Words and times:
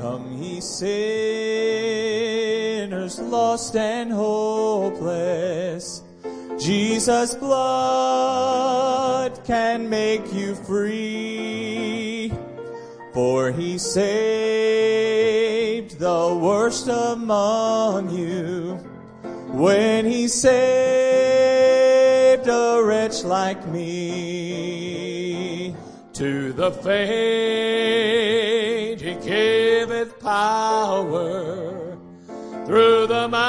Come, 0.00 0.40
ye 0.40 0.60
sinners, 0.62 1.18
lost 3.18 3.76
and 3.76 4.10
hopeless. 4.10 6.02
Jesus' 6.58 7.34
blood 7.34 9.38
can 9.44 9.90
make 9.90 10.32
you 10.32 10.54
free. 10.54 12.32
For 13.12 13.52
he 13.52 13.76
saved 13.76 13.98
the 15.98 16.38
worst 16.40 16.88
among 16.88 18.08
you 18.08 18.76
when 19.52 20.06
he 20.06 20.28
saved 20.28 20.48
a 22.48 22.82
wretch 22.82 23.22
like 23.22 23.68
me. 23.68 25.74
To 26.14 26.54
the 26.54 26.70
giveth 26.70 28.29
power 31.20 31.98
through 32.66 33.06
the 33.06 33.28
mountains 33.28 33.46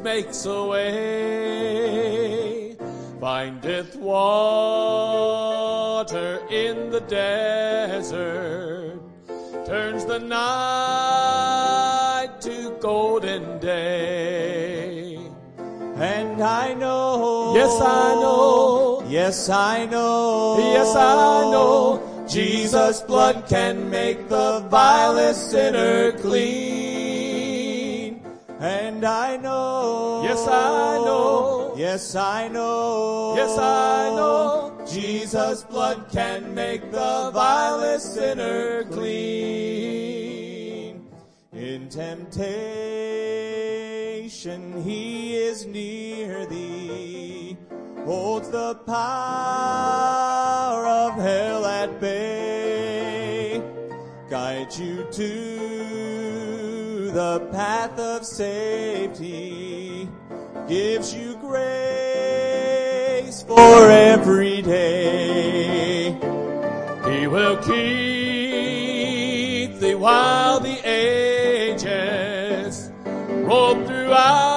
makes 0.00 0.44
a 0.46 0.64
way, 0.64 2.76
findeth 3.20 3.94
water 3.96 4.80
in 6.50 6.90
the 6.90 7.00
desert, 7.00 9.00
turns 9.64 10.04
the 10.04 10.18
night 10.18 10.40
to 12.40 12.76
golden 12.80 13.58
day. 13.60 15.18
And 15.96 16.42
I 16.42 16.74
know, 16.74 17.54
Yes, 17.54 17.80
I 17.80 18.14
know. 18.14 19.04
yes, 19.08 19.48
I 19.48 19.86
know, 19.86 20.58
Yes, 20.58 20.96
I 20.96 21.50
know. 21.52 22.00
Jesus' 22.32 23.02
blood 23.02 23.44
can 23.46 23.90
make 23.90 24.26
the 24.30 24.64
vilest 24.70 25.50
sinner 25.50 26.12
clean. 26.12 27.42
And 28.58 29.04
I 29.04 29.36
know, 29.36 30.22
Yes, 30.24 30.48
I 30.48 30.96
know. 30.96 31.74
yes, 31.76 32.14
I 32.16 32.48
know, 32.48 33.34
Yes, 33.36 33.58
I 33.58 34.08
know. 34.16 34.72
Jesus' 34.86 35.62
blood 35.64 36.06
can 36.10 36.54
make 36.54 36.90
the 36.90 37.30
vilest 37.34 38.14
sinner 38.14 38.84
clean. 38.84 40.32
In 41.52 41.90
temptation, 41.90 42.32
he 44.82 45.36
is 45.36 45.66
near 45.66 46.46
thee, 46.46 47.58
holds 48.06 48.48
the 48.48 48.76
power 48.86 50.31
you 54.78 55.06
to 55.10 57.10
the 57.10 57.40
path 57.52 57.98
of 57.98 58.24
safety, 58.24 60.08
gives 60.68 61.12
you 61.14 61.36
grace 61.36 61.92
for 63.42 63.90
every 63.90 64.62
day. 64.62 66.12
He 67.10 67.26
will 67.26 67.58
keep 67.58 67.74
thee 69.78 69.94
while 69.94 70.60
the 70.60 70.80
ages 70.88 72.90
roll 73.44 73.74
throughout 73.84 74.51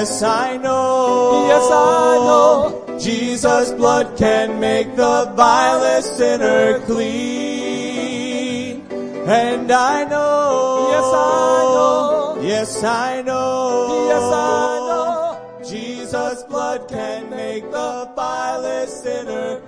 yes, 0.00 0.22
I 0.22 0.56
know, 0.56 1.46
Yes, 1.46 1.68
I 1.70 2.16
know. 2.28 2.98
Jesus' 2.98 3.72
blood 3.72 4.16
can 4.16 4.58
make 4.58 4.96
the 4.96 5.30
vilest 5.36 6.16
sinner 6.16 6.78
clean. 6.86 8.80
And 9.28 9.70
I 9.70 10.04
know, 10.04 10.88
Yes, 10.94 11.04
I 11.04 11.62
know. 11.76 12.38
yes, 12.40 12.82
I 12.82 13.22
know, 13.22 14.06
Yes, 14.12 14.22
I 14.22 14.72
know. 14.88 15.36
Jesus' 15.68 16.42
blood 16.44 16.88
can 16.88 17.28
make 17.30 17.70
the 17.70 18.08
vilest 18.16 19.02
sinner 19.02 19.60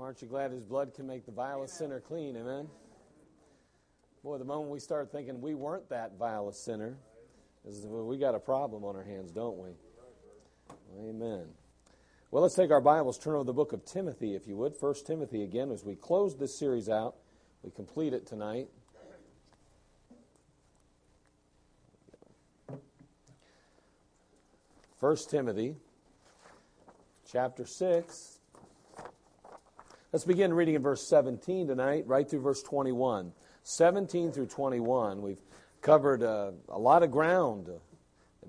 Aren't 0.00 0.22
you 0.22 0.28
glad 0.28 0.50
his 0.50 0.64
blood 0.64 0.92
can 0.92 1.06
make 1.06 1.24
the 1.24 1.32
vilest 1.32 1.78
sinner 1.78 2.00
clean? 2.00 2.36
Amen. 2.36 2.68
Boy, 4.22 4.38
the 4.38 4.44
moment 4.44 4.70
we 4.70 4.80
start 4.80 5.12
thinking 5.12 5.40
we 5.40 5.54
weren't 5.54 5.88
that 5.90 6.18
vilest 6.18 6.64
sinner, 6.64 6.96
is 7.66 7.86
we 7.86 8.18
got 8.18 8.34
a 8.34 8.40
problem 8.40 8.84
on 8.84 8.96
our 8.96 9.04
hands, 9.04 9.30
don't 9.30 9.56
we? 9.56 9.70
Amen. 11.08 11.46
Well, 12.30 12.42
let's 12.42 12.54
take 12.54 12.70
our 12.70 12.80
Bibles, 12.80 13.18
turn 13.18 13.34
over 13.34 13.44
the 13.44 13.52
book 13.52 13.72
of 13.72 13.84
Timothy, 13.84 14.34
if 14.34 14.48
you 14.48 14.56
would. 14.56 14.74
First 14.74 15.06
Timothy 15.06 15.44
again, 15.44 15.70
as 15.70 15.84
we 15.84 15.94
close 15.94 16.36
this 16.36 16.58
series 16.58 16.88
out, 16.88 17.14
we 17.62 17.70
complete 17.70 18.12
it 18.12 18.26
tonight. 18.26 18.68
First 24.98 25.30
Timothy, 25.30 25.76
chapter 27.30 27.64
six. 27.64 28.40
Let's 30.14 30.24
begin 30.24 30.54
reading 30.54 30.76
in 30.76 30.82
verse 30.82 31.04
17 31.08 31.66
tonight, 31.66 32.04
right 32.06 32.30
through 32.30 32.42
verse 32.42 32.62
21. 32.62 33.32
17 33.64 34.30
through 34.30 34.46
21. 34.46 35.20
We've 35.20 35.40
covered 35.82 36.22
uh, 36.22 36.52
a 36.68 36.78
lot 36.78 37.02
of 37.02 37.10
ground. 37.10 37.68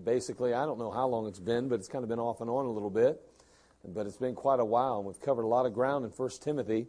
Basically, 0.04 0.54
I 0.54 0.68
don't 0.68 0.78
know 0.78 0.92
how 0.92 1.08
long 1.08 1.26
it's 1.26 1.40
been, 1.40 1.68
but 1.68 1.80
it's 1.80 1.88
kind 1.88 2.04
of 2.04 2.10
been 2.10 2.20
off 2.20 2.40
and 2.40 2.52
on 2.52 2.68
a 2.68 2.70
little 2.70 2.92
bit. 2.92 3.20
But 3.84 4.06
it's 4.06 4.18
been 4.18 4.36
quite 4.36 4.60
a 4.60 4.64
while, 4.64 4.98
and 4.98 5.08
we've 5.08 5.20
covered 5.20 5.42
a 5.42 5.48
lot 5.48 5.66
of 5.66 5.74
ground 5.74 6.06
in 6.06 6.12
1 6.12 6.30
Timothy. 6.40 6.86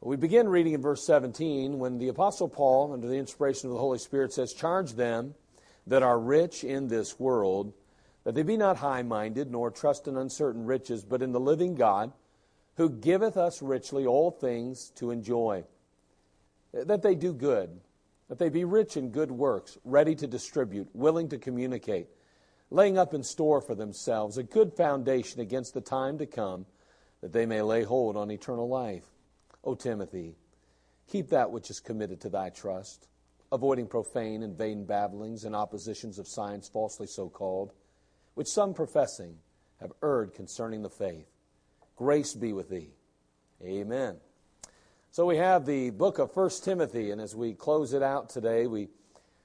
We 0.00 0.14
begin 0.14 0.48
reading 0.48 0.74
in 0.74 0.80
verse 0.80 1.04
17 1.04 1.76
when 1.80 1.98
the 1.98 2.06
Apostle 2.06 2.48
Paul, 2.48 2.92
under 2.92 3.08
the 3.08 3.18
inspiration 3.18 3.70
of 3.70 3.74
the 3.74 3.80
Holy 3.80 3.98
Spirit, 3.98 4.32
says, 4.32 4.52
Charge 4.52 4.92
them 4.92 5.34
that 5.88 6.04
are 6.04 6.20
rich 6.20 6.62
in 6.62 6.86
this 6.86 7.18
world, 7.18 7.72
that 8.22 8.36
they 8.36 8.44
be 8.44 8.56
not 8.56 8.76
high 8.76 9.02
minded, 9.02 9.50
nor 9.50 9.72
trust 9.72 10.06
in 10.06 10.16
uncertain 10.16 10.64
riches, 10.64 11.02
but 11.02 11.22
in 11.22 11.32
the 11.32 11.40
living 11.40 11.74
God, 11.74 12.12
who 12.76 12.90
giveth 12.90 13.36
us 13.36 13.62
richly 13.62 14.06
all 14.06 14.30
things 14.30 14.90
to 14.96 15.10
enjoy. 15.10 15.64
That 16.72 17.02
they 17.02 17.14
do 17.14 17.32
good, 17.32 17.80
that 18.28 18.38
they 18.38 18.48
be 18.48 18.64
rich 18.64 18.96
in 18.96 19.10
good 19.10 19.30
works, 19.30 19.78
ready 19.84 20.14
to 20.16 20.26
distribute, 20.26 20.88
willing 20.92 21.28
to 21.28 21.38
communicate, 21.38 22.08
laying 22.70 22.98
up 22.98 23.14
in 23.14 23.22
store 23.22 23.60
for 23.60 23.74
themselves 23.74 24.38
a 24.38 24.42
good 24.42 24.72
foundation 24.72 25.40
against 25.40 25.74
the 25.74 25.80
time 25.80 26.18
to 26.18 26.26
come, 26.26 26.66
that 27.20 27.32
they 27.32 27.46
may 27.46 27.62
lay 27.62 27.84
hold 27.84 28.16
on 28.16 28.30
eternal 28.30 28.68
life. 28.68 29.04
O 29.62 29.74
Timothy, 29.74 30.34
keep 31.06 31.30
that 31.30 31.50
which 31.50 31.70
is 31.70 31.80
committed 31.80 32.20
to 32.22 32.28
thy 32.28 32.50
trust, 32.50 33.06
avoiding 33.52 33.86
profane 33.86 34.42
and 34.42 34.58
vain 34.58 34.84
babblings 34.84 35.44
and 35.44 35.54
oppositions 35.54 36.18
of 36.18 36.26
science 36.26 36.68
falsely 36.68 37.06
so 37.06 37.28
called, 37.28 37.72
which 38.34 38.48
some 38.48 38.74
professing 38.74 39.36
have 39.80 39.92
erred 40.02 40.34
concerning 40.34 40.82
the 40.82 40.90
faith. 40.90 41.33
Grace 41.96 42.34
be 42.34 42.52
with 42.52 42.68
thee. 42.68 42.90
Amen. 43.62 44.16
So 45.10 45.26
we 45.26 45.36
have 45.36 45.64
the 45.64 45.90
book 45.90 46.18
of 46.18 46.34
1 46.34 46.50
Timothy, 46.62 47.12
and 47.12 47.20
as 47.20 47.36
we 47.36 47.54
close 47.54 47.92
it 47.92 48.02
out 48.02 48.28
today, 48.28 48.66
we 48.66 48.88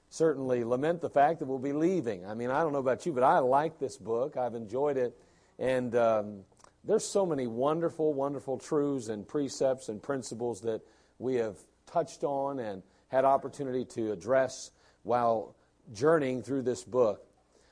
certainly 0.08 0.64
lament 0.64 1.00
the 1.00 1.08
fact 1.08 1.38
that 1.38 1.46
we'll 1.46 1.58
be 1.58 1.72
leaving. 1.72 2.26
I 2.26 2.34
mean, 2.34 2.50
I 2.50 2.62
don't 2.62 2.72
know 2.72 2.80
about 2.80 3.06
you, 3.06 3.12
but 3.12 3.22
I 3.22 3.38
like 3.38 3.78
this 3.78 3.96
book. 3.96 4.36
I've 4.36 4.56
enjoyed 4.56 4.96
it. 4.96 5.16
And 5.60 5.94
um, 5.94 6.40
there's 6.82 7.04
so 7.04 7.24
many 7.24 7.46
wonderful, 7.46 8.12
wonderful 8.12 8.58
truths 8.58 9.08
and 9.08 9.26
precepts 9.26 9.88
and 9.88 10.02
principles 10.02 10.60
that 10.62 10.80
we 11.20 11.36
have 11.36 11.56
touched 11.86 12.24
on 12.24 12.58
and 12.58 12.82
had 13.08 13.24
opportunity 13.24 13.84
to 13.84 14.10
address 14.10 14.72
while 15.04 15.54
journeying 15.92 16.42
through 16.42 16.62
this 16.62 16.82
book. 16.82 17.24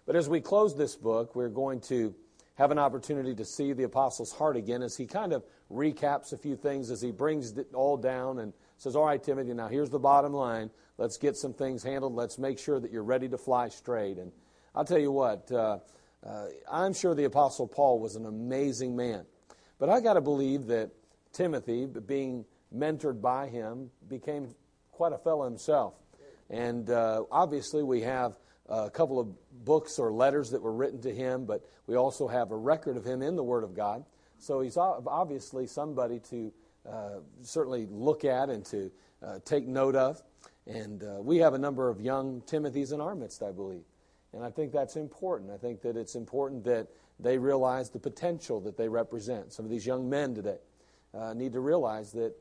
But 0.07 0.17
as 0.17 0.29
we 0.29 0.41
close 0.41 0.77
this 0.77 0.95
book, 0.95 1.35
we're 1.35 1.49
going 1.49 1.81
to 1.83 2.15
have 2.59 2.73
an 2.73 2.79
opportunity 2.79 3.35
to 3.37 3.45
see 3.45 3.73
the 3.73 3.85
apostle's 3.85 4.33
heart 4.33 4.57
again 4.57 4.83
as 4.83 4.97
he 4.97 5.07
kind 5.07 5.33
of 5.33 5.45
recaps 5.71 6.33
a 6.33 6.37
few 6.37 6.57
things 6.57 6.91
as 6.91 7.01
he 7.01 7.13
brings 7.13 7.57
it 7.57 7.73
all 7.73 7.97
down 7.97 8.41
and 8.41 8.53
says, 8.79 8.97
All 8.97 9.07
right, 9.07 9.23
Timothy, 9.23 9.55
now 9.55 9.69
here's 9.69 9.91
the 9.91 9.99
bottom 9.99 10.33
line. 10.33 10.71
Let's 10.99 11.17
get 11.19 11.37
some 11.37 11.55
things 11.55 11.85
handled. 11.85 12.15
Let's 12.15 12.37
make 12.37 12.59
sure 12.59 12.81
that 12.81 12.91
you're 12.91 13.05
ready 13.05 13.29
to 13.29 13.39
fly 13.39 13.69
straight. 13.69 14.19
And 14.19 14.33
I'll 14.75 14.85
tell 14.85 14.99
you 14.99 15.13
what, 15.13 15.51
uh, 15.53 15.79
uh, 16.27 16.47
I'm 16.71 16.95
sure 16.95 17.15
the 17.15 17.25
apostle 17.25 17.69
Paul 17.69 18.01
was 18.01 18.17
an 18.17 18.27
amazing 18.27 18.97
man. 18.97 19.25
But 19.79 19.89
I 19.89 20.01
got 20.01 20.15
to 20.15 20.21
believe 20.21 20.67
that 20.67 20.91
Timothy, 21.33 21.87
being 21.87 22.45
mentored 22.77 23.21
by 23.21 23.47
him, 23.47 23.91
became 24.09 24.53
quite 24.91 25.13
a 25.13 25.19
fellow 25.19 25.45
himself. 25.45 25.95
And 26.51 26.91
uh, 26.91 27.23
obviously, 27.31 27.85
we 27.85 28.01
have 28.01 28.37
a 28.69 28.91
couple 28.91 29.19
of 29.19 29.29
books 29.65 29.99
or 29.99 30.13
letters 30.13 30.51
that 30.51 30.61
were 30.61 30.73
written 30.73 31.01
to 31.03 31.15
him, 31.15 31.45
but 31.45 31.65
we 31.87 31.97
also 31.97 32.29
have 32.29 32.51
a 32.51 32.57
record 32.57 32.97
of 32.97 33.05
him 33.05 33.23
in 33.23 33.37
the 33.37 33.43
Word 33.43 33.65
of 33.65 33.75
God. 33.75 34.05
So 34.39 34.61
he's 34.61 34.77
obviously 34.77 35.67
somebody 35.67 36.21
to 36.31 36.53
uh, 36.89 37.21
certainly 37.43 37.87
look 37.91 38.25
at 38.25 38.51
and 38.51 38.65
to 38.67 38.91
uh, 39.23 39.39
take 39.45 39.67
note 39.67 39.97
of. 39.97 40.23
And 40.67 41.03
uh, 41.03 41.21
we 41.21 41.39
have 41.39 41.55
a 41.55 41.59
number 41.59 41.89
of 41.89 42.01
young 42.01 42.43
Timothys 42.43 42.93
in 42.93 43.01
our 43.01 43.15
midst, 43.15 43.43
I 43.43 43.53
believe. 43.53 43.85
And 44.33 44.45
I 44.45 44.51
think 44.51 44.73
that's 44.73 44.97
important. 44.97 45.51
I 45.51 45.57
think 45.57 45.81
that 45.83 45.97
it's 45.97 46.15
important 46.15 46.65
that 46.65 46.89
they 47.19 47.39
realize 47.39 47.91
the 47.91 47.99
potential 47.99 48.61
that 48.61 48.77
they 48.77 48.89
represent. 48.89 49.53
Some 49.53 49.65
of 49.65 49.71
these 49.71 49.87
young 49.87 50.09
men 50.09 50.35
today 50.35 50.59
uh, 51.15 51.33
need 51.33 51.53
to 51.55 51.61
realize 51.61 52.13
that, 52.13 52.35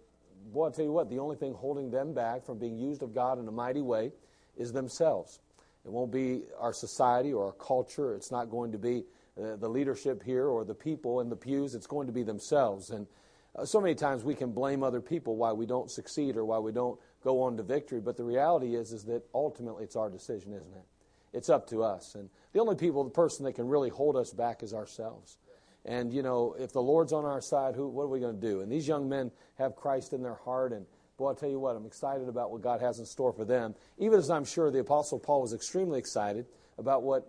boy, 0.51 0.65
I'll 0.65 0.71
tell 0.71 0.85
you 0.85 0.91
what, 0.91 1.09
the 1.09 1.19
only 1.19 1.37
thing 1.37 1.53
holding 1.53 1.89
them 1.89 2.13
back 2.13 2.45
from 2.45 2.59
being 2.59 2.77
used 2.77 3.01
of 3.01 3.15
God 3.15 3.39
in 3.39 3.47
a 3.47 3.51
mighty 3.51 3.81
way 3.81 4.11
is 4.57 4.73
themselves. 4.73 5.39
It 5.87 5.93
won't 5.93 6.11
be 6.11 6.41
our 6.59 6.73
society 6.73 7.31
or 7.31 7.45
our 7.45 7.51
culture. 7.53 8.13
It's 8.13 8.29
not 8.29 8.49
going 8.49 8.73
to 8.73 8.77
be 8.77 9.05
uh, 9.41 9.55
the 9.55 9.69
leadership 9.69 10.21
here 10.21 10.47
or 10.47 10.65
the 10.65 10.75
people 10.75 11.21
in 11.21 11.29
the 11.29 11.35
pews. 11.37 11.75
It's 11.75 11.87
going 11.87 12.07
to 12.07 12.13
be 12.13 12.23
themselves. 12.23 12.89
And 12.89 13.07
uh, 13.55 13.63
so 13.63 13.79
many 13.79 13.95
times 13.95 14.25
we 14.25 14.35
can 14.35 14.51
blame 14.51 14.83
other 14.83 14.99
people 14.99 15.37
why 15.37 15.53
we 15.53 15.65
don't 15.65 15.89
succeed 15.89 16.35
or 16.35 16.43
why 16.43 16.59
we 16.59 16.73
don't 16.73 16.99
go 17.23 17.41
on 17.43 17.55
to 17.55 17.63
victory. 17.63 18.01
But 18.01 18.17
the 18.17 18.25
reality 18.25 18.75
is, 18.75 18.91
is 18.91 19.05
that 19.05 19.23
ultimately 19.33 19.85
it's 19.85 19.95
our 19.95 20.09
decision, 20.09 20.51
isn't 20.51 20.73
it? 20.73 20.83
It's 21.31 21.49
up 21.49 21.69
to 21.69 21.83
us. 21.83 22.15
And 22.15 22.29
the 22.51 22.59
only 22.59 22.75
people, 22.75 23.05
the 23.05 23.09
person 23.09 23.45
that 23.45 23.53
can 23.53 23.69
really 23.69 23.89
hold 23.89 24.17
us 24.17 24.31
back 24.31 24.63
is 24.63 24.73
ourselves. 24.73 25.37
And, 25.85 26.11
you 26.11 26.21
know, 26.21 26.53
if 26.59 26.73
the 26.73 26.81
Lord's 26.81 27.13
on 27.13 27.23
our 27.23 27.39
side, 27.39 27.75
who, 27.75 27.87
what 27.87 28.03
are 28.03 28.07
we 28.09 28.19
going 28.19 28.35
to 28.41 28.45
do? 28.45 28.59
And 28.59 28.69
these 28.69 28.89
young 28.89 29.07
men 29.07 29.31
have 29.57 29.77
Christ 29.77 30.11
in 30.11 30.21
their 30.21 30.35
heart. 30.35 30.73
And, 30.73 30.85
boy, 31.17 31.29
I'll 31.29 31.35
tell 31.35 31.49
you 31.49 31.59
what, 31.59 31.75
I'm 31.75 31.85
excited 31.85 32.29
about 32.29 32.51
what 32.51 32.61
God 32.61 32.79
has 32.79 32.99
in 32.99 33.05
store 33.05 33.33
for 33.33 33.43
them. 33.43 33.73
Even 33.97 34.19
as 34.19 34.29
I'm 34.29 34.45
sure 34.45 34.69
the 34.69 34.79
Apostle 34.79 35.19
Paul 35.19 35.41
was 35.41 35.53
extremely 35.53 35.97
excited 35.97 36.45
about 36.77 37.01
what 37.01 37.27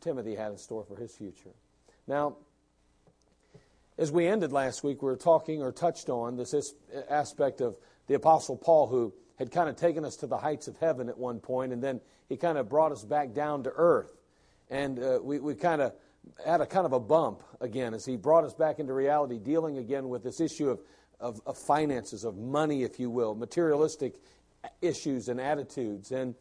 Timothy 0.00 0.34
had 0.34 0.50
in 0.50 0.58
store 0.58 0.84
for 0.84 0.96
his 0.96 1.14
future. 1.14 1.50
Now, 2.08 2.36
as 3.96 4.10
we 4.10 4.26
ended 4.26 4.52
last 4.52 4.82
week, 4.82 5.00
we 5.00 5.06
were 5.06 5.16
talking 5.16 5.62
or 5.62 5.70
touched 5.70 6.08
on 6.08 6.36
this 6.36 6.74
aspect 7.08 7.60
of 7.60 7.76
the 8.08 8.14
Apostle 8.14 8.56
Paul, 8.56 8.88
who 8.88 9.14
had 9.38 9.52
kind 9.52 9.68
of 9.68 9.76
taken 9.76 10.04
us 10.04 10.16
to 10.16 10.26
the 10.26 10.36
heights 10.36 10.66
of 10.66 10.76
heaven 10.78 11.08
at 11.08 11.16
one 11.16 11.38
point, 11.38 11.72
and 11.72 11.82
then 11.82 12.00
he 12.28 12.36
kind 12.36 12.58
of 12.58 12.68
brought 12.68 12.90
us 12.90 13.04
back 13.04 13.32
down 13.32 13.62
to 13.62 13.72
earth. 13.76 14.10
And 14.70 14.98
uh, 14.98 15.20
we, 15.22 15.38
we 15.38 15.54
kind 15.54 15.80
of 15.80 15.92
had 16.44 16.60
a 16.60 16.66
kind 16.66 16.86
of 16.86 16.92
a 16.92 17.00
bump 17.00 17.42
again 17.60 17.94
as 17.94 18.04
he 18.04 18.16
brought 18.16 18.44
us 18.44 18.54
back 18.54 18.80
into 18.80 18.92
reality, 18.92 19.38
dealing 19.38 19.78
again 19.78 20.08
with 20.08 20.24
this 20.24 20.40
issue 20.40 20.70
of, 20.70 20.80
of, 21.24 21.40
of 21.46 21.56
finances, 21.56 22.22
of 22.22 22.36
money, 22.36 22.82
if 22.82 23.00
you 23.00 23.08
will, 23.08 23.34
materialistic 23.34 24.20
issues 24.82 25.28
and 25.28 25.40
attitudes. 25.40 26.12
And 26.12 26.34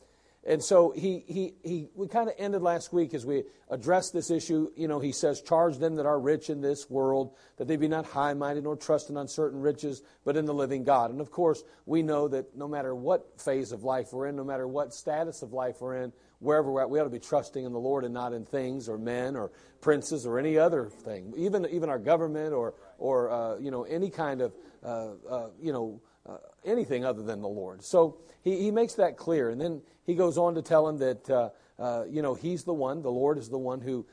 and 0.45 0.61
so 0.61 0.91
he, 0.91 1.23
he, 1.25 1.53
he, 1.63 1.87
we 1.95 2.09
kind 2.09 2.27
of 2.27 2.35
ended 2.37 2.61
last 2.61 2.91
week 2.91 3.13
as 3.13 3.25
we 3.25 3.43
addressed 3.69 4.11
this 4.11 4.29
issue. 4.29 4.71
You 4.75 4.89
know, 4.89 4.99
he 4.99 5.13
says, 5.13 5.41
Charge 5.41 5.77
them 5.77 5.95
that 5.95 6.05
are 6.05 6.19
rich 6.19 6.49
in 6.49 6.59
this 6.59 6.89
world, 6.89 7.33
that 7.55 7.69
they 7.69 7.77
be 7.77 7.87
not 7.87 8.05
high 8.05 8.33
minded 8.33 8.65
nor 8.65 8.75
trust 8.75 9.09
in 9.09 9.15
uncertain 9.15 9.61
riches, 9.61 10.01
but 10.25 10.35
in 10.35 10.43
the 10.43 10.53
living 10.53 10.83
God. 10.83 11.11
And 11.11 11.21
of 11.21 11.31
course, 11.31 11.63
we 11.85 12.03
know 12.03 12.27
that 12.27 12.57
no 12.57 12.67
matter 12.67 12.93
what 12.93 13.39
phase 13.39 13.71
of 13.71 13.85
life 13.85 14.11
we're 14.11 14.27
in, 14.27 14.35
no 14.35 14.43
matter 14.43 14.67
what 14.67 14.93
status 14.93 15.43
of 15.43 15.53
life 15.53 15.77
we're 15.79 15.95
in, 16.03 16.11
wherever 16.43 16.71
we're 16.71 16.81
at, 16.81 16.89
we 16.89 16.99
ought 16.99 17.05
to 17.05 17.09
be 17.09 17.19
trusting 17.19 17.63
in 17.63 17.71
the 17.71 17.79
Lord 17.79 18.03
and 18.03 18.13
not 18.13 18.33
in 18.33 18.45
things 18.45 18.89
or 18.89 18.97
men 18.97 19.35
or 19.35 19.51
princes 19.81 20.25
or 20.25 20.37
any 20.37 20.57
other 20.57 20.85
thing, 20.85 21.33
even, 21.37 21.65
even 21.67 21.89
our 21.89 21.99
government 21.99 22.53
or, 22.53 22.73
or 22.97 23.31
uh, 23.31 23.57
you 23.57 23.71
know, 23.71 23.83
any 23.83 24.09
kind 24.09 24.41
of, 24.41 24.53
uh, 24.83 25.09
uh, 25.29 25.49
you 25.61 25.71
know, 25.71 26.01
uh, 26.27 26.37
anything 26.65 27.03
other 27.05 27.21
than 27.21 27.41
the 27.41 27.47
Lord. 27.47 27.83
So 27.83 28.17
he, 28.43 28.59
he 28.59 28.71
makes 28.71 28.95
that 28.95 29.17
clear. 29.17 29.49
And 29.49 29.59
then 29.59 29.81
he 30.05 30.15
goes 30.15 30.37
on 30.37 30.55
to 30.55 30.61
tell 30.61 30.87
him 30.87 30.97
that, 30.99 31.29
uh, 31.29 31.49
uh, 31.79 32.03
you 32.09 32.21
know, 32.21 32.33
he's 32.33 32.63
the 32.63 32.73
one, 32.73 33.01
the 33.01 33.11
Lord 33.11 33.37
is 33.37 33.49
the 33.49 33.57
one 33.57 33.81
who 33.81 34.05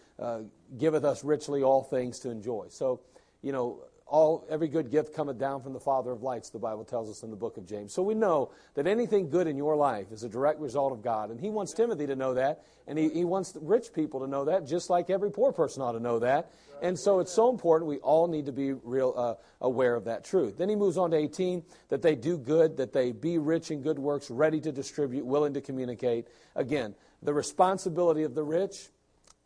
giveth 0.77 1.05
us 1.05 1.25
richly 1.25 1.63
all 1.63 1.83
things 1.83 2.21
to 2.21 2.31
enjoy. 2.31 2.67
So, 2.69 3.01
you 3.43 3.53
know, 3.53 3.81
all 4.11 4.45
every 4.51 4.67
good 4.67 4.91
gift 4.91 5.15
cometh 5.15 5.39
down 5.39 5.63
from 5.63 5.73
the 5.73 5.81
Father 5.81 6.11
of 6.11 6.23
lights, 6.23 6.51
the 6.51 6.59
Bible 6.59 6.85
tells 6.85 7.09
us 7.09 7.23
in 7.23 7.31
the 7.31 7.37
book 7.37 7.57
of 7.57 7.65
James. 7.65 7.95
So 7.95 8.03
we 8.03 8.15
know 8.15 8.51
that 8.75 8.87
anything 8.87 9.31
good 9.31 9.47
in 9.47 9.57
your 9.57 9.77
life 9.77 10.11
is 10.11 10.25
a 10.25 10.29
direct 10.29 10.59
result 10.59 10.93
of 10.93 11.01
God. 11.01 11.31
And 11.31 11.41
he 11.41 11.49
wants 11.49 11.73
Timothy 11.73 12.09
to 12.09 12.17
know 12.17 12.35
that, 12.35 12.65
and 12.89 12.99
he, 12.99 13.09
he 13.09 13.25
wants 13.25 13.57
rich 13.61 13.93
people 13.95 14.21
to 14.21 14.27
know 14.27 14.45
that, 14.47 14.67
just 14.67 14.91
like 14.91 15.11
every 15.11 15.31
poor 15.31 15.53
person 15.53 15.83
ought 15.83 15.93
to 15.93 16.01
know 16.01 16.19
that. 16.19 16.51
And 16.83 16.99
so 16.99 17.21
it's 17.21 17.33
so 17.33 17.51
important. 17.51 17.89
We 17.89 17.99
all 17.99 18.27
need 18.27 18.47
to 18.47 18.53
be 18.53 18.73
real 18.73 19.15
uh, 19.17 19.35
aware 19.61 19.95
of 19.95 20.05
that 20.07 20.25
truth. 20.25 20.59
Then 20.59 20.69
he 20.69 20.75
moves 20.75 20.99
on 20.99 21.13
to 21.13 21.17
18 21.17 21.63
that 21.89 22.03
they 22.03 22.17
do 22.17 22.37
good, 22.37 22.77
that 22.79 22.93
they 22.93 23.13
be 23.13 23.39
rich 23.39 23.71
in 23.71 23.81
good 23.81 23.99
works, 23.99 24.29
ready 24.29 24.61
to 24.61 24.73
distribute, 24.73 25.25
willing 25.25 25.55
to 25.55 25.61
communicate. 25.61 26.27
Again, 26.57 26.97
the 27.23 27.35
responsibility 27.35 28.25
of 28.25 28.35
the 28.35 28.43
rich 28.43 28.89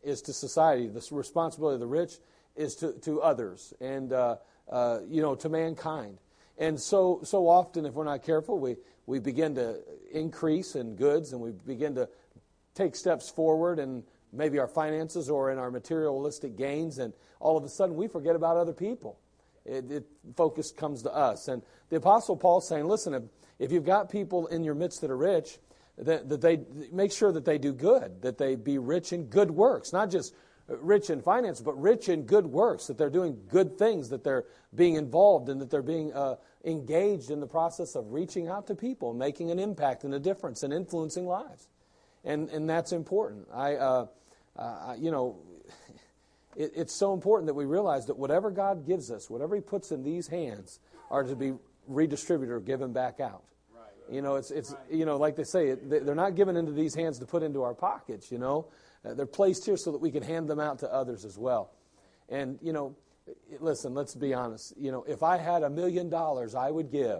is 0.01 0.21
to 0.23 0.33
society. 0.33 0.87
The 0.87 1.05
responsibility 1.11 1.75
of 1.75 1.81
the 1.81 1.87
rich 1.87 2.13
is 2.55 2.75
to, 2.75 2.93
to 3.01 3.21
others. 3.21 3.73
And 3.81 4.13
uh, 4.13 4.37
uh, 4.69 4.99
you 5.09 5.21
know, 5.21 5.35
to 5.35 5.49
mankind. 5.49 6.17
And 6.57 6.79
so, 6.79 7.19
so 7.23 7.47
often, 7.47 7.85
if 7.85 7.93
we're 7.93 8.05
not 8.05 8.23
careful, 8.23 8.59
we, 8.59 8.77
we 9.05 9.19
begin 9.19 9.55
to 9.55 9.79
increase 10.11 10.75
in 10.75 10.95
goods 10.95 11.33
and 11.33 11.41
we 11.41 11.51
begin 11.51 11.95
to 11.95 12.07
take 12.73 12.95
steps 12.95 13.29
forward 13.29 13.79
in 13.79 14.03
maybe 14.31 14.59
our 14.59 14.67
finances 14.67 15.29
or 15.29 15.51
in 15.51 15.57
our 15.57 15.71
materialistic 15.71 16.57
gains, 16.57 16.99
and 16.99 17.13
all 17.39 17.57
of 17.57 17.63
a 17.63 17.69
sudden 17.69 17.95
we 17.95 18.07
forget 18.07 18.35
about 18.35 18.57
other 18.57 18.73
people. 18.73 19.19
It, 19.65 19.91
it 19.91 20.05
focus 20.35 20.71
comes 20.71 21.03
to 21.03 21.13
us. 21.13 21.47
And 21.47 21.61
the 21.89 21.95
Apostle 21.97 22.35
Paul's 22.35 22.67
saying, 22.67 22.85
listen, 22.85 23.13
if, 23.13 23.23
if 23.59 23.71
you've 23.71 23.85
got 23.85 24.09
people 24.09 24.47
in 24.47 24.63
your 24.63 24.75
midst 24.75 25.01
that 25.01 25.09
are 25.09 25.17
rich, 25.17 25.57
that, 25.97 26.29
that 26.29 26.41
they 26.41 26.59
make 26.91 27.11
sure 27.11 27.31
that 27.31 27.45
they 27.45 27.57
do 27.57 27.73
good, 27.73 28.21
that 28.21 28.37
they 28.37 28.55
be 28.55 28.77
rich 28.77 29.13
in 29.13 29.25
good 29.25 29.49
works, 29.49 29.93
not 29.93 30.11
just 30.11 30.35
rich 30.67 31.09
in 31.09 31.21
finance, 31.21 31.61
but 31.61 31.79
rich 31.79 32.09
in 32.09 32.23
good 32.23 32.47
works, 32.47 32.87
that 32.87 32.97
they're 32.97 33.09
doing 33.09 33.37
good 33.49 33.77
things, 33.77 34.09
that 34.09 34.23
they're 34.23 34.45
being 34.73 34.95
involved 34.95 35.49
and 35.49 35.61
that 35.61 35.69
they're 35.69 35.81
being 35.81 36.13
uh, 36.13 36.35
engaged 36.63 37.29
in 37.29 37.39
the 37.39 37.47
process 37.47 37.95
of 37.95 38.11
reaching 38.11 38.47
out 38.47 38.67
to 38.67 38.75
people, 38.75 39.13
making 39.13 39.51
an 39.51 39.59
impact 39.59 40.03
and 40.03 40.13
a 40.13 40.19
difference 40.19 40.63
and 40.63 40.73
influencing 40.73 41.27
lives. 41.27 41.67
And, 42.23 42.49
and 42.49 42.67
that's 42.69 42.91
important. 42.91 43.47
I, 43.53 43.75
uh, 43.75 44.07
uh, 44.57 44.95
you 44.97 45.11
know, 45.11 45.37
it, 46.55 46.71
it's 46.75 46.93
so 46.93 47.13
important 47.13 47.47
that 47.47 47.53
we 47.53 47.65
realize 47.65 48.07
that 48.07 48.17
whatever 48.17 48.49
God 48.49 48.85
gives 48.85 49.11
us, 49.11 49.29
whatever 49.29 49.55
He 49.55 49.61
puts 49.61 49.91
in 49.91 50.03
these 50.03 50.27
hands, 50.27 50.79
are 51.11 51.23
to 51.23 51.35
be 51.35 51.53
redistributed 51.87 52.53
or 52.55 52.59
given 52.59 52.91
back 52.91 53.19
out. 53.19 53.43
You 54.11 54.21
know, 54.21 54.35
it's, 54.35 54.51
it's 54.51 54.75
you 54.91 55.05
know, 55.05 55.17
like 55.17 55.35
they 55.35 55.43
say, 55.43 55.73
they're 55.73 56.13
not 56.13 56.35
given 56.35 56.55
into 56.55 56.71
these 56.71 56.93
hands 56.93 57.17
to 57.19 57.25
put 57.25 57.41
into 57.41 57.63
our 57.63 57.73
pockets, 57.73 58.31
you 58.31 58.37
know. 58.37 58.67
Uh, 59.05 59.13
they're 59.13 59.25
placed 59.25 59.65
here 59.65 59.77
so 59.77 59.91
that 59.91 59.99
we 59.99 60.11
can 60.11 60.23
hand 60.23 60.47
them 60.47 60.59
out 60.59 60.79
to 60.79 60.91
others 60.91 61.25
as 61.25 61.37
well. 61.37 61.71
And, 62.29 62.57
you 62.61 62.73
know, 62.73 62.95
listen, 63.59 63.93
let's 63.93 64.15
be 64.15 64.33
honest. 64.33 64.73
You 64.77 64.91
know, 64.91 65.03
if 65.07 65.23
I 65.23 65.37
had 65.37 65.63
a 65.63 65.69
million 65.69 66.09
dollars, 66.09 66.55
I 66.55 66.71
would 66.71 66.91
give 66.91 67.19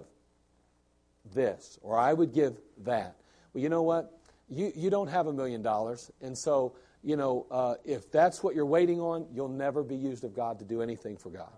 this 1.34 1.78
or 1.82 1.98
I 1.98 2.14
would 2.14 2.34
give 2.34 2.58
that. 2.84 3.16
Well, 3.54 3.62
you 3.62 3.70
know 3.70 3.84
what? 3.84 4.20
You, 4.50 4.72
you 4.76 4.90
don't 4.90 5.08
have 5.08 5.28
a 5.28 5.34
million 5.34 5.62
dollars. 5.62 6.12
And 6.22 6.38
so, 6.38 6.76
you 7.04 7.16
know, 7.16 7.46
uh, 7.52 7.76
if 7.84 8.12
that's 8.12 8.44
what 8.44 8.56
you're 8.56 8.66
waiting 8.66 9.00
on, 9.00 9.28
you'll 9.34 9.50
never 9.50 9.84
be 9.84 9.96
used 9.96 10.24
of 10.24 10.36
God 10.36 10.60
to 10.60 10.66
do 10.66 10.82
anything 10.82 11.18
for 11.18 11.30
God. 11.30 11.54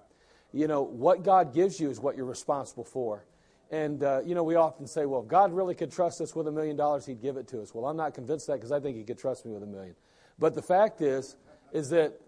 You 0.53 0.67
know, 0.67 0.81
what 0.81 1.23
God 1.23 1.53
gives 1.53 1.79
you 1.79 1.89
is 1.89 1.99
what 1.99 2.15
you're 2.15 2.25
responsible 2.25 2.85
for. 2.85 3.25
And, 3.69 4.01
uh, 4.01 4.21
you 4.25 4.33
know, 4.33 4.43
we 4.43 4.55
often 4.55 4.87
say, 4.87 5.05
well, 5.05 5.21
if 5.21 5.27
God 5.27 5.51
really 5.51 5.75
could 5.75 5.91
trust 5.91 6.21
us 6.21 6.33
with 6.33 6.47
a 6.47 6.51
million 6.51 6.77
dollars, 6.77 7.05
He'd 7.05 7.21
give 7.21 7.35
it 7.35 7.49
to 7.49 7.61
us. 7.61 7.73
Well, 7.73 7.85
I'm 7.85 7.97
not 7.97 8.13
convinced 8.13 8.47
that 8.47 8.53
because 8.53 8.71
I 8.71 8.79
think 8.79 8.95
He 8.95 9.03
could 9.03 9.17
trust 9.17 9.45
me 9.45 9.51
with 9.51 9.63
a 9.63 9.67
million. 9.67 9.95
But 10.39 10.53
the 10.53 10.61
fact 10.61 11.01
is, 11.01 11.35
is 11.73 11.89
that, 11.89 12.19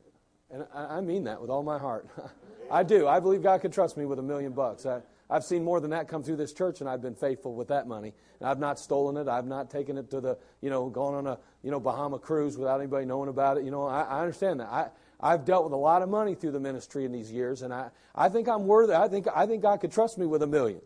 and 0.52 0.66
I 0.74 1.02
mean 1.02 1.26
that 1.26 1.42
with 1.42 1.50
all 1.50 1.64
my 1.64 1.78
heart. 1.78 2.08
I 2.72 2.84
do. 2.84 3.08
I 3.08 3.20
believe 3.20 3.42
God 3.42 3.62
could 3.62 3.74
trust 3.74 3.98
me 3.98 4.06
with 4.06 4.20
a 4.20 4.24
million 4.24 4.52
bucks. 4.54 4.86
I, 4.86 5.02
I've 5.30 5.44
seen 5.44 5.64
more 5.64 5.80
than 5.80 5.92
that 5.92 6.08
come 6.08 6.24
through 6.24 6.38
this 6.38 6.54
church, 6.54 6.82
and 6.82 6.90
I've 6.90 7.02
been 7.02 7.16
faithful 7.16 7.54
with 7.54 7.68
that 7.68 7.88
money. 7.88 8.14
And 8.40 8.50
I've 8.50 8.60
not 8.60 8.80
stolen 8.80 9.18
it. 9.18 9.28
I've 9.28 9.46
not 9.46 9.70
taken 9.70 9.98
it 9.98 10.10
to 10.12 10.22
the, 10.22 10.38
you 10.62 10.70
know, 10.70 10.90
gone 10.90 11.14
on 11.14 11.28
a, 11.28 11.40
you 11.62 11.72
know, 11.72 11.80
Bahama 11.80 12.20
cruise 12.20 12.58
without 12.58 12.80
anybody 12.80 13.06
knowing 13.06 13.30
about 13.30 13.58
it. 13.58 13.64
You 13.64 13.72
know, 13.72 13.86
I, 13.86 14.02
I 14.02 14.20
understand 14.22 14.60
that. 14.60 14.70
I, 14.70 14.90
I've 15.20 15.46
dealt 15.46 15.66
with 15.66 15.74
a 15.74 15.78
lot 15.78 16.02
of 16.02 16.10
money 16.10 16.34
through 16.34 16.52
the 16.52 16.60
ministry 16.60 17.06
in 17.06 17.12
these 17.12 17.32
years, 17.32 17.62
and 17.62 17.74
I, 17.74 17.90
I 18.16 18.30
think 18.30 18.48
I'm 18.48 18.66
worthy. 18.66 18.94
I 18.94 19.08
think, 19.08 19.28
I 19.36 19.46
think 19.46 19.62
God 19.62 19.82
could 19.82 19.92
trust 19.92 20.18
me 20.18 20.26
with 20.26 20.42
a 20.42 20.48
million. 20.48 20.82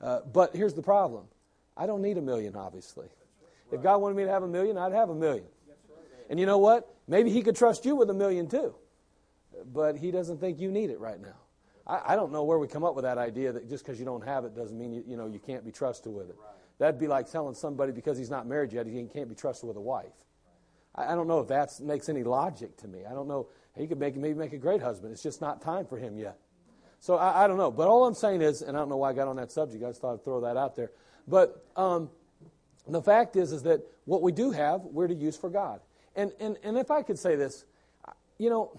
Uh, 0.00 0.20
but 0.32 0.56
here's 0.56 0.74
the 0.74 0.82
problem 0.82 1.26
I 1.76 1.86
don't 1.86 2.02
need 2.02 2.16
a 2.18 2.22
million, 2.22 2.56
obviously. 2.56 3.08
If 3.70 3.82
God 3.82 3.98
wanted 3.98 4.16
me 4.16 4.24
to 4.24 4.30
have 4.30 4.42
a 4.42 4.48
million, 4.48 4.78
I'd 4.78 4.92
have 4.92 5.10
a 5.10 5.14
million. 5.14 5.44
And 6.30 6.38
you 6.38 6.46
know 6.46 6.58
what? 6.58 6.88
Maybe 7.08 7.30
he 7.30 7.42
could 7.42 7.56
trust 7.56 7.84
you 7.84 7.96
with 7.96 8.08
a 8.08 8.14
million 8.14 8.48
too. 8.48 8.74
But 9.70 9.96
he 9.96 10.12
doesn't 10.12 10.38
think 10.38 10.60
you 10.60 10.70
need 10.70 10.88
it 10.88 11.00
right 11.00 11.20
now. 11.20 11.36
I, 11.86 12.12
I 12.12 12.16
don't 12.16 12.32
know 12.32 12.44
where 12.44 12.58
we 12.58 12.68
come 12.68 12.84
up 12.84 12.94
with 12.94 13.02
that 13.02 13.18
idea 13.18 13.52
that 13.52 13.68
just 13.68 13.84
because 13.84 13.98
you 13.98 14.06
don't 14.06 14.24
have 14.24 14.44
it 14.44 14.54
doesn't 14.54 14.78
mean 14.78 14.92
you, 14.92 15.04
you, 15.06 15.16
know, 15.16 15.26
you 15.26 15.40
can't 15.40 15.64
be 15.64 15.72
trusted 15.72 16.14
with 16.14 16.30
it. 16.30 16.36
Right. 16.38 16.54
That'd 16.78 17.00
be 17.00 17.08
like 17.08 17.30
telling 17.30 17.54
somebody 17.54 17.92
because 17.92 18.16
he's 18.16 18.30
not 18.30 18.46
married 18.46 18.72
yet, 18.72 18.86
he 18.86 19.04
can't 19.12 19.28
be 19.28 19.34
trusted 19.34 19.66
with 19.66 19.76
a 19.76 19.80
wife. 19.80 20.06
I, 20.94 21.12
I 21.12 21.14
don't 21.16 21.26
know 21.26 21.40
if 21.40 21.48
that 21.48 21.78
makes 21.80 22.08
any 22.08 22.22
logic 22.22 22.76
to 22.78 22.88
me. 22.88 23.00
I 23.04 23.12
don't 23.12 23.26
know. 23.28 23.48
He 23.76 23.88
could 23.88 23.98
make, 23.98 24.16
maybe 24.16 24.38
make 24.38 24.52
a 24.52 24.58
great 24.58 24.80
husband. 24.80 25.12
It's 25.12 25.22
just 25.22 25.40
not 25.40 25.60
time 25.60 25.84
for 25.84 25.98
him 25.98 26.16
yet. 26.16 26.38
So 27.00 27.16
I, 27.16 27.44
I, 27.44 27.46
don't 27.48 27.56
know. 27.56 27.70
But 27.70 27.88
all 27.88 28.06
I'm 28.06 28.14
saying 28.14 28.42
is, 28.42 28.62
and 28.62 28.76
I 28.76 28.80
don't 28.80 28.88
know 28.88 28.98
why 28.98 29.10
I 29.10 29.12
got 29.14 29.26
on 29.26 29.36
that 29.36 29.50
subject, 29.50 29.82
I 29.82 29.88
just 29.88 30.00
thought 30.00 30.14
I'd 30.14 30.24
throw 30.24 30.42
that 30.42 30.56
out 30.56 30.76
there. 30.76 30.90
But 31.26 31.64
um, 31.76 32.10
the 32.86 33.02
fact 33.02 33.36
is, 33.36 33.52
is 33.52 33.62
that 33.64 33.82
what 34.04 34.22
we 34.22 34.32
do 34.32 34.50
have, 34.50 34.82
we're 34.82 35.08
to 35.08 35.14
use 35.14 35.36
for 35.36 35.50
God. 35.50 35.80
And, 36.20 36.32
and, 36.38 36.58
and 36.62 36.76
if 36.76 36.90
I 36.90 37.02
could 37.02 37.18
say 37.18 37.34
this, 37.34 37.64
you 38.36 38.50
know, 38.50 38.78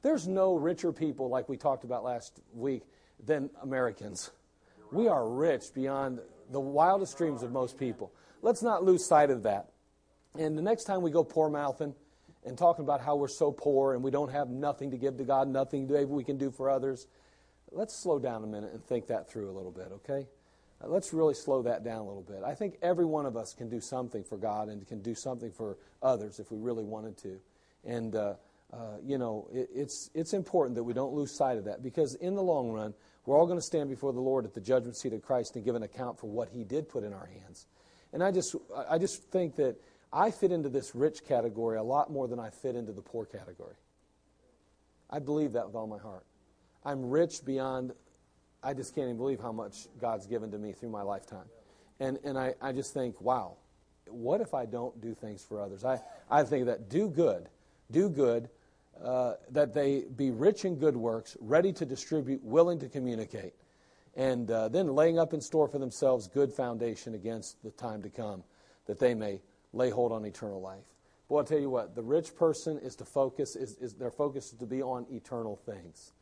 there's 0.00 0.26
no 0.26 0.54
richer 0.54 0.90
people, 0.90 1.28
like 1.28 1.50
we 1.50 1.58
talked 1.58 1.84
about 1.84 2.02
last 2.02 2.40
week, 2.54 2.82
than 3.22 3.50
Americans. 3.62 4.30
We 4.90 5.06
are 5.08 5.28
rich 5.28 5.74
beyond 5.74 6.20
the 6.50 6.60
wildest 6.60 7.18
dreams 7.18 7.42
of 7.42 7.52
most 7.52 7.78
people. 7.78 8.10
Let's 8.40 8.62
not 8.62 8.82
lose 8.82 9.04
sight 9.04 9.28
of 9.28 9.42
that. 9.42 9.68
And 10.38 10.56
the 10.56 10.62
next 10.62 10.84
time 10.84 11.02
we 11.02 11.10
go 11.10 11.24
poor 11.24 11.50
mouthing 11.50 11.94
and 12.46 12.56
talking 12.56 12.84
about 12.84 13.02
how 13.02 13.16
we're 13.16 13.28
so 13.28 13.52
poor 13.52 13.92
and 13.92 14.02
we 14.02 14.10
don't 14.10 14.32
have 14.32 14.48
nothing 14.48 14.92
to 14.92 14.96
give 14.96 15.18
to 15.18 15.24
God, 15.24 15.48
nothing 15.48 15.86
we 16.08 16.24
can 16.24 16.38
do 16.38 16.50
for 16.50 16.70
others, 16.70 17.06
let's 17.70 17.94
slow 17.94 18.18
down 18.18 18.44
a 18.44 18.46
minute 18.46 18.72
and 18.72 18.82
think 18.86 19.08
that 19.08 19.28
through 19.28 19.50
a 19.50 19.52
little 19.52 19.72
bit, 19.72 19.88
okay? 19.92 20.26
Uh, 20.82 20.88
let's 20.88 21.12
really 21.12 21.34
slow 21.34 21.62
that 21.62 21.84
down 21.84 21.98
a 21.98 22.04
little 22.06 22.22
bit. 22.22 22.42
I 22.44 22.54
think 22.54 22.76
every 22.82 23.04
one 23.04 23.26
of 23.26 23.36
us 23.36 23.54
can 23.54 23.68
do 23.68 23.80
something 23.80 24.24
for 24.24 24.36
God 24.36 24.68
and 24.68 24.86
can 24.86 25.00
do 25.00 25.14
something 25.14 25.50
for 25.50 25.78
others 26.02 26.38
if 26.38 26.50
we 26.50 26.58
really 26.58 26.84
wanted 26.84 27.16
to. 27.18 27.40
And, 27.84 28.14
uh, 28.14 28.34
uh, 28.72 28.96
you 29.02 29.16
know, 29.18 29.48
it, 29.52 29.68
it's, 29.74 30.10
it's 30.14 30.32
important 30.32 30.74
that 30.76 30.84
we 30.84 30.92
don't 30.92 31.14
lose 31.14 31.36
sight 31.36 31.56
of 31.56 31.64
that 31.64 31.82
because 31.82 32.14
in 32.16 32.34
the 32.34 32.42
long 32.42 32.70
run, 32.70 32.94
we're 33.24 33.38
all 33.38 33.46
going 33.46 33.58
to 33.58 33.64
stand 33.64 33.88
before 33.90 34.12
the 34.12 34.20
Lord 34.20 34.44
at 34.44 34.54
the 34.54 34.60
judgment 34.60 34.96
seat 34.96 35.12
of 35.12 35.22
Christ 35.22 35.56
and 35.56 35.64
give 35.64 35.74
an 35.74 35.82
account 35.82 36.18
for 36.18 36.28
what 36.28 36.48
He 36.48 36.62
did 36.62 36.88
put 36.88 37.04
in 37.04 37.12
our 37.12 37.26
hands. 37.26 37.66
And 38.12 38.22
I 38.22 38.30
just, 38.30 38.54
I 38.88 38.98
just 38.98 39.22
think 39.24 39.56
that 39.56 39.76
I 40.12 40.30
fit 40.30 40.52
into 40.52 40.68
this 40.68 40.94
rich 40.94 41.24
category 41.24 41.76
a 41.76 41.82
lot 41.82 42.10
more 42.10 42.28
than 42.28 42.38
I 42.38 42.50
fit 42.50 42.76
into 42.76 42.92
the 42.92 43.02
poor 43.02 43.24
category. 43.24 43.74
I 45.10 45.18
believe 45.18 45.52
that 45.52 45.66
with 45.66 45.74
all 45.74 45.86
my 45.86 45.98
heart. 45.98 46.24
I'm 46.84 47.10
rich 47.10 47.44
beyond 47.44 47.92
I 48.62 48.74
just 48.74 48.94
can't 48.94 49.06
even 49.06 49.16
believe 49.16 49.40
how 49.40 49.52
much 49.52 49.86
God's 50.00 50.26
given 50.26 50.50
to 50.50 50.58
me 50.58 50.72
through 50.72 50.90
my 50.90 51.02
lifetime. 51.02 51.46
And, 52.00 52.18
and 52.24 52.38
I, 52.38 52.54
I 52.60 52.72
just 52.72 52.92
think, 52.92 53.20
wow, 53.20 53.56
what 54.08 54.40
if 54.40 54.54
I 54.54 54.66
don't 54.66 55.00
do 55.00 55.14
things 55.14 55.42
for 55.42 55.60
others? 55.60 55.84
I, 55.84 56.00
I 56.30 56.42
think 56.42 56.66
that 56.66 56.88
do 56.88 57.08
good, 57.08 57.48
do 57.90 58.08
good, 58.08 58.48
uh, 59.02 59.34
that 59.50 59.74
they 59.74 60.04
be 60.16 60.30
rich 60.30 60.64
in 60.64 60.76
good 60.76 60.96
works, 60.96 61.36
ready 61.40 61.72
to 61.74 61.84
distribute, 61.84 62.42
willing 62.42 62.78
to 62.80 62.88
communicate, 62.88 63.54
and 64.14 64.50
uh, 64.50 64.68
then 64.68 64.94
laying 64.94 65.18
up 65.18 65.32
in 65.34 65.40
store 65.40 65.68
for 65.68 65.78
themselves 65.78 66.28
good 66.28 66.52
foundation 66.52 67.14
against 67.14 67.62
the 67.62 67.70
time 67.70 68.02
to 68.02 68.08
come, 68.08 68.42
that 68.86 68.98
they 68.98 69.14
may 69.14 69.40
lay 69.72 69.90
hold 69.90 70.12
on 70.12 70.24
eternal 70.24 70.60
life. 70.60 70.84
Boy, 71.28 71.38
I'll 71.38 71.44
tell 71.44 71.58
you 71.58 71.70
what, 71.70 71.94
the 71.94 72.02
rich 72.02 72.34
person 72.36 72.78
is 72.78 72.94
to 72.96 73.04
focus, 73.04 73.56
is, 73.56 73.76
is 73.78 73.94
their 73.94 74.10
focus 74.10 74.52
is 74.52 74.58
to 74.58 74.66
be 74.66 74.82
on 74.82 75.06
eternal 75.10 75.56
things 75.56 76.12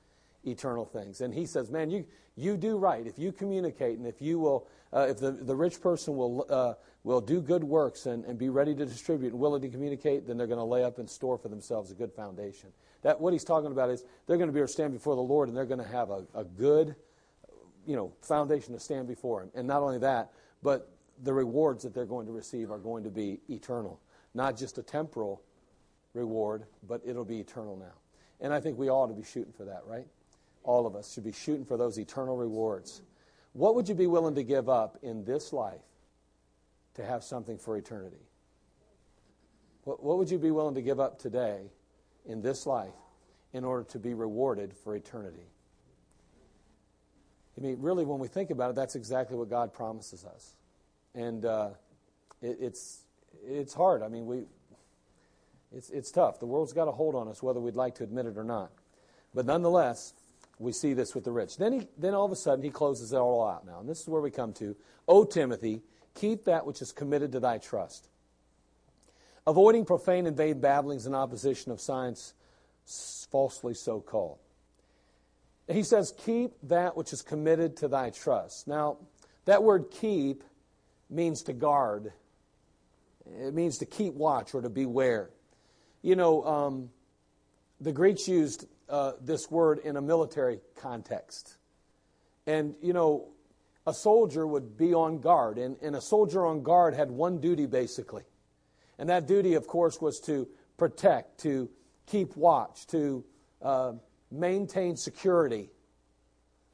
eternal 0.44 0.84
things. 0.84 1.20
And 1.20 1.32
he 1.34 1.46
says, 1.46 1.70
man, 1.70 1.90
you, 1.90 2.04
you 2.36 2.56
do 2.56 2.76
right. 2.76 3.06
If 3.06 3.18
you 3.18 3.32
communicate 3.32 3.98
and 3.98 4.06
if 4.06 4.20
you 4.20 4.38
will, 4.38 4.66
uh, 4.92 5.06
if 5.08 5.18
the, 5.18 5.32
the 5.32 5.54
rich 5.54 5.80
person 5.80 6.16
will, 6.16 6.46
uh, 6.50 6.74
will 7.02 7.20
do 7.20 7.40
good 7.40 7.64
works 7.64 8.06
and, 8.06 8.24
and 8.24 8.38
be 8.38 8.48
ready 8.48 8.74
to 8.74 8.86
distribute 8.86 9.32
and 9.32 9.40
willing 9.40 9.62
to 9.62 9.68
communicate, 9.68 10.26
then 10.26 10.36
they're 10.36 10.46
going 10.46 10.58
to 10.58 10.64
lay 10.64 10.84
up 10.84 10.98
and 10.98 11.08
store 11.08 11.38
for 11.38 11.48
themselves 11.48 11.90
a 11.90 11.94
good 11.94 12.12
foundation. 12.12 12.70
That, 13.02 13.20
what 13.20 13.32
he's 13.32 13.44
talking 13.44 13.70
about 13.70 13.90
is 13.90 14.04
they're 14.26 14.38
going 14.38 14.48
to 14.48 14.52
be 14.52 14.60
able 14.60 14.68
to 14.68 14.72
stand 14.72 14.92
before 14.92 15.14
the 15.14 15.22
Lord 15.22 15.48
and 15.48 15.56
they're 15.56 15.66
going 15.66 15.82
to 15.82 15.88
have 15.88 16.10
a, 16.10 16.24
a 16.34 16.44
good, 16.44 16.96
you 17.86 17.96
know, 17.96 18.12
foundation 18.22 18.72
to 18.72 18.80
stand 18.80 19.06
before 19.06 19.42
him. 19.42 19.50
And 19.54 19.66
not 19.66 19.82
only 19.82 19.98
that, 19.98 20.32
but 20.62 20.90
the 21.22 21.32
rewards 21.32 21.84
that 21.84 21.94
they're 21.94 22.06
going 22.06 22.26
to 22.26 22.32
receive 22.32 22.70
are 22.70 22.78
going 22.78 23.04
to 23.04 23.10
be 23.10 23.40
eternal. 23.48 24.00
Not 24.34 24.56
just 24.56 24.78
a 24.78 24.82
temporal 24.82 25.42
reward, 26.14 26.64
but 26.88 27.02
it'll 27.04 27.24
be 27.24 27.38
eternal 27.38 27.76
now. 27.76 27.92
And 28.40 28.52
I 28.52 28.60
think 28.60 28.78
we 28.78 28.88
ought 28.88 29.08
to 29.08 29.14
be 29.14 29.22
shooting 29.22 29.52
for 29.52 29.64
that, 29.64 29.82
right? 29.86 30.06
All 30.64 30.86
of 30.86 30.96
us 30.96 31.12
should 31.12 31.24
be 31.24 31.32
shooting 31.32 31.64
for 31.64 31.76
those 31.76 31.98
eternal 31.98 32.36
rewards. 32.36 33.02
What 33.52 33.76
would 33.76 33.88
you 33.88 33.94
be 33.94 34.06
willing 34.06 34.34
to 34.34 34.42
give 34.42 34.68
up 34.68 34.98
in 35.02 35.24
this 35.24 35.52
life 35.52 35.80
to 36.94 37.04
have 37.04 37.22
something 37.22 37.58
for 37.58 37.76
eternity? 37.76 38.16
What, 39.84 40.02
what 40.02 40.18
would 40.18 40.30
you 40.30 40.38
be 40.38 40.50
willing 40.50 40.74
to 40.74 40.82
give 40.82 40.98
up 40.98 41.18
today 41.18 41.70
in 42.26 42.42
this 42.42 42.66
life 42.66 42.94
in 43.52 43.64
order 43.64 43.84
to 43.90 43.98
be 43.98 44.14
rewarded 44.14 44.74
for 44.74 44.96
eternity? 44.96 45.46
I 47.56 47.60
mean, 47.60 47.76
really, 47.80 48.04
when 48.04 48.18
we 48.18 48.26
think 48.26 48.50
about 48.50 48.70
it, 48.70 48.76
that's 48.76 48.96
exactly 48.96 49.36
what 49.36 49.48
God 49.48 49.72
promises 49.72 50.24
us. 50.24 50.56
And 51.14 51.44
uh, 51.44 51.70
it, 52.42 52.58
it's, 52.60 53.02
it's 53.46 53.72
hard. 53.72 54.02
I 54.02 54.08
mean, 54.08 54.26
we, 54.26 54.42
it's, 55.72 55.90
it's 55.90 56.10
tough. 56.10 56.40
The 56.40 56.46
world's 56.46 56.72
got 56.72 56.88
a 56.88 56.92
hold 56.92 57.14
on 57.14 57.28
us, 57.28 57.42
whether 57.42 57.60
we'd 57.60 57.76
like 57.76 57.94
to 57.96 58.04
admit 58.04 58.26
it 58.26 58.36
or 58.36 58.42
not. 58.42 58.72
But 59.34 59.46
nonetheless, 59.46 60.14
we 60.58 60.72
see 60.72 60.94
this 60.94 61.14
with 61.14 61.24
the 61.24 61.32
rich. 61.32 61.56
Then, 61.56 61.72
he, 61.72 61.88
then 61.98 62.14
all 62.14 62.24
of 62.24 62.32
a 62.32 62.36
sudden, 62.36 62.64
he 62.64 62.70
closes 62.70 63.12
it 63.12 63.16
all 63.16 63.46
out 63.46 63.66
now. 63.66 63.80
And 63.80 63.88
this 63.88 64.00
is 64.00 64.08
where 64.08 64.22
we 64.22 64.30
come 64.30 64.52
to 64.54 64.76
O 65.08 65.24
Timothy, 65.24 65.82
keep 66.14 66.44
that 66.44 66.66
which 66.66 66.80
is 66.80 66.92
committed 66.92 67.32
to 67.32 67.40
thy 67.40 67.58
trust. 67.58 68.08
Avoiding 69.46 69.84
profane 69.84 70.26
and 70.26 70.36
vain 70.36 70.60
babblings 70.60 71.06
in 71.06 71.14
opposition 71.14 71.70
of 71.70 71.80
science, 71.80 72.34
falsely 73.30 73.74
so 73.74 74.00
called. 74.00 74.38
He 75.68 75.82
says, 75.82 76.14
keep 76.16 76.52
that 76.64 76.96
which 76.96 77.12
is 77.12 77.22
committed 77.22 77.76
to 77.78 77.88
thy 77.88 78.10
trust. 78.10 78.68
Now, 78.68 78.98
that 79.46 79.62
word 79.62 79.90
keep 79.90 80.44
means 81.10 81.42
to 81.44 81.52
guard, 81.52 82.12
it 83.26 83.54
means 83.54 83.78
to 83.78 83.86
keep 83.86 84.14
watch 84.14 84.54
or 84.54 84.62
to 84.62 84.68
beware. 84.68 85.30
You 86.02 86.16
know, 86.16 86.44
um, 86.44 86.90
the 87.80 87.92
Greeks 87.92 88.28
used 88.28 88.66
uh, 88.88 89.12
this 89.20 89.50
word 89.50 89.78
in 89.78 89.96
a 89.96 90.02
military 90.02 90.60
context. 90.76 91.56
And, 92.46 92.74
you 92.82 92.92
know, 92.92 93.28
a 93.86 93.94
soldier 93.94 94.46
would 94.46 94.76
be 94.76 94.94
on 94.94 95.20
guard, 95.20 95.58
and, 95.58 95.76
and 95.82 95.94
a 95.94 96.00
soldier 96.00 96.46
on 96.46 96.62
guard 96.62 96.94
had 96.94 97.10
one 97.10 97.40
duty 97.40 97.66
basically. 97.66 98.22
And 98.98 99.08
that 99.08 99.26
duty, 99.26 99.54
of 99.54 99.66
course, 99.66 100.00
was 100.00 100.20
to 100.20 100.48
protect, 100.76 101.40
to 101.40 101.68
keep 102.06 102.36
watch, 102.36 102.86
to 102.88 103.24
uh, 103.62 103.92
maintain 104.30 104.96
security. 104.96 105.70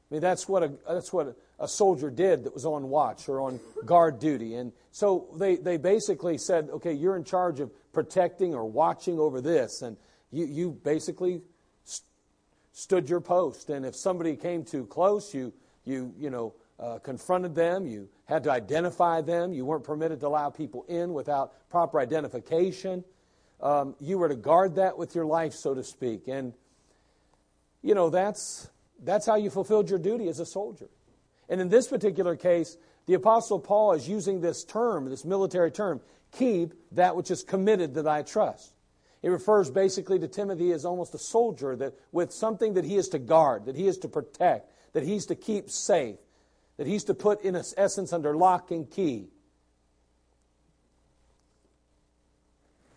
I 0.09 0.13
mean, 0.13 0.21
that's 0.21 0.47
what, 0.47 0.63
a, 0.63 0.73
that's 0.87 1.11
what 1.11 1.37
a 1.59 1.67
soldier 1.67 2.09
did 2.09 2.43
that 2.43 2.53
was 2.53 2.65
on 2.65 2.89
watch 2.89 3.29
or 3.29 3.41
on 3.41 3.59
guard 3.85 4.19
duty. 4.19 4.55
And 4.55 4.73
so 4.91 5.27
they, 5.37 5.55
they 5.55 5.77
basically 5.77 6.37
said, 6.37 6.69
okay, 6.69 6.93
you're 6.93 7.15
in 7.15 7.23
charge 7.23 7.59
of 7.59 7.71
protecting 7.93 8.53
or 8.53 8.65
watching 8.65 9.19
over 9.19 9.41
this. 9.41 9.81
And 9.81 9.95
you, 10.31 10.45
you 10.45 10.71
basically 10.71 11.41
stood 12.71 13.09
your 13.09 13.21
post. 13.21 13.69
And 13.69 13.85
if 13.85 13.95
somebody 13.95 14.35
came 14.35 14.63
too 14.63 14.85
close, 14.85 15.33
you, 15.33 15.53
you, 15.85 16.13
you 16.17 16.29
know, 16.29 16.53
uh, 16.79 16.97
confronted 16.99 17.53
them. 17.53 17.85
You 17.85 18.09
had 18.25 18.43
to 18.45 18.51
identify 18.51 19.21
them. 19.21 19.53
You 19.53 19.65
weren't 19.65 19.83
permitted 19.83 20.19
to 20.21 20.27
allow 20.27 20.49
people 20.49 20.85
in 20.87 21.13
without 21.13 21.69
proper 21.69 21.99
identification. 21.99 23.03
Um, 23.61 23.95
you 23.99 24.17
were 24.17 24.29
to 24.29 24.35
guard 24.35 24.75
that 24.75 24.97
with 24.97 25.13
your 25.13 25.25
life, 25.25 25.53
so 25.53 25.75
to 25.75 25.83
speak. 25.83 26.27
And, 26.27 26.53
you 27.83 27.93
know, 27.93 28.09
that's, 28.09 28.69
that's 29.03 29.25
how 29.25 29.35
you 29.35 29.51
fulfilled 29.51 29.89
your 29.89 29.99
duty 29.99 30.27
as 30.27 30.39
a 30.39 30.45
soldier. 30.45 30.89
And 31.49 31.61
in 31.61 31.69
this 31.69 31.87
particular 31.87 32.35
case, 32.35 32.77
the 33.05 33.13
Apostle 33.13 33.59
Paul 33.59 33.93
is 33.93 34.07
using 34.07 34.41
this 34.41 34.63
term, 34.63 35.09
this 35.09 35.25
military 35.25 35.69
term, 35.69 36.01
keep 36.31 36.73
that 36.93 37.15
which 37.15 37.29
is 37.29 37.43
committed 37.43 37.93
to 37.93 38.01
thy 38.01 38.23
trust. 38.23 38.73
It 39.23 39.29
refers 39.29 39.69
basically 39.69 40.17
to 40.19 40.27
Timothy 40.27 40.71
as 40.71 40.83
almost 40.83 41.13
a 41.13 41.19
soldier 41.19 41.75
that 41.75 41.93
with 42.11 42.31
something 42.31 42.73
that 42.73 42.85
he 42.85 42.97
is 42.97 43.07
to 43.09 43.19
guard, 43.19 43.65
that 43.65 43.75
he 43.75 43.87
is 43.87 43.97
to 43.99 44.07
protect, 44.07 44.71
that 44.93 45.03
he's 45.03 45.27
to 45.27 45.35
keep 45.35 45.69
safe, 45.69 46.17
that 46.77 46.87
he's 46.87 47.03
to 47.03 47.13
put 47.13 47.41
in 47.43 47.55
essence 47.55 48.13
under 48.13 48.35
lock 48.35 48.71
and 48.71 48.89
key. 48.89 49.27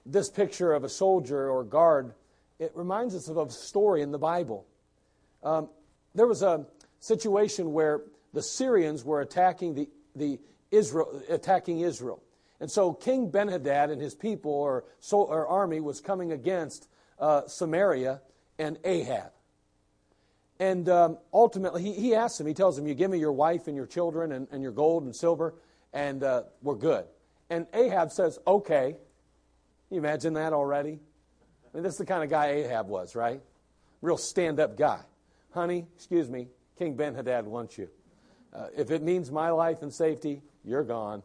This 0.07 0.31
picture 0.31 0.73
of 0.73 0.85
a 0.85 0.89
soldier 0.89 1.49
or 1.51 1.63
guard, 1.65 2.15
it 2.59 2.73
reminds 2.75 3.15
us 3.15 3.29
of 3.29 3.37
a 3.37 3.51
story 3.51 4.01
in 4.01 4.11
the 4.11 4.19
Bible. 4.19 4.67
Um, 5.43 5.69
there 6.15 6.27
was 6.27 6.43
a 6.43 6.67
situation 7.01 7.73
where 7.73 8.01
the 8.33 8.43
Syrians 8.43 9.05
were 9.05 9.21
attacking 9.21 9.75
the, 9.75 9.89
the 10.17 10.41
Israel, 10.71 11.23
attacking 11.29 11.81
Israel. 11.81 12.23
And 12.65 12.71
so 12.71 12.95
King 12.95 13.31
Benhadad 13.31 13.93
and 13.93 14.01
his 14.01 14.15
people 14.15 14.51
or, 14.51 14.85
so, 14.99 15.21
or 15.21 15.47
army 15.47 15.81
was 15.81 16.01
coming 16.01 16.33
against 16.33 16.89
uh, 17.19 17.47
Samaria 17.47 18.23
and 18.59 18.79
Ahab. 18.85 19.33
And 20.59 20.89
um, 20.89 21.19
ultimately, 21.31 21.83
he, 21.83 21.93
he 21.93 22.15
asks 22.15 22.41
him, 22.41 22.47
he 22.47 22.55
tells 22.55 22.79
him, 22.79 22.87
You 22.87 22.95
give 22.95 23.11
me 23.11 23.19
your 23.19 23.33
wife 23.33 23.67
and 23.67 23.77
your 23.77 23.85
children 23.85 24.33
and, 24.33 24.49
and 24.51 24.63
your 24.63 24.73
gold 24.73 25.03
and 25.03 25.15
silver, 25.15 25.57
and 25.93 26.23
uh, 26.23 26.45
we're 26.63 26.77
good. 26.77 27.05
And 27.51 27.67
Ahab 27.75 28.11
says, 28.11 28.39
Okay. 28.47 28.93
Can 28.93 29.95
you 29.97 29.99
imagine 29.99 30.33
that 30.33 30.55
already? 30.55 30.93
I 30.93 31.77
mean, 31.77 31.83
this 31.83 31.93
is 31.93 31.99
the 31.99 32.07
kind 32.07 32.25
of 32.25 32.31
guy 32.31 32.47
Ahab 32.47 32.89
was, 32.89 33.15
right? 33.15 33.43
Real 34.01 34.17
stand 34.17 34.59
up 34.59 34.79
guy. 34.79 35.03
Honey, 35.51 35.85
excuse 35.97 36.31
me, 36.31 36.49
King 36.79 36.97
Benhadad 36.97 37.45
wants 37.45 37.77
you. 37.77 37.91
Uh, 38.55 38.69
if 38.75 38.91
it 38.91 39.03
means 39.03 39.31
my 39.31 39.51
life 39.51 39.83
and 39.83 39.93
safety, 39.93 40.41
you're 40.65 40.83
gone. 40.83 41.23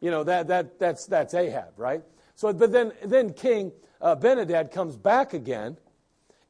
You 0.00 0.10
know, 0.10 0.24
that, 0.24 0.48
that, 0.48 0.78
that's, 0.78 1.06
that's 1.06 1.34
Ahab, 1.34 1.72
right? 1.76 2.02
So, 2.36 2.52
but 2.52 2.72
then, 2.72 2.92
then 3.04 3.32
King 3.32 3.72
uh, 4.00 4.16
Benhadad 4.16 4.72
comes 4.72 4.96
back 4.96 5.32
again 5.32 5.76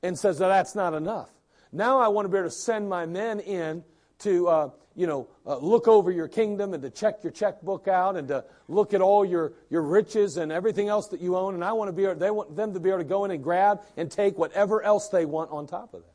and 0.02 0.18
says 0.18 0.38
that 0.38 0.48
that's 0.48 0.74
not 0.74 0.94
enough. 0.94 1.30
Now 1.72 1.98
I 1.98 2.08
want 2.08 2.26
to 2.26 2.28
be 2.30 2.38
able 2.38 2.48
to 2.48 2.54
send 2.54 2.88
my 2.88 3.06
men 3.06 3.40
in 3.40 3.84
to 4.20 4.48
uh, 4.48 4.70
you 4.98 5.06
know, 5.06 5.28
uh, 5.46 5.56
look 5.58 5.86
over 5.86 6.10
your 6.10 6.26
kingdom 6.26 6.74
and 6.74 6.82
to 6.82 6.90
check 6.90 7.22
your 7.22 7.30
checkbook 7.30 7.86
out 7.86 8.16
and 8.16 8.26
to 8.26 8.44
look 8.66 8.92
at 8.92 9.00
all 9.00 9.24
your, 9.24 9.52
your 9.70 9.82
riches 9.82 10.36
and 10.38 10.50
everything 10.50 10.88
else 10.88 11.06
that 11.08 11.20
you 11.20 11.36
own. 11.36 11.54
And 11.54 11.64
I 11.64 11.72
want 11.72 11.88
to 11.88 11.92
be, 11.92 12.12
they 12.18 12.32
want 12.32 12.56
them 12.56 12.74
to 12.74 12.80
be 12.80 12.88
able 12.88 12.98
to 12.98 13.04
go 13.04 13.24
in 13.24 13.30
and 13.30 13.40
grab 13.40 13.80
and 13.96 14.10
take 14.10 14.36
whatever 14.36 14.82
else 14.82 15.08
they 15.08 15.24
want 15.24 15.52
on 15.52 15.68
top 15.68 15.94
of 15.94 16.02
that. 16.02 16.12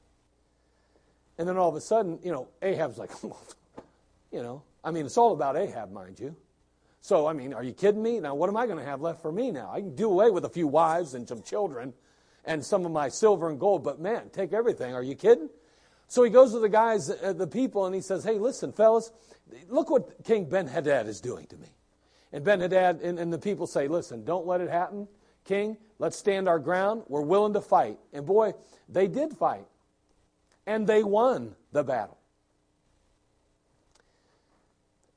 And 1.37 1.47
then 1.47 1.55
all 1.55 1.69
of 1.69 1.75
a 1.75 1.81
sudden, 1.81 2.19
you 2.23 2.31
know, 2.33 2.49
Ahab's 2.61 2.97
like, 2.97 3.11
you 4.33 4.43
know, 4.43 4.63
I 4.83 4.91
mean, 4.91 5.05
it's 5.05 5.17
all 5.17 5.31
about 5.31 5.55
Ahab, 5.55 5.89
mind 5.93 6.19
you. 6.19 6.35
So, 7.03 7.27
I 7.27 7.33
mean, 7.33 7.53
are 7.53 7.65
you 7.65 7.73
kidding 7.73 8.01
me? 8.01 8.21
Now, 8.21 8.33
what 8.33 8.49
am 8.49 8.55
I 8.55 8.65
going 8.65 8.77
to 8.77 8.85
have 8.85 9.01
left 9.01 9.21
for 9.21 9.29
me 9.29 9.51
now? 9.51 9.69
I 9.69 9.81
can 9.81 9.93
do 9.93 10.09
away 10.09 10.31
with 10.31 10.45
a 10.45 10.49
few 10.49 10.67
wives 10.67 11.15
and 11.15 11.27
some 11.27 11.41
children 11.41 11.91
and 12.45 12.63
some 12.63 12.85
of 12.85 12.93
my 12.93 13.09
silver 13.09 13.49
and 13.49 13.59
gold, 13.59 13.83
but 13.83 13.99
man, 13.99 14.29
take 14.31 14.53
everything. 14.53 14.95
Are 14.95 15.03
you 15.03 15.13
kidding? 15.13 15.49
So 16.07 16.23
he 16.23 16.29
goes 16.29 16.53
to 16.53 16.59
the 16.59 16.69
guys, 16.69 17.09
uh, 17.09 17.33
the 17.33 17.45
people, 17.45 17.85
and 17.85 17.93
he 17.93 17.99
says, 17.99 18.23
Hey, 18.23 18.39
listen, 18.39 18.71
fellas, 18.71 19.11
look 19.67 19.89
what 19.89 20.23
King 20.23 20.45
Ben 20.45 20.65
Hadad 20.65 21.07
is 21.07 21.19
doing 21.19 21.45
to 21.47 21.57
me. 21.57 21.67
And 22.31 22.45
Ben 22.45 22.61
Hadad 22.61 23.01
and, 23.01 23.19
and 23.19 23.33
the 23.33 23.37
people 23.37 23.67
say, 23.67 23.89
Listen, 23.89 24.23
don't 24.23 24.47
let 24.47 24.61
it 24.61 24.69
happen. 24.69 25.09
King, 25.43 25.75
let's 25.99 26.15
stand 26.15 26.47
our 26.47 26.57
ground. 26.57 27.03
We're 27.09 27.19
willing 27.19 27.51
to 27.51 27.61
fight. 27.61 27.97
And 28.13 28.25
boy, 28.25 28.53
they 28.87 29.07
did 29.09 29.33
fight. 29.33 29.65
And 30.65 30.87
they 30.87 31.03
won 31.03 31.53
the 31.73 31.83
battle. 31.83 32.17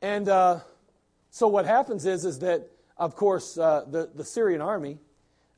And 0.02 0.28
uh, 0.28 0.60
so 1.36 1.48
what 1.48 1.66
happens 1.66 2.06
is, 2.06 2.24
is 2.24 2.38
that, 2.38 2.66
of 2.96 3.14
course, 3.14 3.58
uh, 3.58 3.84
the, 3.86 4.08
the 4.14 4.24
Syrian 4.24 4.62
army 4.62 4.96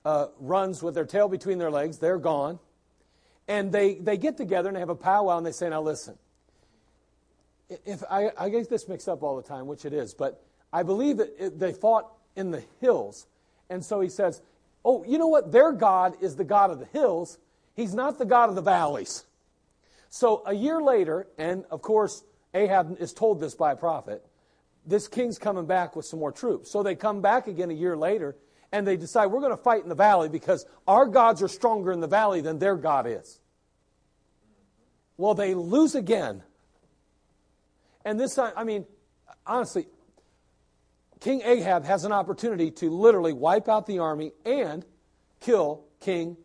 uh, 0.04 0.26
runs 0.40 0.82
with 0.82 0.96
their 0.96 1.04
tail 1.04 1.28
between 1.28 1.58
their 1.58 1.70
legs. 1.70 1.98
They're 1.98 2.18
gone. 2.18 2.58
And 3.46 3.70
they, 3.70 3.94
they 3.94 4.16
get 4.16 4.36
together 4.36 4.70
and 4.70 4.74
they 4.74 4.80
have 4.80 4.88
a 4.88 4.96
powwow 4.96 5.38
and 5.38 5.46
they 5.46 5.52
say, 5.52 5.68
now 5.68 5.80
listen, 5.80 6.18
if 7.86 8.02
I, 8.10 8.32
I 8.36 8.48
get 8.48 8.68
this 8.68 8.88
mixed 8.88 9.08
up 9.08 9.22
all 9.22 9.36
the 9.36 9.42
time, 9.44 9.68
which 9.68 9.84
it 9.84 9.92
is, 9.92 10.14
but 10.14 10.42
I 10.72 10.82
believe 10.82 11.18
that 11.18 11.32
it, 11.38 11.60
they 11.60 11.72
fought 11.72 12.12
in 12.34 12.50
the 12.50 12.64
hills. 12.80 13.28
And 13.70 13.84
so 13.84 14.00
he 14.00 14.08
says, 14.08 14.42
oh, 14.84 15.04
you 15.04 15.16
know 15.16 15.28
what? 15.28 15.52
Their 15.52 15.70
God 15.70 16.16
is 16.20 16.34
the 16.34 16.42
God 16.42 16.72
of 16.72 16.80
the 16.80 16.86
hills. 16.86 17.38
He's 17.76 17.94
not 17.94 18.18
the 18.18 18.26
God 18.26 18.48
of 18.48 18.56
the 18.56 18.62
valleys. 18.62 19.26
So 20.08 20.42
a 20.44 20.54
year 20.54 20.82
later, 20.82 21.28
and 21.38 21.64
of 21.70 21.82
course, 21.82 22.24
Ahab 22.52 22.96
is 22.98 23.12
told 23.12 23.38
this 23.38 23.54
by 23.54 23.70
a 23.70 23.76
prophet, 23.76 24.24
this 24.88 25.06
king's 25.06 25.38
coming 25.38 25.66
back 25.66 25.94
with 25.94 26.06
some 26.06 26.18
more 26.18 26.32
troops. 26.32 26.70
So 26.70 26.82
they 26.82 26.94
come 26.94 27.20
back 27.20 27.46
again 27.46 27.70
a 27.70 27.74
year 27.74 27.96
later, 27.96 28.36
and 28.72 28.86
they 28.86 28.96
decide 28.96 29.26
we're 29.26 29.40
going 29.40 29.56
to 29.56 29.62
fight 29.62 29.82
in 29.82 29.88
the 29.88 29.94
valley 29.94 30.28
because 30.28 30.64
our 30.86 31.06
gods 31.06 31.42
are 31.42 31.48
stronger 31.48 31.92
in 31.92 32.00
the 32.00 32.08
valley 32.08 32.40
than 32.40 32.58
their 32.58 32.76
God 32.76 33.06
is. 33.06 33.40
Well, 35.18 35.34
they 35.34 35.54
lose 35.54 35.94
again. 35.94 36.42
And 38.04 38.18
this 38.18 38.34
time, 38.34 38.52
I 38.56 38.64
mean, 38.64 38.86
honestly, 39.46 39.86
King 41.20 41.42
Ahab 41.44 41.84
has 41.84 42.04
an 42.04 42.12
opportunity 42.12 42.70
to 42.70 42.88
literally 42.88 43.32
wipe 43.32 43.68
out 43.68 43.86
the 43.86 43.98
army 43.98 44.32
and 44.46 44.86
kill 45.40 45.84
King 46.00 46.36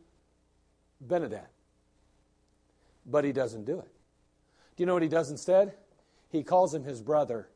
Benhadad. 1.06 1.46
But 3.06 3.24
he 3.24 3.32
doesn't 3.32 3.66
do 3.66 3.80
it. 3.80 3.90
Do 4.76 4.84
you 4.84 4.86
know 4.86 4.94
what 4.94 5.04
he 5.04 5.10
does 5.10 5.30
instead? 5.30 5.74
He 6.30 6.44
calls 6.44 6.74
him 6.74 6.84
his 6.84 7.02
brother. 7.02 7.48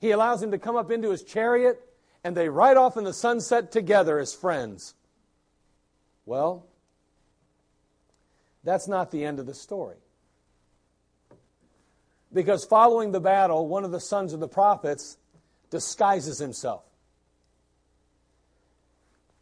He 0.00 0.10
allows 0.10 0.42
him 0.42 0.50
to 0.50 0.58
come 0.58 0.76
up 0.76 0.90
into 0.90 1.10
his 1.10 1.22
chariot 1.22 1.80
and 2.24 2.36
they 2.36 2.48
ride 2.48 2.76
off 2.76 2.96
in 2.96 3.04
the 3.04 3.12
sunset 3.12 3.70
together 3.70 4.18
as 4.18 4.34
friends. 4.34 4.94
Well, 6.26 6.66
that's 8.64 8.88
not 8.88 9.10
the 9.10 9.24
end 9.24 9.38
of 9.38 9.46
the 9.46 9.54
story. 9.54 9.96
Because 12.32 12.64
following 12.64 13.12
the 13.12 13.20
battle, 13.20 13.66
one 13.66 13.84
of 13.84 13.90
the 13.90 14.00
sons 14.00 14.32
of 14.32 14.40
the 14.40 14.48
prophets 14.48 15.18
disguises 15.70 16.38
himself. 16.38 16.84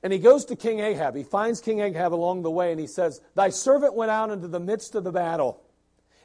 And 0.03 0.12
he 0.12 0.18
goes 0.18 0.44
to 0.47 0.57
King 0.57 0.81
Ahab. 0.81 1.16
He 1.16 1.25
finds 1.25 1.61
King 1.61 1.81
Ahab 1.81 2.14
along 2.14 2.42
the 2.42 2.51
way 2.51 2.71
and 2.71 2.81
he 2.81 2.87
says, 2.87 3.21
Thy 3.35 3.51
servant 3.51 3.94
went 3.94 4.11
out 4.11 4.31
into 4.31 4.49
the 4.49 4.61
midst 4.61 4.94
of 4.94 5.05
the 5.05 5.12
battle. 5.12 5.61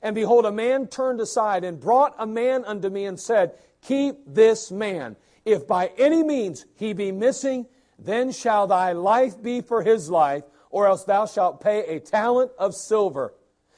And 0.02 0.13
behold, 0.15 0.46
a 0.46 0.52
man 0.52 0.88
turned 0.88 1.19
aside 1.19 1.63
and 1.63 1.80
brought 1.80 2.15
a 2.19 2.28
man 2.28 2.63
unto 2.65 2.89
me 2.89 3.06
and 3.06 3.19
said, 3.19 3.54
Keep 3.86 4.34
this 4.34 4.72
man. 4.72 5.15
If 5.46 5.67
by 5.67 5.91
any 5.98 6.24
means 6.24 6.65
he 6.76 6.93
be 6.93 7.12
missing, 7.12 7.67
then 8.00 8.32
shall 8.32 8.67
thy 8.67 8.93
life 8.93 9.41
be 9.41 9.62
for 9.62 9.84
his 9.84 10.10
life, 10.10 10.43
or 10.69 10.88
else 10.88 11.04
thou 11.04 11.26
shalt 11.26 11.62
pay 11.62 11.96
a 11.96 12.00
talent 12.00 12.52
of 12.58 12.74
silver. 12.74 13.34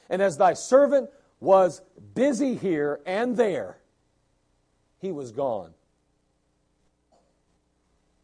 And 0.08 0.22
as 0.22 0.36
thy 0.36 0.54
servant 0.54 1.10
was 1.40 1.82
busy 2.14 2.54
here 2.54 3.00
and 3.04 3.36
there, 3.36 3.78
he 5.00 5.12
was 5.12 5.32
gone. 5.32 5.72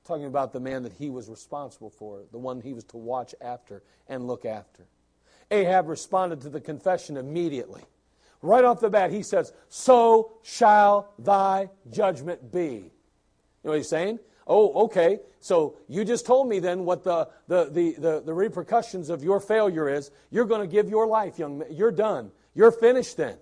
Talking 0.04 0.26
about 0.26 0.52
the 0.52 0.60
man 0.60 0.82
that 0.84 0.92
he 0.92 1.10
was 1.10 1.28
responsible 1.28 1.90
for, 1.90 2.22
the 2.32 2.38
one 2.38 2.60
he 2.60 2.72
was 2.72 2.84
to 2.84 2.96
watch 2.96 3.34
after 3.40 3.82
and 4.08 4.26
look 4.26 4.44
after. 4.44 4.84
Ahab 5.50 5.88
responded 5.88 6.40
to 6.42 6.48
the 6.48 6.60
confession 6.60 7.16
immediately. 7.16 7.82
Right 8.42 8.64
off 8.64 8.80
the 8.80 8.90
bat, 8.90 9.12
he 9.12 9.22
says, 9.22 9.52
So 9.68 10.32
shall 10.42 11.14
thy 11.18 11.70
judgment 11.90 12.52
be. 12.52 12.64
You 12.64 12.90
know 13.64 13.70
what 13.70 13.76
he's 13.78 13.88
saying? 13.88 14.18
Oh, 14.46 14.84
okay. 14.84 15.20
So 15.38 15.76
you 15.88 16.04
just 16.04 16.26
told 16.26 16.48
me 16.48 16.58
then 16.58 16.84
what 16.84 17.04
the, 17.04 17.28
the, 17.46 17.66
the, 17.66 17.92
the, 17.92 18.22
the 18.26 18.34
repercussions 18.34 19.08
of 19.10 19.22
your 19.22 19.38
failure 19.38 19.88
is. 19.88 20.10
You're 20.30 20.44
going 20.44 20.60
to 20.60 20.66
give 20.66 20.90
your 20.90 21.06
life, 21.06 21.38
young 21.38 21.58
man. 21.58 21.68
You're 21.70 21.92
done. 21.92 22.32
You're 22.54 22.72
finished 22.72 23.16
then. 23.16 23.36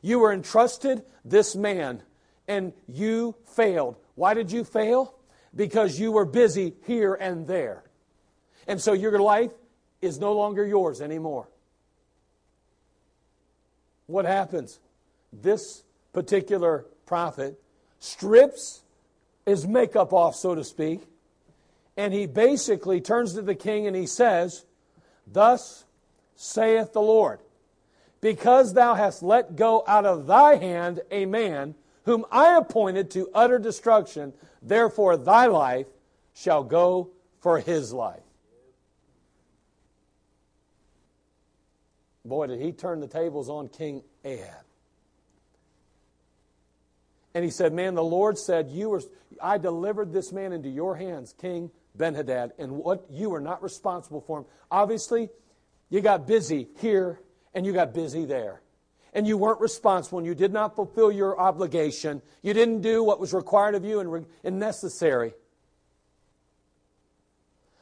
You 0.00 0.20
were 0.20 0.32
entrusted 0.32 1.02
this 1.24 1.56
man, 1.56 2.02
and 2.46 2.72
you 2.86 3.34
failed. 3.46 3.96
Why 4.14 4.34
did 4.34 4.52
you 4.52 4.62
fail? 4.62 5.16
Because 5.54 5.98
you 5.98 6.12
were 6.12 6.24
busy 6.24 6.74
here 6.86 7.14
and 7.14 7.46
there. 7.46 7.84
And 8.66 8.80
so 8.80 8.92
your 8.92 9.18
life 9.18 9.52
is 10.00 10.18
no 10.18 10.32
longer 10.32 10.64
yours 10.64 11.00
anymore. 11.00 11.48
What 14.06 14.24
happens? 14.24 14.78
This 15.32 15.82
particular 16.12 16.86
prophet 17.06 17.60
strips 17.98 18.82
his 19.46 19.66
makeup 19.66 20.12
off, 20.12 20.36
so 20.36 20.54
to 20.54 20.64
speak. 20.64 21.02
And 21.96 22.12
he 22.12 22.26
basically 22.26 23.00
turns 23.00 23.34
to 23.34 23.42
the 23.42 23.54
king 23.54 23.86
and 23.86 23.94
he 23.94 24.06
says, 24.06 24.64
Thus 25.26 25.84
saith 26.34 26.92
the 26.92 27.00
Lord, 27.00 27.40
because 28.20 28.74
thou 28.74 28.94
hast 28.94 29.22
let 29.22 29.56
go 29.56 29.84
out 29.86 30.04
of 30.04 30.26
thy 30.26 30.56
hand 30.56 31.00
a 31.10 31.24
man 31.26 31.74
whom 32.04 32.24
I 32.30 32.56
appointed 32.56 33.10
to 33.12 33.30
utter 33.34 33.58
destruction, 33.58 34.32
therefore 34.60 35.16
thy 35.16 35.46
life 35.46 35.86
shall 36.34 36.64
go 36.64 37.10
for 37.40 37.60
his 37.60 37.92
life. 37.92 38.20
Boy, 42.24 42.46
did 42.46 42.60
he 42.60 42.72
turn 42.72 43.00
the 43.00 43.06
tables 43.06 43.48
on 43.48 43.68
King 43.68 44.02
Ahab. 44.24 44.64
And 47.34 47.44
he 47.44 47.50
said, 47.50 47.72
Man, 47.72 47.94
the 47.94 48.02
Lord 48.02 48.38
said, 48.38 48.70
you 48.70 48.90
were, 48.90 49.02
I 49.42 49.58
delivered 49.58 50.12
this 50.12 50.32
man 50.32 50.52
into 50.52 50.68
your 50.68 50.96
hands, 50.96 51.34
King 51.38 51.70
Benhadad, 51.98 52.52
and 52.58 52.72
what 52.72 53.04
you 53.10 53.30
were 53.30 53.40
not 53.40 53.62
responsible 53.62 54.20
for 54.20 54.38
him. 54.38 54.44
Obviously, 54.70 55.28
you 55.90 56.00
got 56.00 56.26
busy 56.26 56.68
here 56.78 57.20
and 57.52 57.66
you 57.66 57.72
got 57.72 57.92
busy 57.92 58.24
there. 58.24 58.62
And 59.12 59.28
you 59.28 59.36
weren't 59.36 59.60
responsible 59.60 60.18
and 60.18 60.26
you 60.26 60.34
did 60.34 60.52
not 60.52 60.74
fulfill 60.74 61.12
your 61.12 61.38
obligation. 61.38 62.22
You 62.42 62.54
didn't 62.54 62.80
do 62.80 63.02
what 63.02 63.20
was 63.20 63.32
required 63.32 63.74
of 63.74 63.84
you 63.84 64.00
and, 64.00 64.26
and 64.42 64.58
necessary. 64.58 65.34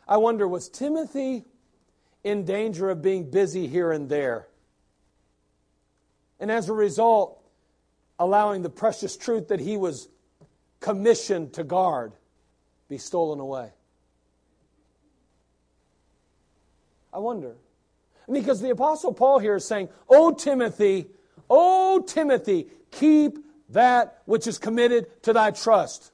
I 0.09 0.16
wonder, 0.16 0.48
was 0.48 0.68
Timothy 0.68 1.44
in 2.25 2.45
danger 2.45 2.91
of 2.91 3.03
being 3.03 3.31
busy 3.31 3.67
here 3.67 3.93
and 3.93 4.09
there? 4.09 4.49
And 6.41 6.51
as 6.51 6.69
a 6.69 6.73
result, 6.73 7.39
allowing 8.19 8.63
the 8.63 8.71
precious 8.71 9.17
truth 9.17 9.49
that 9.49 9.61
he 9.61 9.77
was 9.77 10.09
commissioned 10.81 11.55
to 11.55 11.65
guard 11.65 12.13
be 12.89 12.99
stolen 12.99 13.41
away? 13.41 13.71
I 17.13 17.19
wonder. 17.19 17.57
Because 18.31 18.61
the 18.61 18.71
Apostle 18.71 19.13
Paul 19.13 19.39
here 19.39 19.57
is 19.57 19.65
saying, 19.65 19.89
Oh, 20.09 20.33
Timothy, 20.33 21.07
oh, 21.49 22.03
Timothy, 22.07 22.69
keep 22.91 23.39
that 23.71 24.23
which 24.25 24.47
is 24.47 24.59
committed 24.59 25.23
to 25.23 25.33
thy 25.33 25.51
trust. 25.51 26.13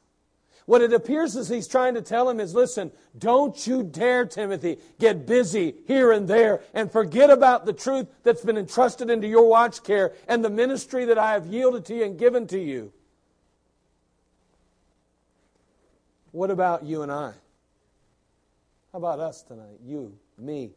What 0.69 0.83
it 0.83 0.93
appears 0.93 1.35
is 1.35 1.49
he's 1.49 1.67
trying 1.67 1.95
to 1.95 2.03
tell 2.03 2.29
him 2.29 2.41
is 2.41 2.55
listen, 2.55 2.93
don't 3.17 3.67
you 3.67 3.83
dare, 3.83 4.27
Timothy, 4.27 4.77
get 5.01 5.25
busy 5.25 5.75
here 5.87 6.13
and 6.13 6.29
there 6.29 6.61
and 6.75 6.93
forget 6.93 7.31
about 7.31 7.65
the 7.65 7.73
truth 7.73 8.07
that's 8.23 8.45
been 8.45 8.59
entrusted 8.59 9.09
into 9.09 9.27
your 9.27 9.49
watch 9.49 9.83
care 9.83 10.13
and 10.29 10.45
the 10.45 10.51
ministry 10.51 11.07
that 11.07 11.17
I 11.17 11.33
have 11.33 11.47
yielded 11.47 11.87
to 11.87 11.95
you 11.95 12.05
and 12.05 12.19
given 12.19 12.47
to 12.49 12.59
you. 12.59 12.93
What 16.33 16.51
about 16.51 16.85
you 16.85 17.01
and 17.01 17.11
I? 17.11 17.33
How 18.93 18.99
about 18.99 19.21
us 19.21 19.41
tonight? 19.41 19.79
You, 19.83 20.19
me. 20.37 20.73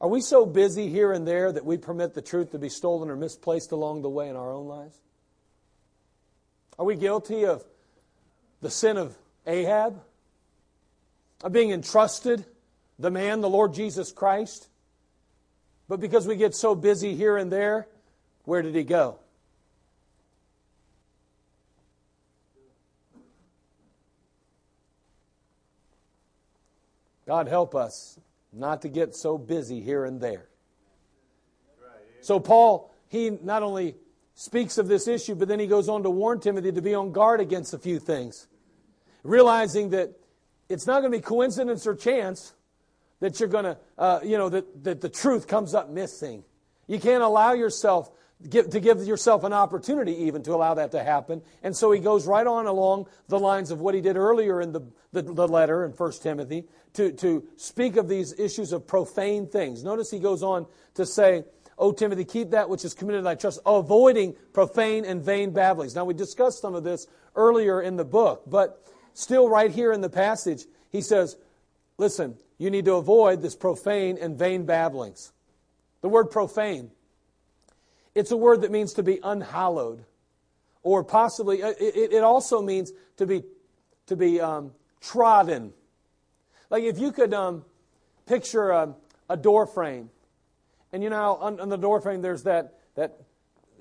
Are 0.00 0.08
we 0.08 0.22
so 0.22 0.46
busy 0.46 0.88
here 0.88 1.12
and 1.12 1.28
there 1.28 1.52
that 1.52 1.66
we 1.66 1.76
permit 1.76 2.14
the 2.14 2.22
truth 2.22 2.52
to 2.52 2.58
be 2.58 2.70
stolen 2.70 3.10
or 3.10 3.16
misplaced 3.16 3.72
along 3.72 4.00
the 4.00 4.08
way 4.08 4.30
in 4.30 4.36
our 4.36 4.50
own 4.50 4.68
lives? 4.68 4.96
Are 6.78 6.86
we 6.86 6.96
guilty 6.96 7.44
of 7.44 7.62
the 8.60 8.70
sin 8.70 8.96
of 8.96 9.16
Ahab? 9.46 10.00
Of 11.42 11.52
being 11.52 11.70
entrusted 11.70 12.44
the 12.98 13.10
man, 13.10 13.40
the 13.40 13.48
Lord 13.48 13.72
Jesus 13.72 14.12
Christ? 14.12 14.68
But 15.88 16.00
because 16.00 16.26
we 16.26 16.36
get 16.36 16.54
so 16.54 16.74
busy 16.74 17.16
here 17.16 17.36
and 17.36 17.50
there, 17.50 17.88
where 18.44 18.62
did 18.62 18.74
he 18.74 18.84
go? 18.84 19.18
God 27.26 27.46
help 27.46 27.74
us 27.74 28.18
not 28.52 28.82
to 28.82 28.88
get 28.88 29.14
so 29.14 29.38
busy 29.38 29.80
here 29.80 30.04
and 30.04 30.20
there. 30.20 30.48
So, 32.22 32.40
Paul, 32.40 32.92
he 33.08 33.30
not 33.30 33.62
only 33.62 33.94
speaks 34.34 34.78
of 34.78 34.88
this 34.88 35.06
issue, 35.06 35.34
but 35.34 35.48
then 35.48 35.60
he 35.60 35.66
goes 35.66 35.88
on 35.88 36.02
to 36.02 36.10
warn 36.10 36.40
Timothy 36.40 36.72
to 36.72 36.82
be 36.82 36.94
on 36.94 37.12
guard 37.12 37.40
against 37.40 37.72
a 37.72 37.78
few 37.78 37.98
things, 37.98 38.48
realizing 39.22 39.90
that 39.90 40.12
it's 40.68 40.86
not 40.86 41.00
going 41.00 41.12
to 41.12 41.18
be 41.18 41.22
coincidence 41.22 41.86
or 41.86 41.94
chance 41.94 42.54
that 43.20 43.38
you're 43.38 43.48
going 43.48 43.64
to, 43.64 43.78
uh, 43.98 44.20
you 44.22 44.38
know, 44.38 44.48
that, 44.48 44.84
that 44.84 45.00
the 45.00 45.08
truth 45.08 45.46
comes 45.46 45.74
up 45.74 45.90
missing. 45.90 46.44
You 46.86 46.98
can't 46.98 47.22
allow 47.22 47.52
yourself 47.52 48.10
to 48.50 48.80
give 48.80 49.04
yourself 49.04 49.44
an 49.44 49.52
opportunity 49.52 50.24
even 50.24 50.42
to 50.44 50.54
allow 50.54 50.72
that 50.74 50.92
to 50.92 51.04
happen. 51.04 51.42
And 51.62 51.76
so 51.76 51.92
he 51.92 52.00
goes 52.00 52.26
right 52.26 52.46
on 52.46 52.66
along 52.66 53.06
the 53.28 53.38
lines 53.38 53.70
of 53.70 53.80
what 53.80 53.94
he 53.94 54.00
did 54.00 54.16
earlier 54.16 54.62
in 54.62 54.72
the, 54.72 54.80
the, 55.12 55.20
the 55.20 55.46
letter 55.46 55.84
in 55.84 55.92
1 55.92 56.12
Timothy 56.22 56.64
to, 56.94 57.12
to 57.12 57.44
speak 57.56 57.96
of 57.96 58.08
these 58.08 58.38
issues 58.38 58.72
of 58.72 58.86
profane 58.86 59.46
things. 59.46 59.84
Notice 59.84 60.10
he 60.10 60.18
goes 60.18 60.42
on 60.42 60.66
to 60.94 61.04
say, 61.04 61.44
O 61.76 61.92
Timothy, 61.92 62.24
keep 62.24 62.50
that 62.50 62.70
which 62.70 62.84
is 62.84 62.94
committed 62.94 63.20
to 63.20 63.24
thy 63.24 63.34
trust, 63.34 63.60
avoiding 63.66 64.34
profane 64.54 65.04
and 65.04 65.22
vain 65.22 65.50
babblings. 65.50 65.94
Now, 65.94 66.06
we 66.06 66.14
discussed 66.14 66.60
some 66.60 66.74
of 66.74 66.82
this 66.82 67.06
earlier 67.36 67.82
in 67.82 67.96
the 67.96 68.04
book, 68.04 68.44
but 68.46 68.82
still, 69.14 69.48
right 69.48 69.70
here 69.70 69.92
in 69.92 70.00
the 70.00 70.10
passage, 70.10 70.64
he 70.90 71.00
says, 71.00 71.36
Listen, 71.98 72.36
you 72.58 72.70
need 72.70 72.86
to 72.86 72.94
avoid 72.94 73.42
this 73.42 73.54
profane 73.54 74.18
and 74.20 74.38
vain 74.38 74.64
babblings. 74.64 75.32
The 76.00 76.08
word 76.08 76.30
profane 76.30 76.90
it's 78.14 78.30
a 78.30 78.36
word 78.36 78.62
that 78.62 78.70
means 78.70 78.94
to 78.94 79.02
be 79.02 79.20
unhallowed, 79.22 80.04
or 80.82 81.04
possibly 81.04 81.62
uh, 81.62 81.72
it, 81.78 82.12
it 82.12 82.24
also 82.24 82.60
means 82.60 82.92
to 83.16 83.26
be 83.26 83.42
to 84.06 84.16
be 84.16 84.40
um, 84.40 84.72
trodden. 85.00 85.72
Like 86.68 86.82
if 86.82 86.98
you 86.98 87.12
could 87.12 87.32
um, 87.32 87.64
picture 88.26 88.70
a, 88.70 88.94
a, 89.28 89.36
door 89.36 89.66
frame, 89.66 90.10
and 90.92 91.02
you 91.02 91.10
know 91.10 91.36
on, 91.40 91.60
on 91.60 91.68
the 91.68 91.78
door 91.78 92.00
frame 92.00 92.22
there's 92.22 92.42
that 92.44 92.74
that 92.96 93.16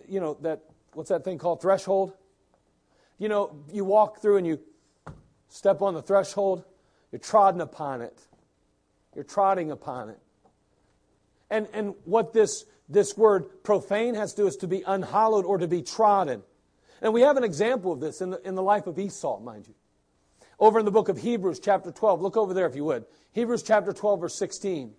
you 0.08 0.20
know 0.20 0.38
that 0.42 0.62
what's 0.94 1.10
that 1.10 1.24
thing 1.24 1.38
called 1.38 1.62
threshold. 1.62 2.14
You 3.18 3.30
know 3.30 3.56
you 3.74 3.84
walk 3.84 4.22
through 4.22 4.38
and 4.38 4.46
you 4.46 4.60
step 5.50 5.82
on 5.82 5.94
the 5.94 6.02
threshold, 6.02 6.64
you're 7.12 7.20
trodden 7.20 7.62
upon 7.62 8.02
it. 8.02 8.18
You're 9.16 9.24
trotting 9.24 9.72
upon 9.72 10.10
it. 10.10 10.20
And 11.50 11.68
and 11.74 11.96
what 12.06 12.32
this 12.32 12.66
this 12.88 13.18
word 13.18 13.64
profane 13.64 14.16
has 14.16 14.34
to 14.34 14.44
do 14.44 14.48
is 14.48 14.56
to 14.58 14.68
be 14.68 14.84
unhallowed 14.86 15.46
or 15.46 15.58
to 15.58 15.68
be 15.68 15.82
trodden. 15.82 16.44
And 17.02 17.14
we 17.14 17.22
have 17.22 17.38
an 17.38 17.44
example 17.44 17.94
of 17.94 18.00
this 18.00 18.22
in 18.22 18.32
the, 18.32 18.48
in 18.48 18.56
the 18.56 18.64
life 18.64 18.88
of 18.88 19.00
Esau, 19.00 19.40
mind 19.40 19.68
you. 19.68 19.76
Over 20.60 20.80
in 20.80 20.86
the 20.86 20.92
book 20.92 21.08
of 21.08 21.18
Hebrews, 21.18 21.60
chapter 21.60 21.92
12. 21.92 22.22
Look 22.22 22.36
over 22.36 22.54
there 22.54 22.68
if 22.68 22.76
you 22.76 22.84
would. 22.86 23.06
Hebrews 23.32 23.64
chapter 23.64 23.94
12, 23.94 24.20
verse 24.20 24.36
16. 24.36 24.94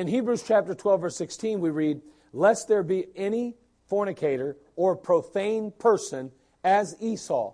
In 0.00 0.06
Hebrews 0.06 0.42
chapter 0.42 0.74
12, 0.74 1.00
verse 1.02 1.16
16, 1.16 1.60
we 1.60 1.68
read, 1.68 2.00
Lest 2.32 2.68
there 2.68 2.82
be 2.82 3.08
any 3.14 3.54
fornicator 3.86 4.56
or 4.74 4.96
profane 4.96 5.72
person 5.72 6.32
as 6.64 6.96
Esau, 7.00 7.52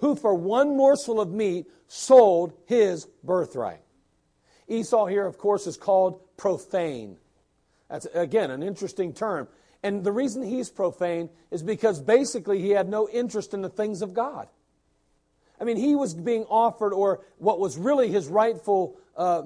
who 0.00 0.16
for 0.16 0.34
one 0.34 0.76
morsel 0.76 1.18
of 1.18 1.32
meat 1.32 1.64
sold 1.88 2.52
his 2.66 3.06
birthright. 3.24 3.80
Esau 4.68 5.06
here, 5.06 5.24
of 5.24 5.38
course, 5.38 5.66
is 5.66 5.78
called 5.78 6.20
profane. 6.36 7.16
That's, 7.88 8.04
again, 8.12 8.50
an 8.50 8.62
interesting 8.62 9.14
term. 9.14 9.48
And 9.82 10.04
the 10.04 10.12
reason 10.12 10.42
he's 10.42 10.68
profane 10.68 11.30
is 11.50 11.62
because 11.62 12.02
basically 12.02 12.60
he 12.60 12.72
had 12.72 12.90
no 12.90 13.08
interest 13.08 13.54
in 13.54 13.62
the 13.62 13.70
things 13.70 14.02
of 14.02 14.12
God. 14.12 14.46
I 15.58 15.64
mean, 15.64 15.78
he 15.78 15.96
was 15.96 16.12
being 16.12 16.44
offered, 16.50 16.92
or 16.92 17.24
what 17.38 17.58
was 17.58 17.78
really 17.78 18.10
his 18.10 18.28
rightful 18.28 18.98
uh, 19.16 19.44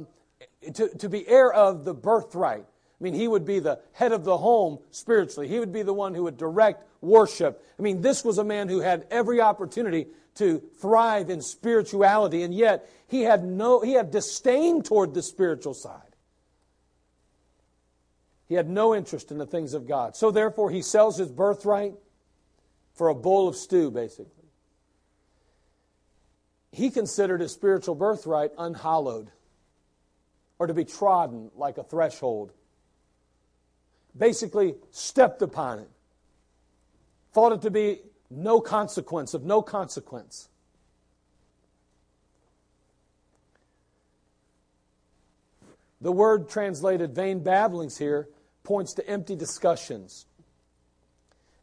to, 0.74 0.88
to 0.88 1.08
be 1.08 1.26
heir 1.26 1.52
of 1.52 1.84
the 1.84 1.94
birthright. 1.94 2.64
I 3.00 3.04
mean, 3.04 3.14
he 3.14 3.28
would 3.28 3.44
be 3.44 3.60
the 3.60 3.80
head 3.92 4.12
of 4.12 4.24
the 4.24 4.36
home 4.36 4.78
spiritually. 4.90 5.48
He 5.48 5.58
would 5.58 5.72
be 5.72 5.82
the 5.82 5.94
one 5.94 6.14
who 6.14 6.24
would 6.24 6.36
direct 6.36 6.84
worship. 7.00 7.64
I 7.78 7.82
mean, 7.82 8.02
this 8.02 8.24
was 8.24 8.38
a 8.38 8.44
man 8.44 8.68
who 8.68 8.80
had 8.80 9.06
every 9.10 9.40
opportunity 9.40 10.08
to 10.36 10.62
thrive 10.78 11.30
in 11.30 11.40
spirituality, 11.40 12.42
and 12.42 12.54
yet 12.54 12.88
he 13.08 13.22
had 13.22 13.44
no 13.44 13.80
he 13.80 13.94
had 13.94 14.10
disdain 14.10 14.82
toward 14.82 15.14
the 15.14 15.22
spiritual 15.22 15.74
side. 15.74 16.02
He 18.46 18.54
had 18.54 18.68
no 18.68 18.94
interest 18.94 19.30
in 19.30 19.38
the 19.38 19.46
things 19.46 19.74
of 19.74 19.86
God. 19.86 20.16
So 20.16 20.30
therefore 20.30 20.70
he 20.70 20.82
sells 20.82 21.16
his 21.16 21.30
birthright 21.30 21.94
for 22.94 23.08
a 23.08 23.14
bowl 23.14 23.48
of 23.48 23.56
stew, 23.56 23.90
basically. 23.90 24.48
He 26.72 26.90
considered 26.90 27.40
his 27.40 27.52
spiritual 27.52 27.94
birthright 27.94 28.50
unhallowed 28.58 29.30
or 30.60 30.66
to 30.66 30.74
be 30.74 30.84
trodden 30.84 31.50
like 31.56 31.78
a 31.78 31.82
threshold. 31.82 32.52
Basically, 34.16 34.74
stepped 34.90 35.40
upon 35.40 35.78
it. 35.78 35.90
Thought 37.32 37.52
it 37.52 37.62
to 37.62 37.70
be 37.70 38.00
no 38.30 38.60
consequence, 38.60 39.32
of 39.32 39.42
no 39.42 39.62
consequence. 39.62 40.50
The 46.02 46.12
word 46.12 46.50
translated 46.50 47.14
vain 47.14 47.42
babblings 47.42 47.96
here 47.96 48.28
points 48.62 48.92
to 48.94 49.08
empty 49.08 49.36
discussions. 49.36 50.26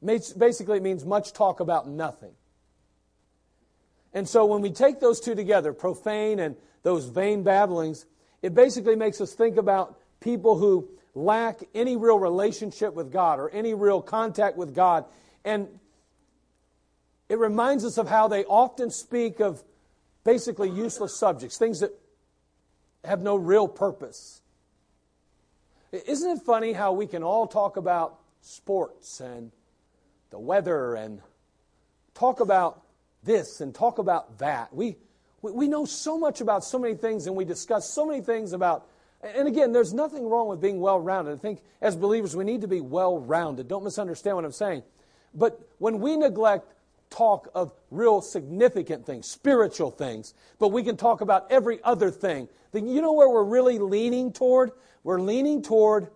Basically, 0.04 0.78
it 0.78 0.84
means 0.84 1.06
much 1.06 1.34
talk 1.34 1.60
about 1.60 1.88
nothing. 1.88 2.34
And 4.14 4.28
so 4.28 4.46
when 4.46 4.62
we 4.62 4.72
take 4.72 5.00
those 5.00 5.20
two 5.20 5.36
together, 5.36 5.72
profane 5.72 6.40
and 6.40 6.56
those 6.82 7.06
vain 7.06 7.44
babblings, 7.44 8.06
it 8.42 8.54
basically 8.54 8.96
makes 8.96 9.20
us 9.22 9.34
think 9.34 9.58
about 9.58 10.00
people 10.20 10.58
who 10.58 10.88
lack 11.16 11.62
any 11.74 11.96
real 11.96 12.20
relationship 12.20 12.94
with 12.94 13.12
God 13.12 13.40
or 13.40 13.50
any 13.50 13.74
real 13.74 14.02
contact 14.02 14.56
with 14.56 14.76
God. 14.76 15.06
And 15.44 15.68
it 17.30 17.40
reminds 17.40 17.84
us 17.84 17.98
of 17.98 18.08
how 18.08 18.28
they 18.28 18.46
often 18.46 18.92
speak 18.92 19.40
of 19.40 19.64
basically 20.24 20.70
useless 20.70 21.18
subjects, 21.18 21.58
things 21.58 21.80
that 21.80 21.92
have 23.04 23.22
no 23.22 23.36
real 23.36 23.68
purpose. 23.68 24.42
Isn't 25.92 26.38
it 26.38 26.44
funny 26.44 26.74
how 26.74 26.92
we 26.92 27.08
can 27.08 27.24
all 27.24 27.48
talk 27.48 27.78
about 27.78 28.20
sports 28.42 29.20
and 29.20 29.52
the 30.30 30.40
weather 30.40 30.96
and 30.96 31.22
talk 32.14 32.40
about 32.42 32.84
this 33.24 33.62
and 33.62 33.74
talk 33.74 33.98
about 33.98 34.40
that? 34.40 34.74
We, 34.76 34.98
we 35.54 35.68
know 35.68 35.86
so 35.86 36.18
much 36.18 36.42
about 36.42 36.64
so 36.64 36.80
many 36.80 36.96
things 36.96 37.28
and 37.28 37.36
we 37.36 37.46
discuss 37.46 37.90
so 37.90 38.06
many 38.06 38.22
things 38.22 38.54
about. 38.54 38.88
And 39.22 39.48
again, 39.48 39.72
there's 39.72 39.94
nothing 39.94 40.28
wrong 40.30 40.48
with 40.48 40.62
being 40.62 40.80
well 40.80 41.00
rounded. 41.00 41.34
I 41.34 41.38
think 41.38 41.60
as 41.82 41.96
believers, 41.96 42.36
we 42.36 42.44
need 42.44 42.62
to 42.62 42.68
be 42.68 42.82
well 42.82 43.20
rounded. 43.20 43.68
Don't 43.68 43.84
misunderstand 43.84 44.36
what 44.36 44.46
I'm 44.46 44.52
saying. 44.52 44.84
But 45.34 45.60
when 45.80 46.00
we 46.00 46.16
neglect 46.18 46.74
talk 47.10 47.50
of 47.56 47.74
real 47.90 48.22
significant 48.22 49.06
things, 49.06 49.28
spiritual 49.28 49.92
things, 49.92 50.34
but 50.60 50.70
we 50.70 50.84
can 50.84 50.98
talk 50.98 51.22
about 51.22 51.52
every 51.52 51.80
other 51.84 52.12
thing, 52.12 52.48
then 52.72 52.88
you 52.88 53.02
know 53.02 53.14
where 53.14 53.30
we're 53.30 53.44
really 53.44 53.80
leaning 53.80 54.32
toward? 54.32 54.72
We're 55.04 55.22
leaning 55.22 55.62
toward. 55.62 56.10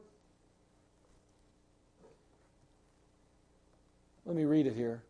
Let 4.25 4.35
me 4.35 4.45
read 4.45 4.67
it 4.67 4.75
here 4.75 5.03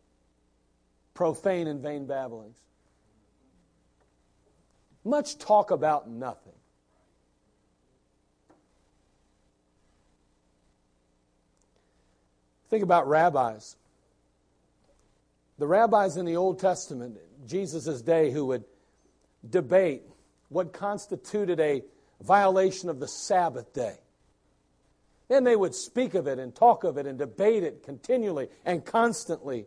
profane 1.14 1.66
and 1.66 1.80
vain 1.80 2.06
babblings. 2.06 2.56
Much 5.04 5.38
talk 5.38 5.70
about 5.70 6.08
nothing. 6.08 6.52
Think 12.70 12.84
about 12.84 13.06
rabbis. 13.06 13.76
The 15.58 15.66
rabbis 15.66 16.16
in 16.16 16.24
the 16.24 16.36
Old 16.36 16.58
Testament, 16.58 17.18
Jesus' 17.46 18.00
day, 18.00 18.30
who 18.30 18.46
would 18.46 18.64
debate 19.48 20.02
what 20.48 20.72
constituted 20.72 21.60
a 21.60 21.82
violation 22.22 22.88
of 22.88 23.00
the 23.00 23.08
Sabbath 23.08 23.72
day. 23.72 23.96
And 25.28 25.46
they 25.46 25.56
would 25.56 25.74
speak 25.74 26.14
of 26.14 26.26
it 26.26 26.38
and 26.38 26.54
talk 26.54 26.84
of 26.84 26.96
it 26.96 27.06
and 27.06 27.18
debate 27.18 27.62
it 27.62 27.82
continually 27.82 28.48
and 28.64 28.84
constantly. 28.84 29.66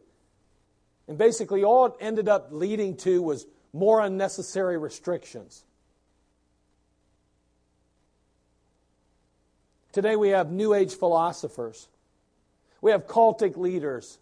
And 1.07 1.17
basically, 1.17 1.63
all 1.63 1.85
it 1.85 1.93
ended 1.99 2.27
up 2.27 2.47
leading 2.51 2.97
to 2.97 3.21
was 3.21 3.45
more 3.75 3.99
unnecessary 3.99 4.77
restrictions. 4.77 5.65
Today, 9.91 10.15
we 10.15 10.29
have 10.29 10.49
New 10.49 10.73
Age 10.73 10.95
philosophers, 10.95 11.89
we 12.81 12.91
have 12.91 13.05
cultic 13.05 13.57
leaders. 13.57 14.17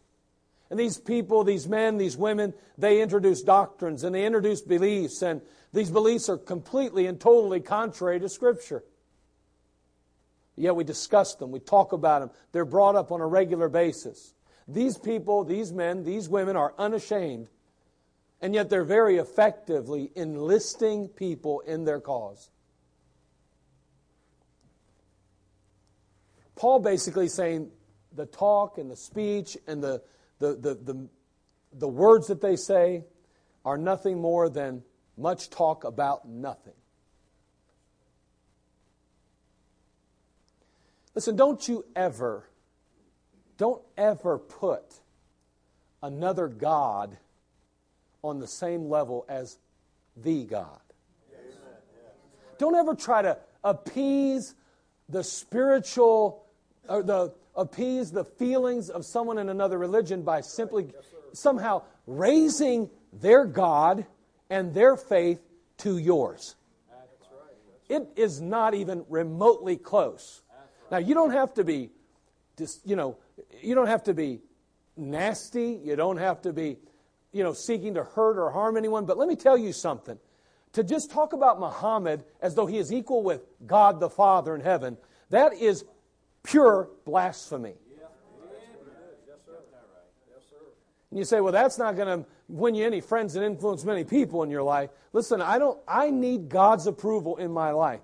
And 0.70 0.80
these 0.80 0.98
people, 0.98 1.44
these 1.44 1.68
men, 1.68 1.98
these 1.98 2.18
women, 2.18 2.52
they 2.80 3.00
introduce 3.00 3.44
doctrines 3.44 4.04
and 4.04 4.16
they 4.16 4.26
introduce 4.26 4.62
beliefs, 4.62 5.22
and 5.22 5.42
these 5.72 5.92
beliefs 5.92 6.30
are 6.30 6.38
completely 6.38 7.06
and 7.06 7.20
totally 7.20 7.60
contrary 7.60 8.20
to 8.20 8.30
Scripture. 8.30 8.84
Yet 10.56 10.76
we 10.76 10.84
discuss 10.84 11.36
them, 11.36 11.52
we 11.52 11.60
talk 11.60 11.92
about 11.94 12.22
them, 12.22 12.32
they're 12.54 12.66
brought 12.66 12.96
up 12.96 13.12
on 13.12 13.22
a 13.22 13.28
regular 13.28 13.70
basis. 13.70 14.34
These 14.68 14.98
people, 14.98 15.44
these 15.44 15.72
men, 15.72 16.04
these 16.04 16.28
women 16.28 16.56
are 16.56 16.74
unashamed, 16.80 17.50
and 18.44 18.54
yet 18.54 18.70
they're 18.70 18.84
very 18.84 19.20
effectively 19.20 20.12
enlisting 20.16 21.08
people 21.08 21.62
in 21.62 21.86
their 21.86 22.02
cause. 22.02 22.50
Paul 26.58 26.80
basically 26.80 27.30
saying 27.30 27.72
the 28.12 28.26
talk 28.26 28.78
and 28.78 28.92
the 28.92 28.98
speech 28.98 29.58
and 29.66 29.82
the, 29.82 30.02
the, 30.40 30.56
the, 30.56 30.76
the, 30.76 31.10
the 31.72 31.88
words 31.88 32.28
that 32.28 32.42
they 32.42 32.58
say 32.58 33.06
are 33.64 33.78
nothing 33.78 34.20
more 34.20 34.50
than 34.50 34.84
much 35.18 35.50
talk 35.50 35.86
about 35.86 36.28
nothing. 36.28 36.74
Listen, 41.16 41.38
don't 41.38 41.66
you 41.66 41.86
ever, 41.96 42.50
don't 43.58 43.82
ever 43.98 44.38
put 44.38 44.96
another 46.02 46.50
God 46.50 47.18
on 48.24 48.40
the 48.40 48.48
same 48.48 48.90
level 48.90 49.26
as 49.30 49.60
the 50.16 50.46
God. 50.46 50.80
Don't 52.58 52.76
ever 52.76 52.96
try 52.96 53.22
to 53.22 53.38
appease 53.64 54.56
the 55.10 55.24
spiritual, 55.24 56.46
or 56.88 57.04
the 57.04 57.34
appease 57.56 58.12
the 58.12 58.24
feelings 58.24 58.90
of 58.90 59.06
someone 59.06 59.38
in 59.38 59.50
another 59.50 59.78
religion 59.78 60.24
by 60.24 60.42
simply 60.42 60.88
somehow 61.34 61.84
raising 62.08 62.90
their 63.12 63.46
God 63.46 64.06
and 64.50 64.74
their 64.74 64.96
faith 64.96 65.42
to 65.78 65.98
yours. 65.98 66.56
It 67.90 68.08
is 68.16 68.42
not 68.42 68.74
even 68.74 69.06
remotely 69.10 69.78
close. 69.78 70.42
Now 70.90 70.98
you 70.98 71.14
don't 71.14 71.32
have 71.32 71.54
to 71.56 71.64
be 71.64 71.92
just, 72.58 72.88
you 72.88 72.96
know, 72.96 73.18
you 73.62 73.76
don't 73.76 73.88
have 73.88 74.04
to 74.04 74.14
be 74.14 74.42
nasty, 74.96 75.80
you 75.84 75.96
don't 75.96 76.18
have 76.18 76.42
to 76.44 76.54
be, 76.54 76.78
you 77.34 77.44
know, 77.44 77.54
seeking 77.54 77.96
to 77.96 78.04
hurt 78.04 78.38
or 78.38 78.52
harm 78.52 78.78
anyone, 78.78 79.06
but 79.06 79.18
let 79.18 79.28
me 79.28 79.36
tell 79.36 79.58
you 79.58 79.74
something. 79.74 80.18
To 80.74 80.84
just 80.84 81.12
talk 81.12 81.34
about 81.34 81.60
Muhammad 81.60 82.24
as 82.42 82.56
though 82.56 82.66
he 82.66 82.78
is 82.78 82.92
equal 82.92 83.24
with 83.24 83.42
God 83.66 84.00
the 84.00 84.10
Father 84.10 84.56
in 84.56 84.62
heaven, 84.62 84.98
that 85.30 85.54
is 85.54 85.84
pure 86.44 86.90
blasphemy. 87.06 87.76
And 91.14 91.20
you 91.20 91.26
say, 91.26 91.42
well, 91.42 91.52
that's 91.54 91.78
not 91.78 91.96
going 91.96 92.24
to 92.24 92.28
win 92.48 92.74
you 92.74 92.88
any 92.88 93.00
friends 93.00 93.36
and 93.36 93.46
influence 93.46 93.86
many 93.86 94.04
people 94.04 94.42
in 94.42 94.50
your 94.50 94.64
life. 94.64 94.90
Listen, 95.12 95.42
I 95.42 95.60
don't 95.60 95.80
I 95.88 96.10
need 96.10 96.50
God's 96.50 96.88
approval 96.88 97.38
in 97.38 97.52
my 97.52 97.70
life. 97.70 98.02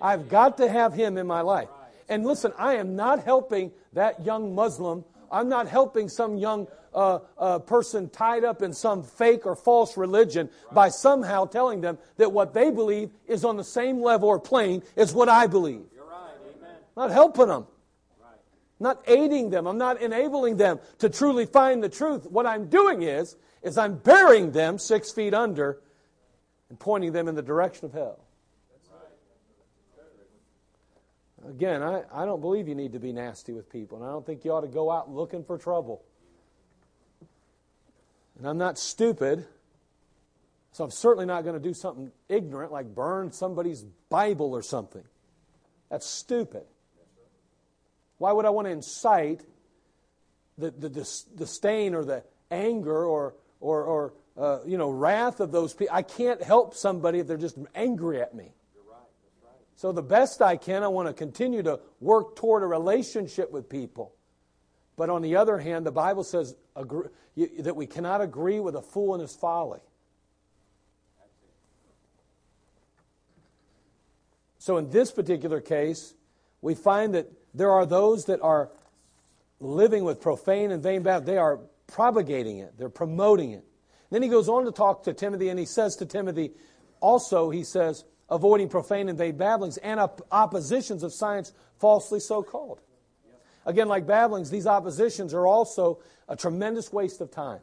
I've 0.00 0.28
got 0.28 0.58
to 0.58 0.68
have 0.68 0.92
him 0.92 1.16
in 1.16 1.26
my 1.26 1.40
life. 1.40 1.68
And 2.08 2.26
listen, 2.26 2.52
I 2.58 2.74
am 2.74 2.96
not 2.96 3.24
helping 3.24 3.72
that 3.94 4.26
young 4.26 4.54
Muslim. 4.54 5.06
I'm 5.32 5.48
not 5.48 5.68
helping 5.68 6.10
some 6.10 6.36
young 6.36 6.68
uh, 6.94 7.18
uh, 7.38 7.58
person 7.58 8.08
tied 8.08 8.44
up 8.44 8.62
in 8.62 8.72
some 8.72 9.02
fake 9.02 9.46
or 9.46 9.56
false 9.56 9.96
religion 9.96 10.48
by 10.72 10.88
somehow 10.88 11.44
telling 11.44 11.80
them 11.80 11.98
that 12.16 12.32
what 12.32 12.54
they 12.54 12.70
believe 12.70 13.10
is 13.26 13.44
on 13.44 13.56
the 13.56 13.64
same 13.64 14.00
level 14.00 14.28
or 14.28 14.38
plane 14.38 14.82
as 14.96 15.12
what 15.12 15.28
I 15.28 15.46
believe. 15.46 15.82
You're 15.94 16.04
right. 16.04 16.34
Amen. 16.56 16.76
Not 16.96 17.10
helping 17.10 17.48
them. 17.48 17.66
Not 18.80 19.02
aiding 19.06 19.50
them. 19.50 19.66
I'm 19.66 19.78
not 19.78 20.02
enabling 20.02 20.56
them 20.56 20.80
to 20.98 21.08
truly 21.08 21.46
find 21.46 21.82
the 21.82 21.88
truth. 21.88 22.26
What 22.26 22.44
I'm 22.44 22.68
doing 22.68 23.02
is, 23.02 23.36
is 23.62 23.78
I'm 23.78 23.96
burying 23.96 24.50
them 24.50 24.78
six 24.78 25.12
feet 25.12 25.32
under 25.32 25.80
and 26.68 26.78
pointing 26.78 27.12
them 27.12 27.28
in 27.28 27.34
the 27.34 27.42
direction 27.42 27.86
of 27.86 27.92
hell. 27.92 28.20
Again, 31.48 31.82
I, 31.82 32.02
I 32.12 32.24
don't 32.24 32.40
believe 32.40 32.68
you 32.68 32.74
need 32.74 32.92
to 32.92 32.98
be 32.98 33.12
nasty 33.12 33.52
with 33.52 33.70
people, 33.70 33.98
and 33.98 34.06
I 34.06 34.10
don't 34.10 34.24
think 34.24 34.44
you 34.44 34.52
ought 34.52 34.62
to 34.62 34.66
go 34.66 34.90
out 34.90 35.10
looking 35.10 35.44
for 35.44 35.58
trouble. 35.58 36.02
And 38.38 38.48
I'm 38.48 38.58
not 38.58 38.78
stupid, 38.78 39.46
so 40.72 40.84
I'm 40.84 40.90
certainly 40.90 41.26
not 41.26 41.44
going 41.44 41.54
to 41.54 41.62
do 41.62 41.72
something 41.74 42.10
ignorant 42.28 42.72
like 42.72 42.94
burn 42.94 43.30
somebody's 43.30 43.84
Bible 44.08 44.52
or 44.52 44.62
something. 44.62 45.04
That's 45.90 46.06
stupid. 46.06 46.64
Why 48.18 48.32
would 48.32 48.44
I 48.44 48.50
want 48.50 48.66
to 48.66 48.72
incite 48.72 49.42
the, 50.58 50.70
the, 50.70 50.88
the, 50.88 51.22
the 51.36 51.46
stain 51.46 51.94
or 51.94 52.04
the 52.04 52.24
anger 52.50 53.04
or, 53.04 53.34
or, 53.60 53.84
or 53.84 54.14
uh, 54.36 54.58
you 54.66 54.78
know, 54.78 54.90
wrath 54.90 55.40
of 55.40 55.52
those 55.52 55.74
people? 55.74 55.94
I 55.94 56.02
can't 56.02 56.42
help 56.42 56.74
somebody 56.74 57.20
if 57.20 57.26
they're 57.26 57.36
just 57.36 57.58
angry 57.74 58.20
at 58.20 58.34
me. 58.34 58.52
So, 59.76 59.90
the 59.92 60.02
best 60.02 60.40
I 60.40 60.56
can, 60.56 60.82
I 60.84 60.88
want 60.88 61.08
to 61.08 61.14
continue 61.14 61.62
to 61.64 61.80
work 62.00 62.36
toward 62.36 62.62
a 62.62 62.66
relationship 62.66 63.50
with 63.50 63.68
people. 63.68 64.14
But 64.96 65.10
on 65.10 65.22
the 65.22 65.36
other 65.36 65.58
hand, 65.58 65.84
the 65.84 65.92
Bible 65.92 66.24
says 66.24 66.54
that 66.76 67.76
we 67.76 67.86
cannot 67.86 68.20
agree 68.20 68.60
with 68.60 68.76
a 68.76 68.82
fool 68.82 69.14
in 69.14 69.20
his 69.20 69.34
folly. 69.34 69.80
So, 74.58 74.78
in 74.78 74.88
this 74.90 75.10
particular 75.10 75.60
case, 75.60 76.14
we 76.62 76.74
find 76.74 77.14
that 77.14 77.30
there 77.52 77.70
are 77.70 77.84
those 77.84 78.24
that 78.26 78.40
are 78.40 78.70
living 79.60 80.04
with 80.04 80.20
profane 80.20 80.70
and 80.70 80.82
vain 80.82 81.02
babble. 81.02 81.26
They 81.26 81.36
are 81.36 81.60
propagating 81.86 82.58
it, 82.58 82.78
they're 82.78 82.88
promoting 82.88 83.50
it. 83.50 83.64
Then 84.10 84.22
he 84.22 84.28
goes 84.28 84.48
on 84.48 84.64
to 84.64 84.72
talk 84.72 85.02
to 85.04 85.12
Timothy, 85.12 85.48
and 85.48 85.58
he 85.58 85.66
says 85.66 85.96
to 85.96 86.06
Timothy, 86.06 86.52
also, 87.00 87.50
he 87.50 87.64
says, 87.64 88.04
avoiding 88.30 88.68
profane 88.68 89.08
and 89.08 89.18
vain 89.18 89.36
babblings 89.36 89.76
and 89.78 90.00
op- 90.00 90.26
oppositions 90.32 91.02
of 91.02 91.12
science 91.12 91.52
falsely 91.78 92.20
so 92.20 92.42
called. 92.42 92.80
Again, 93.66 93.88
like 93.88 94.06
babblings, 94.06 94.50
these 94.50 94.66
oppositions 94.66 95.32
are 95.32 95.46
also 95.46 96.00
a 96.28 96.36
tremendous 96.36 96.92
waste 96.92 97.20
of 97.20 97.30
time. 97.30 97.60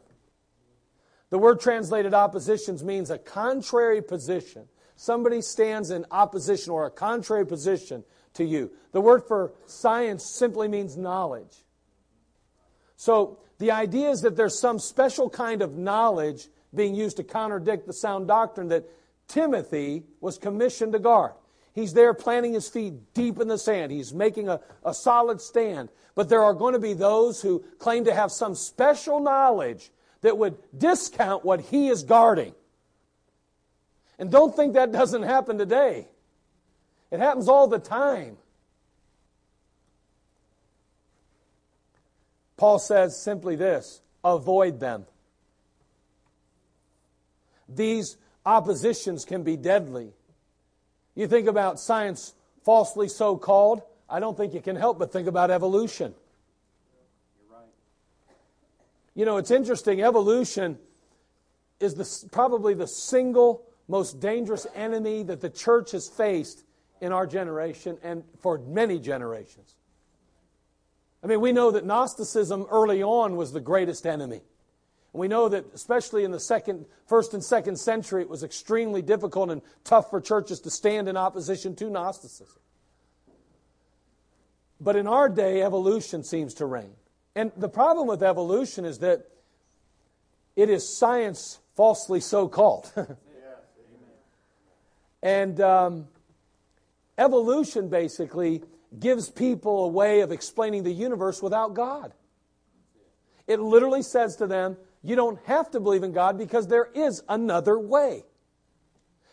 The 1.29 1.37
word 1.37 1.59
translated 1.59 2.13
oppositions 2.13 2.83
means 2.83 3.09
a 3.09 3.17
contrary 3.17 4.01
position. 4.01 4.67
Somebody 4.95 5.41
stands 5.41 5.89
in 5.89 6.05
opposition 6.11 6.71
or 6.71 6.85
a 6.85 6.91
contrary 6.91 7.45
position 7.45 8.03
to 8.33 8.43
you. 8.43 8.71
The 8.91 9.01
word 9.01 9.23
for 9.27 9.53
science 9.65 10.25
simply 10.25 10.67
means 10.67 10.97
knowledge. 10.97 11.55
So 12.97 13.39
the 13.57 13.71
idea 13.71 14.09
is 14.09 14.21
that 14.21 14.35
there's 14.35 14.59
some 14.59 14.77
special 14.77 15.29
kind 15.29 15.61
of 15.61 15.77
knowledge 15.77 16.47
being 16.73 16.95
used 16.95 17.17
to 17.17 17.23
contradict 17.23 17.87
the 17.87 17.93
sound 17.93 18.27
doctrine 18.27 18.67
that 18.67 18.89
Timothy 19.27 20.03
was 20.19 20.37
commissioned 20.37 20.93
to 20.93 20.99
guard. 20.99 21.33
He's 21.73 21.93
there 21.93 22.13
planting 22.13 22.53
his 22.53 22.67
feet 22.67 23.13
deep 23.13 23.39
in 23.39 23.47
the 23.47 23.57
sand. 23.57 23.91
He's 23.91 24.13
making 24.13 24.49
a, 24.49 24.59
a 24.85 24.93
solid 24.93 25.39
stand. 25.39 25.89
But 26.15 26.27
there 26.27 26.43
are 26.43 26.53
going 26.53 26.73
to 26.73 26.79
be 26.79 26.93
those 26.93 27.41
who 27.41 27.63
claim 27.79 28.05
to 28.05 28.13
have 28.13 28.31
some 28.31 28.55
special 28.55 29.19
knowledge 29.19 29.91
that 30.21 30.37
would 30.37 30.57
discount 30.77 31.45
what 31.45 31.61
he 31.61 31.87
is 31.87 32.03
guarding. 32.03 32.53
And 34.19 34.29
don't 34.29 34.55
think 34.55 34.73
that 34.73 34.91
doesn't 34.91 35.23
happen 35.23 35.57
today. 35.57 36.07
It 37.09 37.19
happens 37.19 37.47
all 37.47 37.67
the 37.67 37.79
time. 37.79 38.37
Paul 42.57 42.77
says 42.77 43.19
simply 43.19 43.55
this 43.55 44.01
avoid 44.23 44.79
them. 44.79 45.05
These 47.67 48.17
oppositions 48.45 49.25
can 49.25 49.41
be 49.41 49.57
deadly. 49.57 50.13
You 51.15 51.27
think 51.27 51.47
about 51.47 51.79
science 51.79 52.33
falsely 52.63 53.07
so 53.07 53.37
called, 53.37 53.81
I 54.09 54.19
don't 54.19 54.35
think 54.35 54.53
you 54.53 54.61
can 54.61 54.75
help 54.75 54.99
but 54.99 55.11
think 55.11 55.27
about 55.27 55.51
evolution. 55.51 56.13
You 59.13 59.25
know, 59.25 59.37
it's 59.37 59.51
interesting. 59.51 60.01
Evolution 60.01 60.77
is 61.79 61.95
the, 61.95 62.29
probably 62.29 62.73
the 62.73 62.87
single 62.87 63.63
most 63.87 64.21
dangerous 64.21 64.65
enemy 64.73 65.23
that 65.23 65.41
the 65.41 65.49
church 65.49 65.91
has 65.91 66.07
faced 66.07 66.63
in 67.01 67.11
our 67.11 67.27
generation 67.27 67.97
and 68.03 68.23
for 68.39 68.59
many 68.59 68.99
generations. 68.99 69.75
I 71.23 71.27
mean, 71.27 71.41
we 71.41 71.51
know 71.51 71.71
that 71.71 71.85
Gnosticism 71.85 72.67
early 72.71 73.03
on 73.03 73.35
was 73.35 73.51
the 73.51 73.59
greatest 73.59 74.07
enemy. 74.07 74.41
We 75.13 75.27
know 75.27 75.49
that, 75.49 75.65
especially 75.73 76.23
in 76.23 76.31
the 76.31 76.39
second, 76.39 76.85
first 77.05 77.33
and 77.33 77.43
second 77.43 77.77
century, 77.77 78.21
it 78.21 78.29
was 78.29 78.43
extremely 78.43 79.01
difficult 79.01 79.49
and 79.49 79.61
tough 79.83 80.09
for 80.09 80.21
churches 80.21 80.61
to 80.61 80.69
stand 80.69 81.09
in 81.09 81.17
opposition 81.17 81.75
to 81.77 81.89
Gnosticism. 81.89 82.61
But 84.79 84.95
in 84.95 85.07
our 85.07 85.27
day, 85.27 85.61
evolution 85.61 86.23
seems 86.23 86.53
to 86.55 86.65
reign. 86.65 86.93
And 87.35 87.51
the 87.57 87.69
problem 87.69 88.07
with 88.07 88.23
evolution 88.23 88.85
is 88.85 88.99
that 88.99 89.27
it 90.55 90.69
is 90.69 90.97
science 90.97 91.59
falsely 91.75 92.19
so 92.19 92.47
called. 92.47 92.91
and 95.23 95.59
um, 95.61 96.07
evolution 97.17 97.89
basically 97.89 98.63
gives 98.97 99.29
people 99.29 99.85
a 99.85 99.87
way 99.87 100.21
of 100.21 100.31
explaining 100.31 100.83
the 100.83 100.91
universe 100.91 101.41
without 101.41 101.73
God. 101.73 102.13
It 103.47 103.59
literally 103.59 104.01
says 104.01 104.37
to 104.37 104.47
them, 104.47 104.77
you 105.03 105.15
don't 105.15 105.39
have 105.45 105.71
to 105.71 105.79
believe 105.79 106.03
in 106.03 106.11
God 106.11 106.37
because 106.37 106.67
there 106.67 106.89
is 106.93 107.23
another 107.27 107.79
way. 107.79 108.23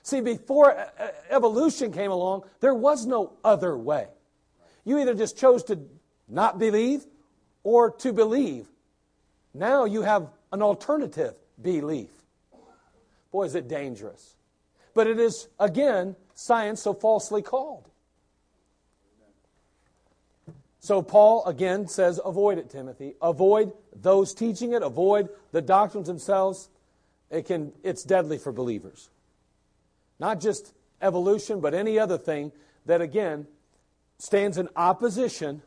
See, 0.03 0.21
before 0.21 0.87
evolution 1.29 1.93
came 1.93 2.11
along, 2.11 2.45
there 2.61 2.75
was 2.75 3.05
no 3.05 3.35
other 3.45 3.77
way. 3.77 4.09
You 4.85 4.99
either 4.99 5.15
just 5.15 5.37
chose 5.37 5.65
to 5.65 5.79
not 6.29 6.59
believe 6.59 7.05
or 7.63 7.91
to 7.91 8.13
believe. 8.13 8.67
Now 9.53 9.85
you 9.85 10.03
have 10.03 10.29
an 10.53 10.63
alternative 10.63 11.35
belief. 11.61 12.11
Boy, 13.31 13.45
is 13.45 13.55
it 13.55 13.69
dangerous. 13.69 14.37
But 14.95 15.07
it 15.07 15.19
is, 15.21 15.49
again, 15.61 16.17
science 16.35 16.83
so 16.83 16.95
falsely 16.95 17.43
called. 17.43 17.91
So 20.89 21.03
Paul 21.03 21.45
again 21.45 21.87
says, 21.87 22.19
avoid 22.25 22.57
it, 22.57 22.71
Timothy. 22.71 23.15
Avoid 23.21 23.75
those 23.95 24.33
teaching 24.33 24.73
it, 24.73 24.83
avoid 24.83 25.29
the 25.53 25.61
doctrines 25.61 26.07
themselves. 26.07 26.71
It 27.31 27.45
can, 27.45 27.75
it's 27.83 28.03
deadly 28.03 28.39
for 28.39 28.53
believers. 28.53 29.11
Not 30.19 30.41
just 30.41 30.73
evolution, 31.03 31.61
but 31.61 31.75
any 31.75 31.99
other 31.99 32.17
thing 32.17 32.53
that, 32.87 33.03
again, 33.03 33.47
stands 34.17 34.57
in 34.57 34.71
opposition 34.77 35.61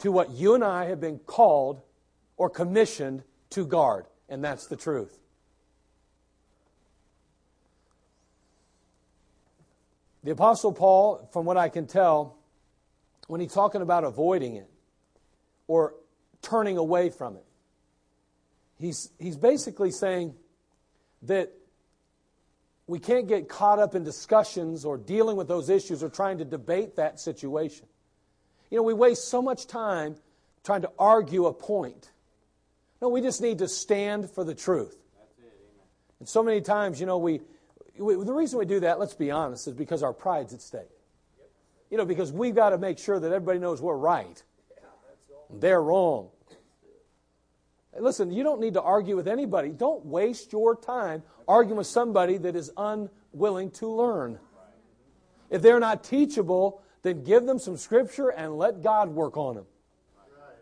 to 0.00 0.12
what 0.12 0.28
you 0.28 0.54
and 0.54 0.62
I 0.62 0.88
have 0.88 1.00
been 1.00 1.20
called 1.20 1.80
or 2.36 2.50
commissioned 2.50 3.22
to 3.48 3.64
guard. 3.64 4.04
And 4.28 4.44
that's 4.44 4.66
the 4.66 4.76
truth. 4.76 5.20
The 10.22 10.32
Apostle 10.32 10.74
Paul, 10.74 11.30
from 11.32 11.46
what 11.46 11.56
I 11.56 11.70
can 11.70 11.86
tell, 11.86 12.36
when 13.26 13.40
he's 13.40 13.52
talking 13.52 13.82
about 13.82 14.04
avoiding 14.04 14.56
it 14.56 14.68
or 15.66 15.94
turning 16.42 16.76
away 16.76 17.10
from 17.10 17.36
it. 17.36 17.44
He's, 18.78 19.10
he's 19.18 19.36
basically 19.36 19.90
saying 19.90 20.34
that 21.22 21.52
we 22.86 22.98
can't 22.98 23.26
get 23.26 23.48
caught 23.48 23.78
up 23.78 23.94
in 23.94 24.04
discussions 24.04 24.84
or 24.84 24.98
dealing 24.98 25.36
with 25.36 25.48
those 25.48 25.70
issues 25.70 26.02
or 26.02 26.10
trying 26.10 26.38
to 26.38 26.44
debate 26.44 26.96
that 26.96 27.18
situation. 27.18 27.86
You 28.70 28.78
know, 28.78 28.82
we 28.82 28.94
waste 28.94 29.28
so 29.28 29.40
much 29.40 29.66
time 29.66 30.16
trying 30.64 30.82
to 30.82 30.90
argue 30.98 31.46
a 31.46 31.52
point. 31.52 32.10
No, 33.00 33.08
we 33.08 33.20
just 33.20 33.40
need 33.40 33.58
to 33.58 33.68
stand 33.68 34.30
for 34.30 34.44
the 34.44 34.54
truth. 34.54 34.96
And 36.20 36.28
so 36.28 36.42
many 36.42 36.60
times, 36.60 37.00
you 37.00 37.06
know, 37.06 37.18
we, 37.18 37.40
we 37.98 38.14
the 38.14 38.32
reason 38.32 38.58
we 38.58 38.64
do 38.64 38.80
that, 38.80 38.98
let's 38.98 39.14
be 39.14 39.30
honest, 39.30 39.68
is 39.68 39.74
because 39.74 40.02
our 40.02 40.12
pride's 40.12 40.52
at 40.54 40.62
stake. 40.62 40.88
You 41.94 41.98
know, 41.98 42.04
because 42.04 42.32
we've 42.32 42.56
got 42.56 42.70
to 42.70 42.78
make 42.78 42.98
sure 42.98 43.20
that 43.20 43.30
everybody 43.30 43.60
knows 43.60 43.80
we're 43.80 43.94
right. 43.94 44.42
They're 45.48 45.80
wrong. 45.80 46.30
Listen, 47.96 48.32
you 48.32 48.42
don't 48.42 48.60
need 48.60 48.74
to 48.74 48.82
argue 48.82 49.14
with 49.14 49.28
anybody. 49.28 49.68
Don't 49.68 50.04
waste 50.04 50.52
your 50.52 50.74
time 50.74 51.22
arguing 51.46 51.76
with 51.76 51.86
somebody 51.86 52.36
that 52.38 52.56
is 52.56 52.72
unwilling 52.76 53.70
to 53.74 53.86
learn. 53.86 54.40
If 55.50 55.62
they're 55.62 55.78
not 55.78 56.02
teachable, 56.02 56.82
then 57.02 57.22
give 57.22 57.46
them 57.46 57.60
some 57.60 57.76
scripture 57.76 58.30
and 58.30 58.58
let 58.58 58.82
God 58.82 59.10
work 59.10 59.36
on 59.36 59.54
them. 59.54 59.66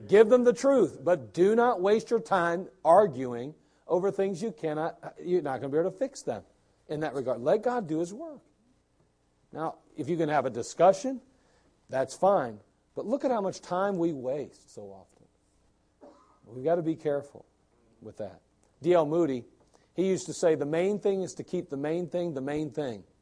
Give 0.07 0.29
them 0.29 0.45
the 0.45 0.53
truth, 0.53 0.99
but 1.03 1.33
do 1.33 1.57
not 1.57 1.81
waste 1.81 2.11
your 2.11 2.21
time 2.21 2.69
arguing 2.85 3.55
over 3.89 4.11
things 4.11 4.43
you 4.43 4.53
cannot, 4.53 5.15
you're 5.25 5.41
not 5.41 5.63
going 5.63 5.73
to 5.73 5.77
be 5.77 5.81
able 5.81 5.93
to 5.93 5.97
fix 5.97 6.21
them 6.21 6.43
in 6.91 7.01
that 7.01 7.15
regard. 7.15 7.41
Let 7.41 7.63
God 7.63 7.89
do 7.89 8.01
His 8.01 8.13
work. 8.13 8.43
Now, 9.53 9.77
if 9.97 10.09
you 10.09 10.17
can 10.17 10.29
have 10.29 10.47
a 10.47 10.51
discussion, 10.51 11.21
that's 11.91 12.15
fine. 12.15 12.59
But 12.95 13.07
look 13.07 13.25
at 13.25 13.31
how 13.31 13.41
much 13.41 13.61
time 13.61 13.99
we 13.99 14.13
waste 14.13 14.75
so 14.75 14.83
often. 14.83 15.27
We've 16.47 16.65
got 16.65 16.77
to 16.77 16.83
be 16.83 16.97
careful 16.97 17.45
with 18.01 18.19
that. 18.19 18.41
D.L. 18.83 19.07
Moody, 19.07 19.45
he 19.95 20.07
used 20.07 20.27
to 20.27 20.35
say, 20.35 20.55
the 20.55 20.67
main 20.67 20.99
thing 20.99 21.23
is 21.23 21.35
to 21.35 21.45
keep 21.45 21.71
the 21.71 21.77
main 21.77 22.09
thing 22.09 22.35
the 22.35 22.41
main 22.41 22.71
thing. 22.71 23.05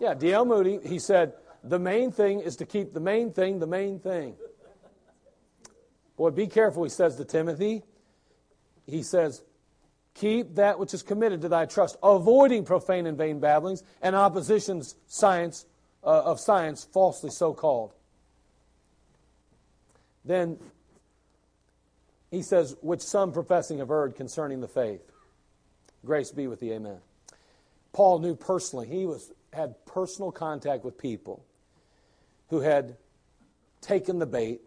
Yeah, 0.00 0.14
D.L. 0.14 0.44
Moody, 0.44 0.80
he 0.84 0.98
said, 0.98 1.34
the 1.62 1.78
main 1.78 2.10
thing 2.10 2.40
is 2.40 2.56
to 2.56 2.66
keep 2.66 2.92
the 2.92 3.00
main 3.00 3.32
thing 3.32 3.60
the 3.60 3.68
main 3.68 4.00
thing. 4.00 4.34
Boy, 6.16 6.30
be 6.30 6.48
careful, 6.48 6.82
he 6.82 6.90
says 6.90 7.16
to 7.16 7.24
Timothy. 7.24 7.82
He 8.86 9.02
says, 9.02 9.42
Keep 10.14 10.56
that 10.56 10.78
which 10.78 10.92
is 10.94 11.02
committed 11.02 11.40
to 11.42 11.48
thy 11.48 11.66
trust, 11.66 11.96
avoiding 12.02 12.64
profane 12.64 13.06
and 13.06 13.16
vain 13.16 13.40
babblings 13.40 13.82
and 14.02 14.14
oppositions 14.14 14.94
science 15.06 15.64
uh, 16.04 16.22
of 16.24 16.38
science 16.38 16.84
falsely 16.92 17.30
so 17.30 17.54
called. 17.54 17.92
Then 20.24 20.58
he 22.30 22.42
says, 22.42 22.76
which 22.80 23.00
some 23.00 23.32
professing 23.32 23.78
have 23.78 23.90
erred 23.90 24.16
concerning 24.16 24.60
the 24.60 24.68
faith. 24.68 25.02
Grace 26.04 26.30
be 26.30 26.46
with 26.46 26.60
thee, 26.60 26.72
amen. 26.72 26.98
Paul 27.92 28.20
knew 28.20 28.34
personally, 28.34 28.88
he 28.88 29.06
was, 29.06 29.32
had 29.52 29.84
personal 29.86 30.32
contact 30.32 30.84
with 30.84 30.96
people 30.96 31.44
who 32.48 32.60
had 32.60 32.96
taken 33.80 34.18
the 34.18 34.26
bait 34.26 34.62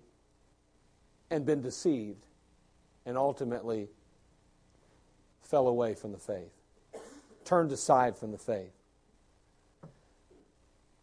and 1.32 1.46
been 1.46 1.62
deceived 1.62 2.26
and 3.06 3.18
ultimately 3.18 3.90
fell 5.46 5.68
away 5.68 5.94
from 5.94 6.12
the 6.12 6.18
faith, 6.18 6.52
turned 7.46 7.72
aside 7.72 8.18
from 8.18 8.32
the 8.32 8.38
faith. 8.38 8.74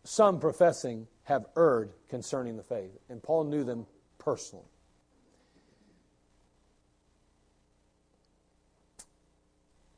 Some 0.05 0.41
professing 0.41 1.07
have 1.25 1.47
erred 1.57 1.93
concerning 2.09 2.57
the 2.57 2.63
faith, 2.63 2.91
and 3.09 3.23
Paul 3.23 3.45
knew 3.45 3.63
them 3.65 3.87
personally. 4.19 4.67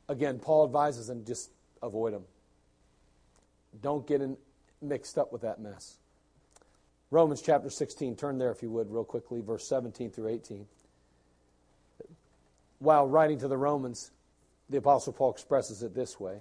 Again, 0.07 0.37
Paul 0.37 0.65
advises 0.65 1.07
them 1.07 1.25
just 1.25 1.49
avoid 1.81 2.13
them. 2.13 2.25
Don't 3.81 4.05
get 4.05 4.21
in, 4.21 4.37
mixed 4.81 5.17
up 5.17 5.33
with 5.33 5.41
that 5.41 5.59
mess. 5.59 5.97
Romans 7.09 7.41
chapter 7.41 7.71
16, 7.71 8.15
turn 8.15 8.37
there 8.37 8.51
if 8.51 8.61
you 8.61 8.69
would, 8.69 8.91
real 8.91 9.03
quickly, 9.03 9.41
verse 9.41 9.67
17 9.67 10.11
through 10.11 10.27
18. 10.27 10.67
While 12.79 13.07
writing 13.07 13.39
to 13.39 13.47
the 13.47 13.57
Romans, 13.57 14.11
the 14.69 14.77
Apostle 14.77 15.13
Paul 15.13 15.31
expresses 15.31 15.83
it 15.83 15.93
this 15.93 16.19
way. 16.19 16.39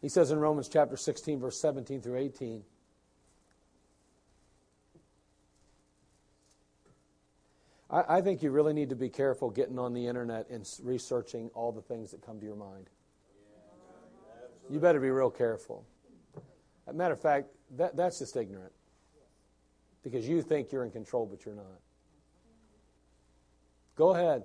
He 0.00 0.08
says 0.08 0.30
in 0.30 0.38
Romans 0.38 0.68
chapter 0.68 0.96
16, 0.96 1.40
verse 1.40 1.60
17 1.60 2.00
through 2.00 2.18
18, 2.18 2.62
I, 7.90 8.04
I 8.08 8.20
think 8.22 8.42
you 8.42 8.50
really 8.50 8.72
need 8.72 8.90
to 8.90 8.96
be 8.96 9.10
careful 9.10 9.50
getting 9.50 9.78
on 9.78 9.92
the 9.92 10.06
internet 10.06 10.48
and 10.48 10.66
researching 10.82 11.50
all 11.54 11.72
the 11.72 11.82
things 11.82 12.12
that 12.12 12.24
come 12.24 12.40
to 12.40 12.46
your 12.46 12.56
mind. 12.56 12.88
You 14.70 14.78
better 14.78 15.00
be 15.00 15.10
real 15.10 15.30
careful. 15.30 15.84
As 16.86 16.94
a 16.94 16.96
matter 16.96 17.14
of 17.14 17.20
fact, 17.20 17.48
that, 17.76 17.96
that's 17.96 18.20
just 18.20 18.36
ignorant. 18.36 18.72
Because 20.02 20.26
you 20.26 20.40
think 20.40 20.72
you're 20.72 20.84
in 20.84 20.92
control, 20.92 21.26
but 21.26 21.44
you're 21.44 21.56
not. 21.56 21.80
Go 23.96 24.14
ahead 24.14 24.44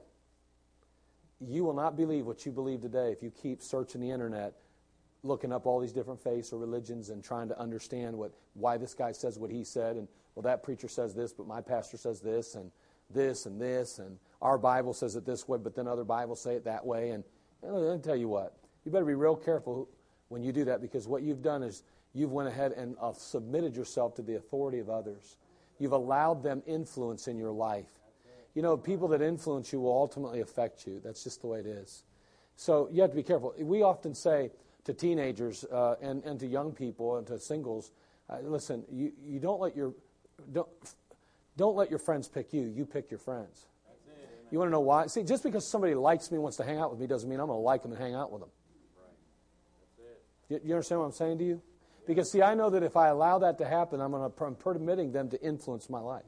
you 1.40 1.64
will 1.64 1.74
not 1.74 1.96
believe 1.96 2.26
what 2.26 2.46
you 2.46 2.52
believe 2.52 2.82
today 2.82 3.12
if 3.12 3.22
you 3.22 3.32
keep 3.32 3.62
searching 3.62 4.02
the 4.02 4.10
internet, 4.10 4.54
looking 5.24 5.52
up 5.52 5.66
all 5.66 5.80
these 5.80 5.92
different 5.92 6.20
faiths 6.20 6.54
or 6.54 6.60
religions 6.60 7.10
and 7.10 7.24
trying 7.24 7.48
to 7.48 7.60
understand 7.60 8.16
what 8.16 8.32
why 8.54 8.78
this 8.78 8.94
guy 8.94 9.12
says 9.12 9.40
what 9.40 9.50
he 9.50 9.64
said 9.64 9.96
and 9.96 10.08
well 10.36 10.44
that 10.44 10.62
preacher 10.62 10.88
says 10.88 11.16
this 11.16 11.34
but 11.34 11.48
my 11.48 11.60
pastor 11.60 11.98
says 11.98 12.22
this 12.22 12.54
and 12.56 12.72
this 13.10 13.48
and 13.48 13.60
this 13.60 13.98
and 13.98 14.18
our 14.42 14.58
Bible 14.58 14.94
says 14.94 15.16
it 15.16 15.26
this 15.26 15.48
way 15.48 15.58
but 15.58 15.76
then 15.76 15.88
other 15.88 16.04
Bibles 16.04 16.42
say 16.42 16.54
it 16.54 16.64
that 16.66 16.86
way 16.86 17.10
and 17.10 17.24
let 17.64 17.98
me 17.98 18.02
tell 18.04 18.16
you 18.16 18.28
what 18.28 18.56
you 18.86 18.92
better 18.92 19.04
be 19.04 19.16
real 19.16 19.36
careful 19.36 19.90
when 20.30 20.44
you 20.44 20.52
do 20.52 20.66
that 20.66 20.82
because 20.82 21.08
what 21.08 21.24
you've 21.24 21.42
done 21.42 21.64
is 21.64 21.84
you've 22.14 22.32
went 22.32 22.48
ahead 22.48 22.72
and 22.72 22.96
uh, 23.02 23.14
submitted 23.14 23.76
yourself 23.76 24.16
to 24.16 24.22
the 24.22 24.36
authority 24.36 24.80
of 24.80 24.90
others. 24.90 25.38
You've 25.80 25.92
allowed 25.92 26.44
them 26.44 26.64
influence 26.66 27.28
in 27.28 27.38
your 27.38 27.52
life. 27.52 27.86
You 28.56 28.62
know, 28.62 28.78
people 28.78 29.10
that 29.10 29.22
influence 29.22 29.72
you 29.72 29.82
will 29.82 29.94
ultimately 29.94 30.42
affect 30.42 30.88
you. 30.88 31.00
That's 31.04 31.24
just 31.24 31.42
the 31.42 31.48
way 31.48 31.60
it 31.60 31.68
is. 31.68 32.04
So 32.56 32.90
you 32.92 33.02
have 33.02 33.12
to 33.12 33.16
be 33.16 33.24
careful. 33.24 33.54
We 33.60 33.84
often 33.84 34.16
say 34.16 34.52
to 34.86 34.94
teenagers 34.94 35.66
uh, 35.66 35.96
and, 36.02 36.24
and 36.24 36.40
to 36.40 36.48
young 36.48 36.72
people 36.72 37.18
and 37.18 37.28
to 37.28 37.38
singles, 37.38 37.92
uh, 38.30 38.38
listen, 38.42 38.84
you, 38.92 39.12
you 39.24 39.40
don't 39.40 39.62
let 39.62 39.76
your 39.76 39.94
don't, 40.52 40.68
don't 41.58 41.76
let 41.76 41.90
your 41.90 42.00
friends 42.00 42.28
pick 42.28 42.54
you. 42.54 42.64
You 42.64 42.86
pick 42.86 43.12
your 43.12 43.20
friends. 43.20 43.66
You 44.52 44.60
want 44.60 44.70
to 44.70 44.72
know 44.72 44.82
why? 44.82 45.08
See, 45.08 45.24
just 45.24 45.44
because 45.44 45.70
somebody 45.70 45.96
likes 45.96 46.32
me, 46.32 46.38
wants 46.38 46.58
to 46.58 46.64
hang 46.64 46.78
out 46.78 46.92
with 46.92 47.00
me, 47.00 47.08
doesn't 47.08 47.30
mean 47.30 47.40
I'm 47.40 47.48
going 47.48 47.58
to 47.58 47.64
like 47.64 47.82
them 47.82 47.92
and 47.92 48.00
hang 48.00 48.14
out 48.14 48.32
with 48.32 48.42
them. 48.42 48.50
You, 50.50 50.62
you 50.64 50.74
understand 50.76 51.02
what 51.02 51.08
I'm 51.08 51.12
saying 51.14 51.40
to 51.40 51.44
you? 51.44 51.62
Because, 52.06 52.32
see, 52.32 52.42
I 52.42 52.54
know 52.54 52.70
that 52.70 52.84
if 52.84 52.96
I 52.96 53.08
allow 53.08 53.40
that 53.40 53.58
to 53.58 53.66
happen, 53.66 54.00
I'm, 54.00 54.12
gonna, 54.12 54.32
I'm 54.40 54.56
permitting 54.56 55.12
them 55.12 55.30
to 55.32 55.42
influence 55.42 55.90
my 55.90 56.00
life. 56.00 56.24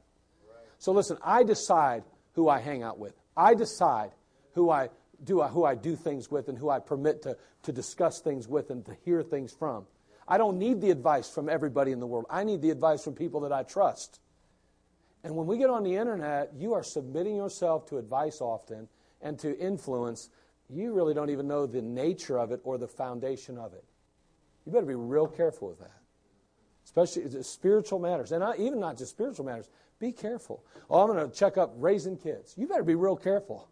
So, 0.80 0.91
listen, 0.91 1.17
I 1.23 1.43
decide 1.43 2.03
who 2.38 2.47
I 2.47 2.59
hang 2.59 2.83
out 2.83 2.99
with. 2.99 3.15
I 3.35 3.55
decide 3.55 4.11
who 4.53 4.69
I 4.69 4.89
do, 5.23 5.41
uh, 5.41 5.47
who 5.47 5.65
I 5.65 5.73
do 5.73 5.95
things 5.95 6.29
with 6.29 6.49
and 6.49 6.57
who 6.57 6.69
I 6.69 6.77
permit 6.77 7.23
to, 7.23 7.35
to 7.63 7.71
discuss 7.73 8.21
things 8.21 8.47
with 8.47 8.69
and 8.69 8.85
to 8.85 8.95
hear 9.03 9.23
things 9.23 9.51
from. 9.51 9.88
I 10.27 10.38
don't 10.38 10.59
need 10.59 10.79
the 10.79 10.91
advice 10.91 11.29
from 11.31 11.49
everybody 11.49 11.91
in 11.91 11.99
the 11.99 12.05
world. 12.05 12.27
I 12.29 12.43
need 12.43 12.61
the 12.61 12.69
advice 12.69 13.03
from 13.03 13.15
people 13.15 13.41
that 13.41 13.51
I 13.51 13.63
trust. 13.63 14.19
And 15.23 15.35
when 15.35 15.47
we 15.47 15.57
get 15.57 15.71
on 15.71 15.83
the 15.83 15.95
internet, 15.95 16.51
you 16.55 16.75
are 16.75 16.83
submitting 16.83 17.35
yourself 17.35 17.88
to 17.88 17.97
advice 17.97 18.39
often 18.39 18.88
and 19.19 19.39
to 19.39 19.57
influence. 19.57 20.29
You 20.69 20.93
really 20.93 21.15
don't 21.15 21.31
even 21.31 21.47
know 21.47 21.65
the 21.65 21.81
nature 21.81 22.38
of 22.38 22.51
it 22.51 22.61
or 22.63 22.77
the 22.77 22.88
foundation 22.88 23.57
of 23.57 23.73
it. 23.73 23.83
You 24.63 24.71
better 24.71 24.85
be 24.85 24.93
real 24.93 25.27
careful 25.27 25.69
with 25.69 25.79
that, 25.79 26.01
especially 26.88 27.43
spiritual 27.43 27.99
matters. 27.99 28.31
And 28.31 28.39
not, 28.39 28.59
even 28.59 28.79
not 28.79 28.97
just 28.97 29.11
spiritual 29.11 29.45
matters, 29.45 29.69
be 29.99 30.13
careful. 30.13 30.63
Oh, 30.89 31.01
I'm 31.01 31.13
going 31.13 31.29
to 31.29 31.35
check 31.35 31.57
up 31.57 31.73
raising 31.75 32.15
kids. 32.15 32.53
You 32.57 32.65
better 32.65 32.83
be 32.83 32.95
real 32.95 33.17
careful. 33.17 33.67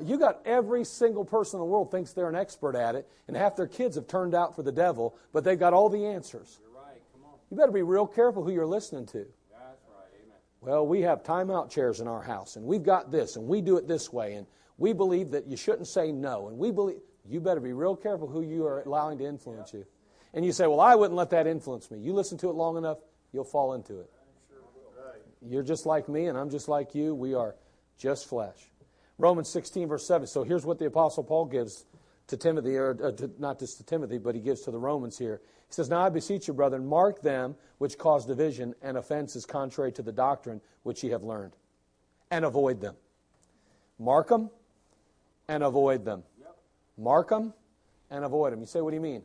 You 0.00 0.16
got 0.16 0.40
every 0.44 0.84
single 0.84 1.24
person 1.24 1.56
in 1.56 1.60
the 1.60 1.66
world 1.66 1.90
thinks 1.90 2.12
they're 2.12 2.28
an 2.28 2.36
expert 2.36 2.76
at 2.76 2.94
it, 2.94 3.08
and 3.26 3.36
half 3.36 3.56
their 3.56 3.66
kids 3.66 3.96
have 3.96 4.06
turned 4.06 4.32
out 4.32 4.54
for 4.54 4.62
the 4.62 4.70
devil, 4.70 5.16
but 5.32 5.42
they've 5.42 5.58
got 5.58 5.74
all 5.74 5.88
the 5.88 6.06
answers. 6.06 6.60
You're 6.62 6.70
Right. 6.80 7.02
Come 7.12 7.24
on. 7.24 7.32
You 7.50 7.56
better 7.56 7.72
be 7.72 7.82
real 7.82 8.06
careful 8.06 8.44
who 8.44 8.52
you're 8.52 8.64
listening 8.64 9.06
to. 9.06 9.26
That's 9.50 9.82
right. 9.88 10.06
Amen. 10.22 10.36
Well, 10.60 10.86
we 10.86 11.00
have 11.00 11.24
timeout 11.24 11.68
chairs 11.68 11.98
in 11.98 12.06
our 12.06 12.22
house, 12.22 12.54
and 12.54 12.64
we've 12.64 12.84
got 12.84 13.10
this, 13.10 13.34
and 13.34 13.48
we 13.48 13.60
do 13.60 13.76
it 13.76 13.88
this 13.88 14.12
way, 14.12 14.34
and 14.34 14.46
we 14.76 14.92
believe 14.92 15.32
that 15.32 15.48
you 15.48 15.56
shouldn't 15.56 15.88
say 15.88 16.12
no, 16.12 16.46
and 16.46 16.58
we 16.58 16.70
believe 16.70 17.00
you 17.28 17.40
better 17.40 17.60
be 17.60 17.72
real 17.72 17.96
careful 17.96 18.28
who 18.28 18.42
you 18.42 18.64
are 18.66 18.82
allowing 18.82 19.18
to 19.18 19.24
influence 19.24 19.72
you. 19.72 19.84
And 20.34 20.44
you 20.44 20.52
say, 20.52 20.66
Well, 20.66 20.80
I 20.80 20.94
wouldn't 20.94 21.16
let 21.16 21.30
that 21.30 21.46
influence 21.46 21.90
me. 21.90 21.98
You 21.98 22.12
listen 22.12 22.38
to 22.38 22.50
it 22.50 22.54
long 22.54 22.76
enough, 22.76 22.98
you'll 23.32 23.44
fall 23.44 23.74
into 23.74 24.00
it. 24.00 24.10
You're 25.46 25.62
just 25.62 25.86
like 25.86 26.08
me, 26.08 26.26
and 26.26 26.36
I'm 26.36 26.50
just 26.50 26.68
like 26.68 26.94
you. 26.94 27.14
We 27.14 27.34
are 27.34 27.54
just 27.96 28.28
flesh. 28.28 28.70
Romans 29.18 29.48
16, 29.48 29.88
verse 29.88 30.06
7. 30.06 30.26
So 30.26 30.44
here's 30.44 30.64
what 30.64 30.78
the 30.78 30.86
Apostle 30.86 31.24
Paul 31.24 31.46
gives 31.46 31.84
to 32.28 32.36
Timothy, 32.36 32.76
or 32.76 32.96
uh, 33.02 33.12
to, 33.12 33.30
not 33.38 33.58
just 33.58 33.78
to 33.78 33.84
Timothy, 33.84 34.18
but 34.18 34.34
he 34.34 34.40
gives 34.40 34.62
to 34.62 34.70
the 34.70 34.78
Romans 34.78 35.18
here. 35.18 35.40
He 35.68 35.72
says, 35.72 35.88
Now 35.88 36.00
I 36.00 36.08
beseech 36.08 36.48
you, 36.48 36.54
brethren, 36.54 36.86
mark 36.86 37.22
them 37.22 37.56
which 37.78 37.98
cause 37.98 38.26
division 38.26 38.74
and 38.82 38.96
offenses 38.96 39.46
contrary 39.46 39.92
to 39.92 40.02
the 40.02 40.12
doctrine 40.12 40.60
which 40.82 41.02
ye 41.02 41.10
have 41.10 41.22
learned, 41.22 41.54
and 42.30 42.44
avoid 42.44 42.80
them. 42.80 42.96
Mark 43.98 44.28
them 44.28 44.50
and 45.48 45.62
avoid 45.62 46.04
them. 46.04 46.22
Mark 46.96 47.30
them 47.30 47.54
and 48.10 48.24
avoid 48.24 48.52
them. 48.52 48.60
You 48.60 48.66
say, 48.66 48.80
What 48.80 48.90
do 48.90 48.96
you 48.96 49.02
mean? 49.02 49.22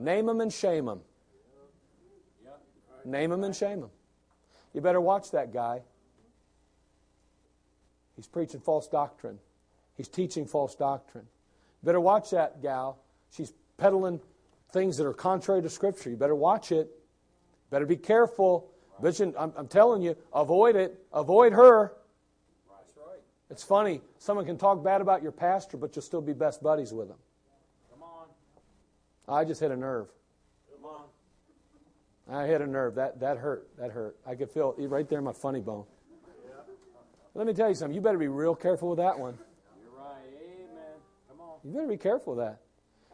Name 0.00 0.24
them 0.24 0.40
and 0.40 0.50
shame 0.50 0.86
them. 0.86 1.00
Name 3.04 3.30
them 3.30 3.44
and 3.44 3.54
shame 3.54 3.82
them. 3.82 3.90
You 4.72 4.80
better 4.80 5.00
watch 5.00 5.30
that 5.32 5.52
guy. 5.52 5.82
He's 8.16 8.26
preaching 8.26 8.60
false 8.60 8.88
doctrine. 8.88 9.38
He's 9.96 10.08
teaching 10.08 10.46
false 10.46 10.74
doctrine. 10.74 11.24
You 11.24 11.86
better 11.86 12.00
watch 12.00 12.30
that 12.30 12.62
gal. 12.62 12.98
She's 13.30 13.52
peddling 13.76 14.20
things 14.72 14.96
that 14.96 15.06
are 15.06 15.12
contrary 15.12 15.60
to 15.62 15.68
Scripture. 15.68 16.08
You 16.08 16.16
better 16.16 16.34
watch 16.34 16.72
it. 16.72 16.90
Better 17.70 17.86
be 17.86 17.96
careful. 17.96 18.70
Right. 18.98 19.20
I'm, 19.20 19.52
I'm 19.56 19.68
telling 19.68 20.00
you, 20.00 20.16
avoid 20.32 20.76
it. 20.76 20.98
Avoid 21.12 21.52
her. 21.52 21.92
That's 22.68 22.96
right. 22.96 23.20
It's 23.50 23.62
funny. 23.62 24.00
Someone 24.18 24.46
can 24.46 24.56
talk 24.56 24.82
bad 24.82 25.02
about 25.02 25.22
your 25.22 25.32
pastor, 25.32 25.76
but 25.76 25.94
you'll 25.94 26.02
still 26.02 26.22
be 26.22 26.32
best 26.32 26.62
buddies 26.62 26.92
with 26.92 27.10
him. 27.10 27.16
I 29.30 29.44
just 29.44 29.60
hit 29.60 29.70
a 29.70 29.76
nerve. 29.76 30.08
Come 30.74 30.90
on. 30.90 32.36
I 32.36 32.46
hit 32.46 32.60
a 32.60 32.66
nerve. 32.66 32.96
That, 32.96 33.20
that 33.20 33.38
hurt. 33.38 33.68
That 33.78 33.90
hurt. 33.90 34.16
I 34.26 34.34
could 34.34 34.50
feel 34.50 34.74
it 34.78 34.86
right 34.86 35.08
there 35.08 35.18
in 35.18 35.24
my 35.24 35.32
funny 35.32 35.60
bone. 35.60 35.84
Let 37.34 37.46
me 37.46 37.54
tell 37.54 37.68
you 37.68 37.74
something. 37.74 37.94
You 37.94 38.00
better 38.00 38.18
be 38.18 38.28
real 38.28 38.56
careful 38.56 38.90
with 38.90 38.98
that 38.98 39.18
one. 39.18 39.38
You're 39.80 39.96
right. 39.96 40.16
Amen. 40.42 40.98
Come 41.28 41.40
on. 41.40 41.58
You 41.64 41.72
better 41.72 41.86
be 41.86 41.96
careful 41.96 42.34
with 42.34 42.44
that. 42.44 42.60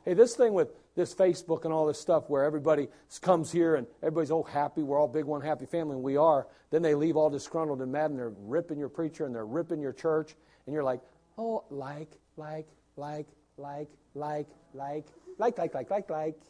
Hey, 0.06 0.14
this 0.14 0.34
thing 0.34 0.54
with 0.54 0.68
this 0.94 1.14
Facebook 1.14 1.64
and 1.64 1.74
all 1.74 1.86
this 1.86 2.00
stuff 2.00 2.24
where 2.28 2.44
everybody 2.44 2.88
comes 3.20 3.52
here 3.52 3.74
and 3.74 3.86
everybody's 4.02 4.30
all 4.30 4.44
happy, 4.44 4.82
we're 4.82 4.98
all 4.98 5.08
big 5.08 5.24
one 5.24 5.42
happy 5.42 5.66
family, 5.66 5.94
and 5.94 6.02
we 6.02 6.16
are. 6.16 6.46
Then 6.70 6.80
they 6.80 6.94
leave 6.94 7.16
all 7.16 7.28
disgruntled 7.28 7.82
and 7.82 7.92
mad 7.92 8.10
and 8.10 8.18
they're 8.18 8.32
ripping 8.38 8.78
your 8.78 8.88
preacher 8.88 9.26
and 9.26 9.34
they're 9.34 9.44
ripping 9.44 9.80
your 9.80 9.92
church. 9.92 10.34
And 10.64 10.72
you're 10.72 10.84
like, 10.84 11.00
oh, 11.36 11.64
like, 11.70 12.10
like, 12.36 12.68
like, 12.96 13.26
like, 13.58 13.88
like, 14.16 14.48
like, 14.74 15.06
like, 15.38 15.58
like, 15.58 15.74
like, 15.74 15.90
like, 15.90 16.10
like. 16.10 16.40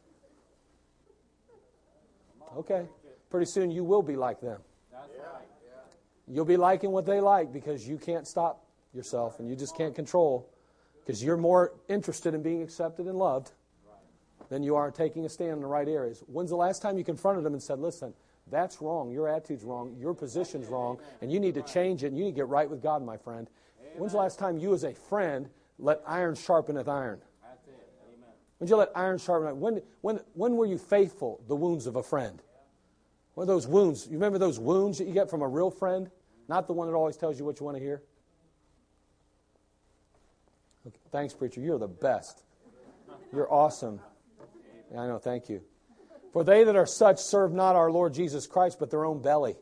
Okay. 2.56 2.86
Pretty 3.28 3.46
soon 3.46 3.70
you 3.70 3.84
will 3.84 4.02
be 4.02 4.16
like 4.16 4.40
them. 4.40 4.60
You'll 6.28 6.44
be 6.44 6.56
liking 6.56 6.90
what 6.90 7.06
they 7.06 7.20
like 7.20 7.52
because 7.52 7.86
you 7.86 7.98
can't 7.98 8.26
stop 8.26 8.64
yourself 8.92 9.38
and 9.38 9.48
you 9.48 9.54
just 9.54 9.76
can't 9.76 9.94
control 9.94 10.48
because 11.04 11.22
you're 11.22 11.36
more 11.36 11.72
interested 11.88 12.34
in 12.34 12.42
being 12.42 12.62
accepted 12.62 13.06
and 13.06 13.16
loved 13.16 13.52
than 14.48 14.62
you 14.62 14.74
are 14.76 14.90
taking 14.90 15.24
a 15.24 15.28
stand 15.28 15.52
in 15.52 15.60
the 15.60 15.66
right 15.66 15.88
areas. 15.88 16.22
When's 16.26 16.50
the 16.50 16.56
last 16.56 16.82
time 16.82 16.98
you 16.98 17.04
confronted 17.04 17.44
them 17.44 17.52
and 17.52 17.62
said, 17.62 17.78
listen, 17.78 18.14
that's 18.50 18.80
wrong, 18.80 19.10
your 19.10 19.28
attitude's 19.28 19.64
wrong, 19.64 19.96
your 19.98 20.14
position's 20.14 20.68
wrong, 20.68 20.98
and 21.20 21.32
you 21.32 21.40
need 21.40 21.54
to 21.54 21.62
change 21.62 22.04
it 22.04 22.08
and 22.08 22.18
you 22.18 22.24
need 22.24 22.32
to 22.32 22.36
get 22.36 22.48
right 22.48 22.68
with 22.68 22.82
God, 22.82 23.04
my 23.04 23.16
friend? 23.16 23.48
When's 23.96 24.12
the 24.12 24.18
last 24.18 24.38
time 24.38 24.58
you, 24.58 24.74
as 24.74 24.84
a 24.84 24.94
friend, 24.94 25.48
let 25.78 26.00
iron 26.06 26.34
sharpeneth 26.34 26.88
iron? 26.88 27.20
When 28.58 28.68
you 28.68 28.76
let 28.76 28.90
iron 28.94 29.18
sharpen 29.18 29.48
iron? 29.48 29.60
When, 29.60 29.82
when, 30.00 30.20
when 30.34 30.56
were 30.56 30.66
you 30.66 30.78
faithful, 30.78 31.40
the 31.46 31.56
wounds 31.56 31.86
of 31.86 31.96
a 31.96 32.02
friend? 32.02 32.40
What 33.34 33.44
are 33.44 33.46
those 33.46 33.66
wounds? 33.66 34.06
You 34.06 34.14
remember 34.14 34.38
those 34.38 34.58
wounds 34.58 34.98
that 34.98 35.06
you 35.06 35.12
get 35.12 35.28
from 35.28 35.42
a 35.42 35.48
real 35.48 35.70
friend? 35.70 36.10
Not 36.48 36.66
the 36.66 36.72
one 36.72 36.88
that 36.88 36.94
always 36.94 37.16
tells 37.16 37.38
you 37.38 37.44
what 37.44 37.60
you 37.60 37.66
want 37.66 37.76
to 37.76 37.82
hear? 37.82 38.02
Okay. 40.86 40.96
Thanks, 41.10 41.34
preacher. 41.34 41.60
You're 41.60 41.78
the 41.78 41.88
best. 41.88 42.42
You're 43.32 43.52
awesome. 43.52 44.00
Yeah, 44.92 45.00
I 45.00 45.06
know. 45.06 45.18
Thank 45.18 45.48
you. 45.48 45.62
For 46.32 46.44
they 46.44 46.64
that 46.64 46.76
are 46.76 46.86
such 46.86 47.18
serve 47.18 47.52
not 47.52 47.76
our 47.76 47.90
Lord 47.90 48.14
Jesus 48.14 48.46
Christ, 48.46 48.78
but 48.78 48.90
their 48.90 49.04
own 49.04 49.20
belly, 49.20 49.56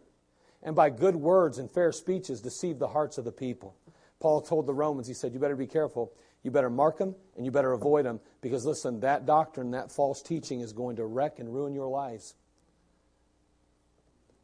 and 0.62 0.76
by 0.76 0.90
good 0.90 1.16
words 1.16 1.58
and 1.58 1.70
fair 1.70 1.92
speeches 1.92 2.40
deceive 2.40 2.78
the 2.78 2.88
hearts 2.88 3.16
of 3.16 3.24
the 3.24 3.32
people. 3.32 3.74
Paul 4.20 4.40
told 4.40 4.66
the 4.66 4.74
Romans, 4.74 5.06
he 5.06 5.14
said, 5.14 5.32
You 5.32 5.38
better 5.38 5.56
be 5.56 5.66
careful. 5.66 6.12
You 6.44 6.50
better 6.50 6.70
mark 6.70 6.98
them 6.98 7.16
and 7.36 7.44
you 7.44 7.50
better 7.50 7.72
avoid 7.72 8.04
them 8.04 8.20
because, 8.40 8.64
listen, 8.64 9.00
that 9.00 9.26
doctrine, 9.26 9.72
that 9.72 9.90
false 9.90 10.22
teaching 10.22 10.60
is 10.60 10.72
going 10.72 10.96
to 10.96 11.04
wreck 11.06 11.40
and 11.40 11.52
ruin 11.52 11.74
your 11.74 11.88
lives. 11.88 12.34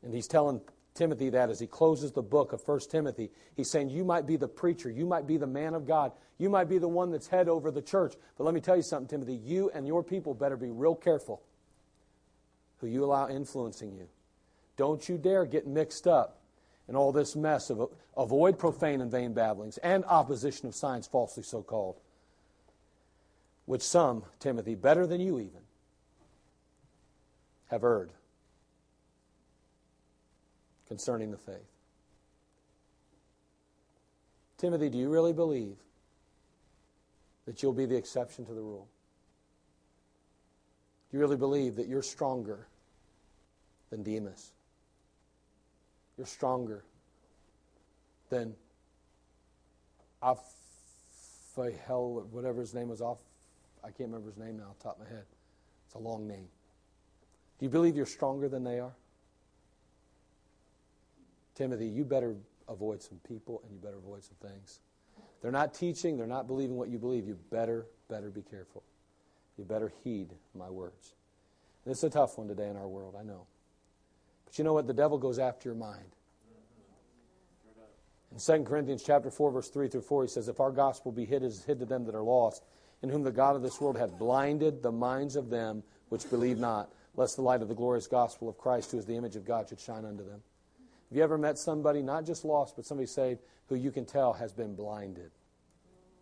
And 0.03 0.13
he's 0.13 0.27
telling 0.27 0.63
Timothy 0.95 1.29
that 1.31 1.51
as 1.51 1.61
he 1.61 1.67
closes 1.67 2.13
the 2.13 2.23
book 2.23 2.55
of 2.55 2.67
1 2.67 2.81
Timothy. 2.91 3.31
He's 3.55 3.71
saying, 3.71 3.91
You 3.91 4.05
might 4.05 4.27
be 4.27 4.37
the 4.37 4.49
preacher, 4.49 4.91
you 4.91 5.05
might 5.05 5.27
be 5.27 5.37
the 5.37 5.47
man 5.47 5.75
of 5.75 5.87
God, 5.87 6.13
you 6.39 6.49
might 6.49 6.71
be 6.71 6.79
the 6.79 6.89
one 6.89 7.11
that's 7.11 7.29
head 7.29 7.49
over 7.49 7.71
the 7.71 7.83
church. 7.83 8.15
But 8.37 8.45
let 8.45 8.55
me 8.55 8.61
tell 8.61 8.77
you 8.77 8.83
something, 8.83 9.07
Timothy. 9.07 9.35
You 9.37 9.71
and 9.75 9.87
your 9.87 10.03
people 10.03 10.33
better 10.33 10.57
be 10.57 10.71
real 10.71 10.95
careful 10.95 11.43
who 12.79 12.87
you 12.87 13.05
allow 13.05 13.29
influencing 13.29 13.95
you. 13.95 14.09
Don't 14.79 15.07
you 15.07 15.19
dare 15.19 15.45
get 15.45 15.67
mixed 15.67 16.07
up 16.07 16.40
in 16.91 16.97
all 16.97 17.13
this 17.13 17.37
mess 17.37 17.71
of 17.71 17.89
avoid 18.17 18.59
profane 18.59 19.01
and 19.01 19.13
vain 19.13 19.33
babblings 19.33 19.79
and 19.79 20.05
opposition 20.07 20.67
of 20.67 20.75
science, 20.75 21.07
falsely 21.07 21.45
so 21.45 21.63
called, 21.63 22.01
which 23.65 23.81
some, 23.81 24.25
Timothy, 24.41 24.75
better 24.75 25.07
than 25.07 25.21
you 25.21 25.39
even, 25.39 25.61
have 27.69 27.85
erred 27.85 28.11
concerning 30.89 31.31
the 31.31 31.39
faith. 31.39 31.71
Timothy, 34.59 34.91
do 34.91 34.99
you 34.99 35.09
really 35.09 35.33
believe 35.33 35.77
that 37.47 37.63
you'll 37.63 37.73
be 37.73 37.87
the 37.87 37.97
exception 37.97 38.45
to 38.47 38.53
the 38.53 38.61
rule? 38.61 38.89
Do 41.09 41.17
you 41.17 41.21
really 41.21 41.37
believe 41.37 41.77
that 41.77 41.87
you're 41.87 42.03
stronger 42.03 42.67
than 43.91 44.03
Demas? 44.03 44.51
You're 46.21 46.27
stronger 46.27 46.85
than 48.29 48.55
Aphahel, 50.23 50.37
whatever 52.31 52.61
his 52.61 52.75
name 52.75 52.91
was. 52.91 53.01
Off, 53.01 53.21
I 53.83 53.87
can't 53.87 54.11
remember 54.11 54.29
his 54.29 54.37
name 54.37 54.59
now, 54.59 54.75
top 54.83 55.01
of 55.01 55.07
my 55.07 55.11
head. 55.11 55.25
It's 55.87 55.95
a 55.95 55.99
long 55.99 56.29
name. 56.29 56.49
Do 57.59 57.65
you 57.65 57.71
believe 57.71 57.97
you're 57.97 58.05
stronger 58.05 58.51
than 58.51 58.65
they 58.65 58.81
are? 58.81 58.93
Timothy, 61.55 61.87
you 61.87 62.05
better 62.05 62.37
avoid 62.69 63.03
some 63.03 63.19
people 63.27 63.63
and 63.65 63.73
you 63.73 63.79
better 63.79 63.97
avoid 63.97 64.23
some 64.23 64.37
things. 64.47 64.81
They're 65.41 65.51
not 65.51 65.73
teaching, 65.73 66.19
they're 66.19 66.27
not 66.27 66.47
believing 66.47 66.77
what 66.77 66.91
you 66.91 66.99
believe. 66.99 67.27
You 67.27 67.39
better, 67.51 67.87
better 68.11 68.29
be 68.29 68.43
careful. 68.43 68.83
You 69.57 69.65
better 69.65 69.91
heed 70.05 70.35
my 70.55 70.69
words. 70.69 71.15
And 71.87 71.93
it's 71.93 72.03
a 72.03 72.11
tough 72.11 72.37
one 72.37 72.47
today 72.47 72.69
in 72.69 72.77
our 72.77 72.89
world, 72.89 73.17
I 73.19 73.23
know. 73.23 73.47
But 74.51 74.59
you 74.59 74.65
know 74.65 74.73
what? 74.73 74.89
The 74.89 74.93
devil 74.93 75.17
goes 75.17 75.39
after 75.39 75.69
your 75.69 75.77
mind. 75.79 76.17
In 78.33 78.39
2 78.39 78.65
Corinthians 78.65 79.05
chapter 79.05 79.31
4, 79.31 79.53
verse 79.53 79.69
3 79.69 79.87
through 79.87 80.01
4, 80.01 80.25
he 80.25 80.29
says, 80.29 80.49
If 80.49 80.59
our 80.59 80.73
gospel 80.73 81.13
be 81.13 81.25
hid, 81.25 81.45
it 81.45 81.47
is 81.47 81.65
hid 81.65 81.79
to 81.79 81.87
them 81.87 82.05
that 82.07 82.17
are 82.17 82.23
lost, 82.23 82.65
in 83.01 83.11
whom 83.11 83.23
the 83.23 83.31
God 83.31 83.55
of 83.55 83.63
this 83.63 83.81
world 83.81 83.97
hath 83.97 84.19
blinded 84.19 84.83
the 84.83 84.91
minds 84.91 85.37
of 85.37 85.51
them 85.51 85.85
which 86.09 86.29
believe 86.29 86.59
not, 86.59 86.91
lest 87.15 87.37
the 87.37 87.43
light 87.43 87.63
of 87.63 87.69
the 87.69 87.75
glorious 87.77 88.09
gospel 88.09 88.49
of 88.49 88.59
Christ, 88.59 88.91
who 88.91 88.99
is 88.99 89.07
the 89.07 89.17
image 89.17 89.37
of 89.37 89.45
God, 89.45 89.69
should 89.69 89.79
shine 89.79 90.05
unto 90.05 90.25
them. 90.25 90.43
Have 91.11 91.17
you 91.17 91.23
ever 91.23 91.39
met 91.39 91.57
somebody, 91.57 92.03
not 92.03 92.27
just 92.27 92.45
lost, 92.45 92.75
but 92.75 92.85
somebody 92.85 93.07
saved, 93.07 93.41
who 93.69 93.77
you 93.77 93.93
can 93.93 94.05
tell 94.05 94.33
has 94.33 94.53
been 94.53 94.75
blinded? 94.75 95.31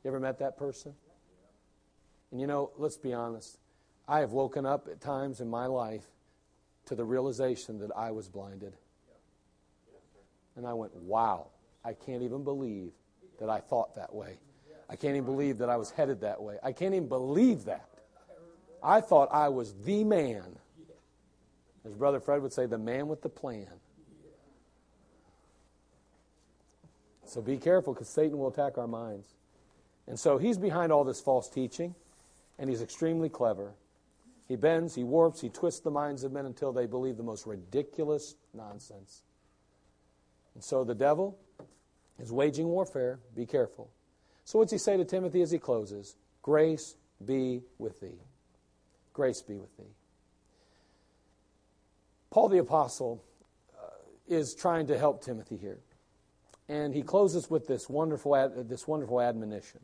You 0.05 0.09
ever 0.09 0.21
met 0.21 0.39
that 0.41 0.59
person? 0.59 0.93
And 2.31 2.43
you 2.43 2.47
know, 2.47 2.73
let's 2.77 2.99
be 2.99 3.15
honest. 3.15 3.59
I 4.07 4.21
have 4.21 4.33
woken 4.33 4.67
up 4.67 4.87
at 4.91 5.01
times 5.01 5.41
in 5.41 5.49
my 5.49 5.65
life 5.65 6.05
to 6.89 6.95
the 6.95 7.05
realization 7.05 7.79
that 7.81 7.91
I 7.97 8.11
was 8.11 8.29
blinded. 8.29 8.75
And 10.57 10.67
I 10.67 10.75
went, 10.75 10.95
wow, 10.97 11.49
I 11.85 11.93
can't 11.93 12.23
even 12.23 12.45
believe 12.45 12.93
that 13.39 13.49
I 13.49 13.61
thought 13.61 13.95
that 13.97 14.15
way. 14.15 14.39
I 14.91 14.97
can't 14.97 15.15
even 15.15 15.27
believe 15.27 15.59
that 15.59 15.69
I 15.69 15.77
was 15.77 15.91
headed 15.91 16.23
that 16.23 16.43
way. 16.43 16.57
I 16.63 16.73
can't 16.73 16.95
even 16.95 17.09
believe 17.09 17.67
that. 17.67 17.89
I 18.83 19.01
thought 19.01 19.29
I 19.33 19.51
was 19.51 19.75
the 19.85 20.03
man. 20.03 20.57
As 21.85 21.93
Brother 21.93 22.21
Fred 22.21 22.43
would 22.43 22.53
say, 22.53 22.67
the 22.67 22.79
man 22.79 23.07
with 23.07 23.23
the 23.23 23.29
plan. 23.29 23.67
So 27.27 27.43
be 27.43 27.59
careful 27.59 27.93
because 27.93 28.09
Satan 28.09 28.39
will 28.39 28.49
attack 28.49 28.79
our 28.79 28.89
minds. 28.89 29.29
And 30.07 30.19
so 30.19 30.39
he's 30.39 30.57
behind 30.57 30.91
all 30.91 31.05
this 31.05 31.21
false 31.21 31.49
teaching, 31.49 31.95
and 32.59 32.71
he's 32.71 32.81
extremely 32.81 33.29
clever. 33.29 33.75
He 34.49 34.57
bends, 34.57 34.95
he 34.95 35.05
warps, 35.05 35.43
he 35.43 35.51
twists 35.51 35.81
the 35.81 35.91
minds 35.91 36.25
of 36.25 36.33
men 36.33 36.47
until 36.47 36.73
they 36.73 36.87
believe 36.87 37.19
the 37.19 37.23
most 37.23 37.47
ridiculous 37.47 38.35
nonsense. 38.55 39.23
And 40.55 40.65
so 40.65 40.85
the 40.85 40.95
devil 40.95 41.39
is 42.19 42.33
waging 42.33 42.67
warfare. 42.67 43.21
Be 43.37 43.45
careful. 43.45 43.91
So, 44.45 44.59
what's 44.59 44.73
he 44.73 44.79
say 44.79 44.97
to 44.97 45.05
Timothy 45.05 45.43
as 45.43 45.51
he 45.51 45.59
closes? 45.59 46.17
Grace 46.41 46.97
be 47.25 47.61
with 47.77 48.01
thee. 48.01 48.19
Grace 49.13 49.43
be 49.43 49.59
with 49.59 49.77
thee. 49.77 49.93
Paul 52.31 52.49
the 52.49 52.59
Apostle 52.59 53.23
uh, 53.77 53.91
is 54.27 54.55
trying 54.55 54.87
to 54.87 54.99
help 54.99 55.23
Timothy 55.23 55.59
here. 55.59 55.81
And 56.69 56.95
he 56.95 57.03
closes 57.03 57.51
with 57.51 57.67
this 57.67 57.89
wonderful, 57.89 58.37
ad, 58.37 58.69
this 58.69 58.87
wonderful 58.87 59.21
admonition. 59.21 59.81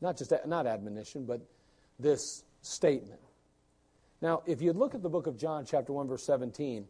Not 0.00 0.16
just 0.16 0.32
not 0.46 0.66
admonition, 0.66 1.24
but 1.24 1.40
this 1.98 2.44
statement. 2.62 3.20
Now, 4.22 4.42
if 4.46 4.60
you 4.60 4.72
look 4.72 4.94
at 4.94 5.02
the 5.02 5.08
book 5.08 5.26
of 5.26 5.36
John, 5.36 5.64
chapter 5.64 5.92
1, 5.92 6.08
verse 6.08 6.24
17, 6.24 6.86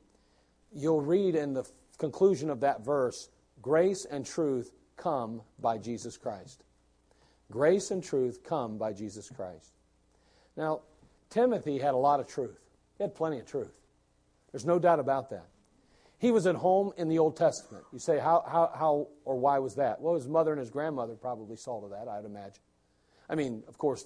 you'll 0.72 1.01
read 1.01 1.35
in 1.35 1.55
the 1.55 1.64
conclusion 1.99 2.51
of 2.51 2.61
that 2.61 2.85
verse 2.85 3.28
grace 3.62 4.07
and 4.11 4.26
truth 4.26 4.72
come 4.97 5.43
by 5.61 5.78
Jesus 5.78 6.16
Christ. 6.16 6.64
Grace 7.51 7.91
and 7.91 8.03
truth 8.03 8.43
come 8.45 8.78
by 8.78 8.93
Jesus 8.93 9.28
Christ. 9.28 9.72
Now, 10.57 10.81
Timothy 11.31 11.78
had 11.78 11.95
a 11.95 11.99
lot 11.99 12.20
of 12.20 12.26
truth. 12.26 12.59
He 12.97 13.05
had 13.05 13.14
plenty 13.14 13.39
of 13.39 13.47
truth. 13.47 13.78
There's 14.53 14.66
no 14.66 14.78
doubt 14.78 14.99
about 14.99 15.31
that. 15.31 15.47
He 16.18 16.31
was 16.31 16.47
at 16.47 16.55
home 16.55 16.93
in 16.99 17.09
the 17.09 17.18
Old 17.18 17.37
Testament. 17.37 17.85
You 17.93 17.99
say, 17.99 18.18
how, 18.18 18.45
how, 18.47 18.70
how 18.74 19.09
or 19.24 19.39
why 19.39 19.59
was 19.59 19.76
that? 19.76 20.01
Well, 20.01 20.14
his 20.14 20.28
mother 20.28 20.53
and 20.53 20.61
his 20.61 20.70
grandmother 20.70 21.14
probably 21.14 21.57
saw 21.57 21.81
to 21.81 21.89
that, 21.89 22.09
I'd 22.09 22.26
imagine. 22.26 22.62
I 23.28 23.37
mean, 23.37 23.62
of 23.68 23.78
course, 23.78 24.05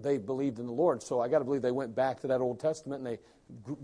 they 0.00 0.18
believed 0.18 0.58
in 0.58 0.66
the 0.66 0.72
Lord, 0.72 1.02
so 1.02 1.20
I 1.20 1.28
got 1.28 1.38
to 1.40 1.44
believe 1.44 1.62
they 1.62 1.70
went 1.70 1.94
back 1.94 2.20
to 2.20 2.28
that 2.28 2.40
Old 2.40 2.60
Testament 2.60 3.04
and 3.04 3.06
they 3.06 3.18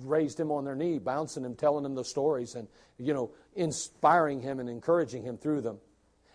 raised 0.03 0.39
him 0.39 0.51
on 0.51 0.65
their 0.65 0.77
knee, 0.77 0.99
bouncing 0.99 1.45
him, 1.45 1.55
telling 1.55 1.85
him 1.85 1.95
the 1.95 2.05
stories, 2.05 2.55
and, 2.55 2.69
you 2.99 3.15
know, 3.15 3.31
inspiring 3.57 4.41
him 4.41 4.61
and 4.61 4.69
encouraging 4.69 5.23
him 5.23 5.37
through 5.39 5.61
them. 5.63 5.79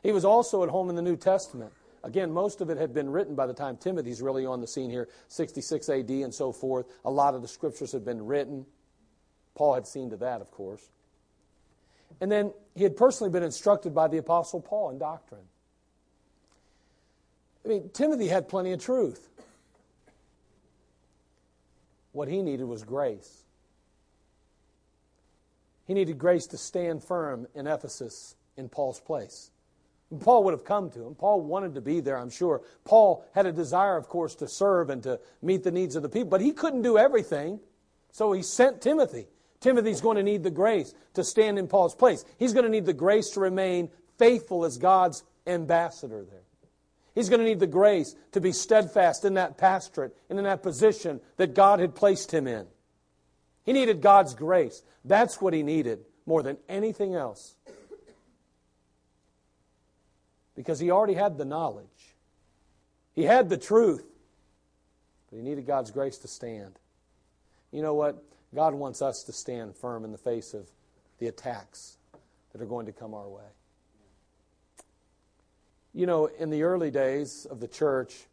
He 0.04 0.12
was 0.12 0.26
also 0.26 0.64
at 0.64 0.70
home 0.70 0.90
in 0.90 0.96
the 0.96 1.02
New 1.02 1.16
Testament. 1.16 1.72
Again, 2.04 2.32
most 2.32 2.62
of 2.62 2.70
it 2.70 2.78
had 2.78 2.94
been 2.94 3.10
written 3.10 3.36
by 3.36 3.46
the 3.46 3.54
time 3.54 3.78
Timothy's 3.78 4.22
really 4.22 4.46
on 4.46 4.62
the 4.62 4.68
scene 4.68 4.90
here, 4.90 5.10
66 5.28 5.90
AD 5.90 6.10
and 6.10 6.34
so 6.34 6.52
forth. 6.52 6.88
A 7.04 7.12
lot 7.12 7.36
of 7.36 7.42
the 7.42 7.48
scriptures 7.48 7.92
had 7.92 8.06
been 8.06 8.26
written. 8.26 8.66
Paul 9.56 9.76
had 9.76 9.86
seen 9.86 10.10
to 10.12 10.18
that, 10.18 10.42
of 10.42 10.52
course. 10.52 10.82
And 12.22 12.32
then 12.32 12.54
he 12.76 12.84
had 12.84 12.96
personally 12.96 13.32
been 13.32 13.44
instructed 13.44 13.94
by 13.94 14.08
the 14.08 14.18
Apostle 14.18 14.62
Paul 14.62 14.92
in 14.92 14.98
doctrine. 14.98 15.42
I 17.66 17.68
mean, 17.68 17.90
Timothy 17.94 18.28
had 18.28 18.48
plenty 18.48 18.72
of 18.72 18.80
truth. 18.80 19.30
What 22.12 22.28
he 22.28 22.42
needed 22.42 22.66
was 22.66 22.84
grace. 22.84 23.44
He 25.86 25.94
needed 25.94 26.18
grace 26.18 26.48
to 26.48 26.58
stand 26.58 27.04
firm 27.04 27.48
in 27.56 27.68
Ephesus 27.68 28.36
in 28.58 28.70
Paul's 28.70 29.00
place. 29.00 29.52
And 30.12 30.22
Paul 30.22 30.44
would 30.44 30.52
have 30.52 30.64
come 30.64 30.90
to 30.92 31.06
him. 31.06 31.16
Paul 31.16 31.42
wanted 31.42 31.76
to 31.76 31.82
be 31.82 32.00
there, 32.00 32.18
I'm 32.18 32.30
sure. 32.30 32.62
Paul 32.84 33.26
had 33.34 33.46
a 33.46 33.52
desire, 33.52 33.96
of 33.96 34.08
course, 34.08 34.36
to 34.36 34.48
serve 34.48 34.90
and 34.90 35.04
to 35.04 35.20
meet 35.42 35.64
the 35.64 35.72
needs 35.72 35.96
of 35.96 36.04
the 36.04 36.10
people, 36.10 36.30
but 36.30 36.42
he 36.42 36.52
couldn't 36.52 36.82
do 36.82 36.98
everything. 36.98 37.60
So 38.12 38.32
he 38.32 38.42
sent 38.42 38.82
Timothy. 38.82 39.28
Timothy's 39.60 40.02
going 40.02 40.18
to 40.18 40.24
need 40.24 40.44
the 40.44 40.52
grace 40.52 40.94
to 41.14 41.24
stand 41.24 41.60
in 41.60 41.68
Paul's 41.68 41.96
place. 41.96 42.26
He's 42.38 42.54
going 42.54 42.66
to 42.66 42.72
need 42.72 42.86
the 42.86 42.94
grace 42.94 43.30
to 43.32 43.40
remain 43.40 43.90
faithful 44.18 44.66
as 44.66 44.78
God's 44.78 45.24
ambassador 45.46 46.24
there. 46.24 46.44
He's 47.20 47.28
going 47.28 47.42
to 47.42 47.46
need 47.46 47.60
the 47.60 47.68
grace 47.68 48.16
to 48.32 48.40
be 48.40 48.54
steadfast 48.54 49.26
in 49.26 49.34
that 49.34 49.58
pastorate 49.58 50.16
and 50.30 50.40
in 50.40 50.46
that 50.46 50.64
position 50.64 51.20
that 51.36 51.54
God 51.54 51.82
had 51.82 51.94
placed 51.94 52.34
him 52.34 52.48
in. 52.48 52.66
He 53.66 53.74
needed 53.74 54.00
God's 54.00 54.34
grace. 54.34 54.84
That's 55.04 55.42
what 55.42 55.54
he 55.54 55.62
needed 55.62 56.06
more 56.26 56.42
than 56.42 56.56
anything 56.70 57.16
else. 57.16 57.58
Because 60.56 60.80
he 60.80 60.92
already 60.92 61.14
had 61.14 61.38
the 61.38 61.44
knowledge, 61.44 62.16
he 63.16 63.24
had 63.24 63.50
the 63.50 63.58
truth, 63.58 64.06
but 65.30 65.36
he 65.36 65.44
needed 65.44 65.68
God's 65.68 65.92
grace 65.92 66.20
to 66.20 66.30
stand. 66.30 66.80
You 67.74 67.82
know 67.82 67.96
what? 67.96 68.24
God 68.56 68.74
wants 68.74 69.02
us 69.02 69.24
to 69.24 69.34
stand 69.34 69.76
firm 69.76 70.06
in 70.06 70.14
the 70.14 70.18
face 70.18 70.54
of 70.54 70.70
the 71.18 71.28
attacks 71.28 71.98
that 72.54 72.62
are 72.62 72.66
going 72.66 72.86
to 72.86 72.94
come 72.94 73.14
our 73.14 73.28
way. 73.28 73.44
You 75.94 76.06
know, 76.06 76.28
in 76.28 76.50
the 76.50 76.64
early 76.64 76.92
days 76.92 77.46
of 77.50 77.60
the 77.60 77.68
church, 77.68 78.28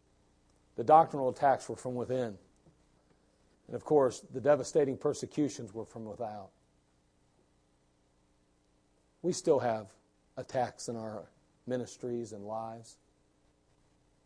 the 0.76 0.84
doctrinal 0.84 1.28
attacks 1.28 1.68
were 1.68 1.76
from 1.76 1.94
within. 1.94 2.36
And 3.66 3.74
of 3.74 3.84
course, 3.84 4.22
the 4.32 4.40
devastating 4.40 4.96
persecutions 4.96 5.74
were 5.74 5.84
from 5.84 6.04
without. 6.04 6.50
We 9.22 9.32
still 9.32 9.58
have 9.58 9.88
attacks 10.36 10.88
in 10.88 10.96
our 10.96 11.24
ministries 11.66 12.32
and 12.32 12.44
lives. 12.44 12.96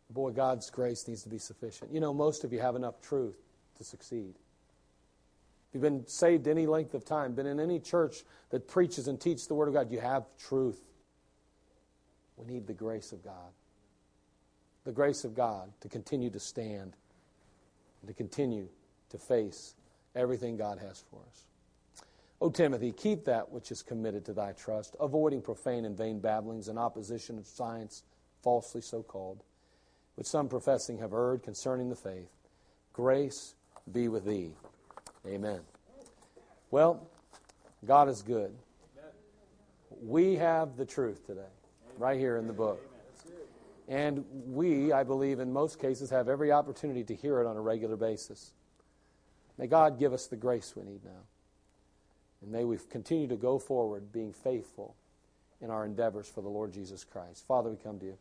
Boy, 0.09 0.31
God's 0.31 0.69
grace 0.69 1.07
needs 1.07 1.23
to 1.23 1.29
be 1.29 1.37
sufficient. 1.37 1.91
You 1.93 2.01
know, 2.01 2.13
most 2.13 2.43
of 2.43 2.51
you 2.51 2.59
have 2.59 2.75
enough 2.75 3.01
truth 3.01 3.37
to 3.77 3.83
succeed. 3.83 4.35
If 5.69 5.75
you've 5.75 5.81
been 5.81 6.05
saved 6.05 6.47
any 6.47 6.67
length 6.67 6.93
of 6.93 7.05
time, 7.05 7.33
been 7.33 7.45
in 7.45 7.59
any 7.59 7.79
church 7.79 8.23
that 8.49 8.67
preaches 8.67 9.07
and 9.07 9.19
teaches 9.19 9.47
the 9.47 9.55
Word 9.55 9.69
of 9.69 9.73
God, 9.73 9.89
you 9.89 10.01
have 10.01 10.25
truth. 10.37 10.81
We 12.41 12.53
need 12.53 12.67
the 12.67 12.73
grace 12.73 13.11
of 13.11 13.23
God. 13.23 13.53
The 14.83 14.91
grace 14.91 15.23
of 15.23 15.35
God 15.35 15.71
to 15.81 15.89
continue 15.89 16.31
to 16.31 16.39
stand 16.39 16.95
and 18.01 18.07
to 18.07 18.13
continue 18.13 18.67
to 19.09 19.17
face 19.17 19.75
everything 20.15 20.57
God 20.57 20.79
has 20.79 21.03
for 21.11 21.19
us. 21.29 21.45
O 22.41 22.49
Timothy, 22.49 22.91
keep 22.91 23.25
that 23.25 23.51
which 23.51 23.71
is 23.71 23.83
committed 23.83 24.25
to 24.25 24.33
thy 24.33 24.53
trust, 24.53 24.95
avoiding 24.99 25.41
profane 25.41 25.85
and 25.85 25.95
vain 25.95 26.19
babblings 26.19 26.67
and 26.67 26.79
opposition 26.79 27.37
of 27.37 27.45
science, 27.45 28.01
falsely 28.41 28.81
so 28.81 29.03
called, 29.03 29.43
which 30.15 30.25
some 30.25 30.49
professing 30.49 30.97
have 30.97 31.13
erred 31.13 31.43
concerning 31.43 31.89
the 31.89 31.95
faith. 31.95 32.31
Grace 32.93 33.53
be 33.91 34.07
with 34.07 34.25
thee. 34.25 34.51
Amen. 35.27 35.59
Well, 36.71 37.07
God 37.85 38.09
is 38.09 38.23
good. 38.23 38.55
We 40.01 40.35
have 40.37 40.77
the 40.77 40.85
truth 40.85 41.27
today 41.27 41.43
right 41.97 42.19
here 42.19 42.37
in 42.37 42.47
the 42.47 42.53
book. 42.53 42.79
And 43.87 44.23
we, 44.47 44.91
I 44.93 45.03
believe, 45.03 45.39
in 45.39 45.51
most 45.51 45.79
cases, 45.79 46.09
have 46.11 46.29
every 46.29 46.51
opportunity 46.51 47.03
to 47.03 47.15
hear 47.15 47.41
it 47.41 47.47
on 47.47 47.57
a 47.57 47.61
regular 47.61 47.97
basis. 47.97 48.53
May 49.57 49.67
God 49.67 49.99
give 49.99 50.13
us 50.13 50.27
the 50.27 50.37
grace 50.37 50.73
we 50.75 50.83
need 50.83 51.03
now. 51.03 51.25
And 52.41 52.51
may 52.51 52.63
we 52.63 52.77
continue 52.89 53.27
to 53.27 53.35
go 53.35 53.59
forward 53.59 54.11
being 54.11 54.33
faithful 54.33 54.95
in 55.61 55.69
our 55.69 55.85
endeavors 55.85 56.27
for 56.27 56.41
the 56.41 56.49
Lord 56.49 56.73
Jesus 56.73 57.03
Christ. 57.03 57.45
Father, 57.45 57.69
we 57.69 57.75
come 57.75 57.99
to 57.99 58.05
you. 58.05 58.17